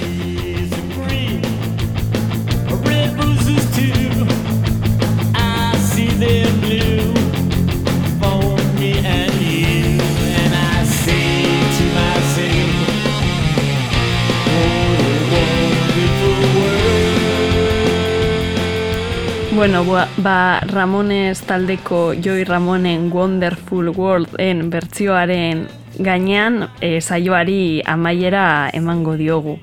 Bueno, 19.56 19.86
ba, 20.18 20.60
Ramones 20.68 21.42
taldeko 21.44 22.14
Joy 22.14 22.44
Ramonen 22.44 23.10
Wonderful 23.10 23.88
World 23.96 24.36
en 24.38 24.70
bertsioaren 24.70 25.70
gainean 25.98 26.68
e, 26.82 27.00
saioari 27.00 27.82
amaiera 27.86 28.70
emango 28.74 29.16
diogu. 29.16 29.56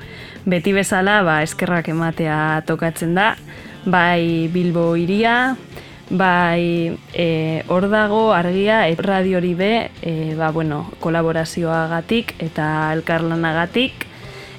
Beti 0.49 0.73
bezala, 0.73 1.21
ba, 1.23 1.43
eskerrak 1.45 1.91
ematea 1.93 2.63
tokatzen 2.65 3.13
da, 3.15 3.35
bai 3.85 4.49
Bilbo 4.49 4.97
iria, 4.97 5.59
bai 6.09 6.97
e, 7.13 7.61
hor 7.69 7.91
dago 7.93 8.31
argia 8.33 8.87
et 8.89 9.01
radio 9.05 9.43
hori 9.43 9.53
be, 9.55 9.75
e, 10.01 10.33
ba, 10.41 10.49
bueno, 10.57 10.87
kolaborazioagatik 11.05 12.39
eta 12.41 12.95
elkarlanagatik, 12.97 14.09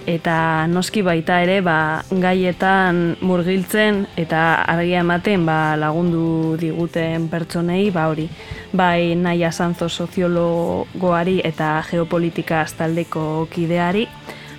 eta 0.07 0.67
noski 0.67 1.01
baita 1.01 1.39
ere 1.43 1.61
ba, 1.61 2.03
gaietan 2.09 3.17
murgiltzen 3.21 4.03
eta 4.17 4.63
argia 4.67 5.01
ematen 5.01 5.45
ba, 5.45 5.75
lagundu 5.79 6.57
diguten 6.59 7.29
pertsonei 7.29 7.89
ba 7.91 8.07
hori. 8.11 8.29
Bai 8.73 9.15
Naia 9.15 9.51
Sanzo 9.51 9.89
soziologoari 9.89 11.41
eta 11.45 11.83
geopolitika 11.89 12.65
taldeko 12.77 13.47
kideari 13.51 14.07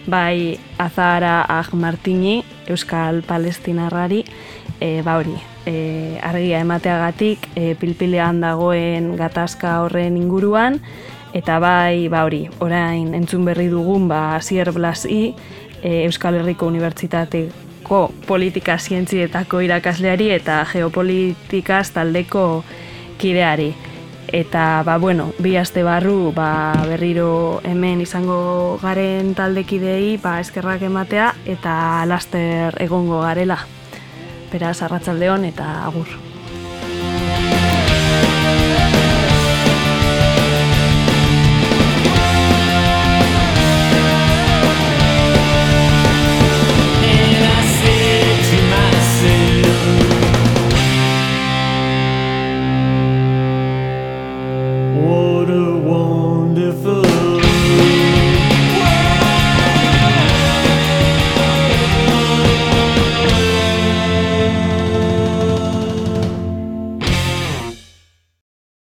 bai 0.07 0.59
Azara 0.79 1.45
Aj 1.49 1.73
Martini 1.73 2.45
Euskal 2.69 3.23
Palestinarrari 3.23 4.25
e, 4.81 5.03
ba 5.03 5.17
hori 5.19 5.35
e, 5.67 6.19
argia 6.23 6.61
emateagatik 6.61 7.49
e, 7.57 7.75
pilpilean 7.75 8.41
dagoen 8.45 9.15
gatazka 9.17 9.81
horren 9.85 10.17
inguruan 10.21 10.81
Eta 11.35 11.59
bai, 11.59 12.07
ba 12.07 12.23
hori, 12.23 12.45
orain 12.63 13.09
entzun 13.19 13.43
berri 13.45 13.67
dugun, 13.67 14.07
ba, 14.07 14.37
Asier 14.37 14.71
Blasi, 14.73 15.35
e, 15.83 16.05
Euskal 16.05 16.39
Herriko 16.39 16.69
Unibertsitateko 16.71 17.99
politika 18.29 18.77
zientzietako 18.79 19.65
irakasleari 19.67 20.31
eta 20.31 20.61
geopolitikaz 20.71 21.91
taldeko 21.97 22.63
kideari. 23.19 23.73
Eta, 24.35 24.83
ba, 24.87 24.97
bueno, 24.99 25.33
bi 25.43 25.57
aste 25.59 25.83
barru, 25.83 26.33
ba, 26.35 26.73
berriro 26.87 27.61
hemen 27.67 28.01
izango 28.07 28.79
garen 28.83 29.35
taldekidei, 29.35 30.17
ba, 30.23 30.39
eskerrak 30.41 30.87
ematea 30.87 31.33
eta 31.47 31.75
laster 32.07 32.79
egongo 32.83 33.25
garela. 33.27 33.59
Beraz, 34.53 34.79
arratsalde 34.87 35.35
on 35.35 35.51
eta 35.51 35.73
agur. 35.83 36.24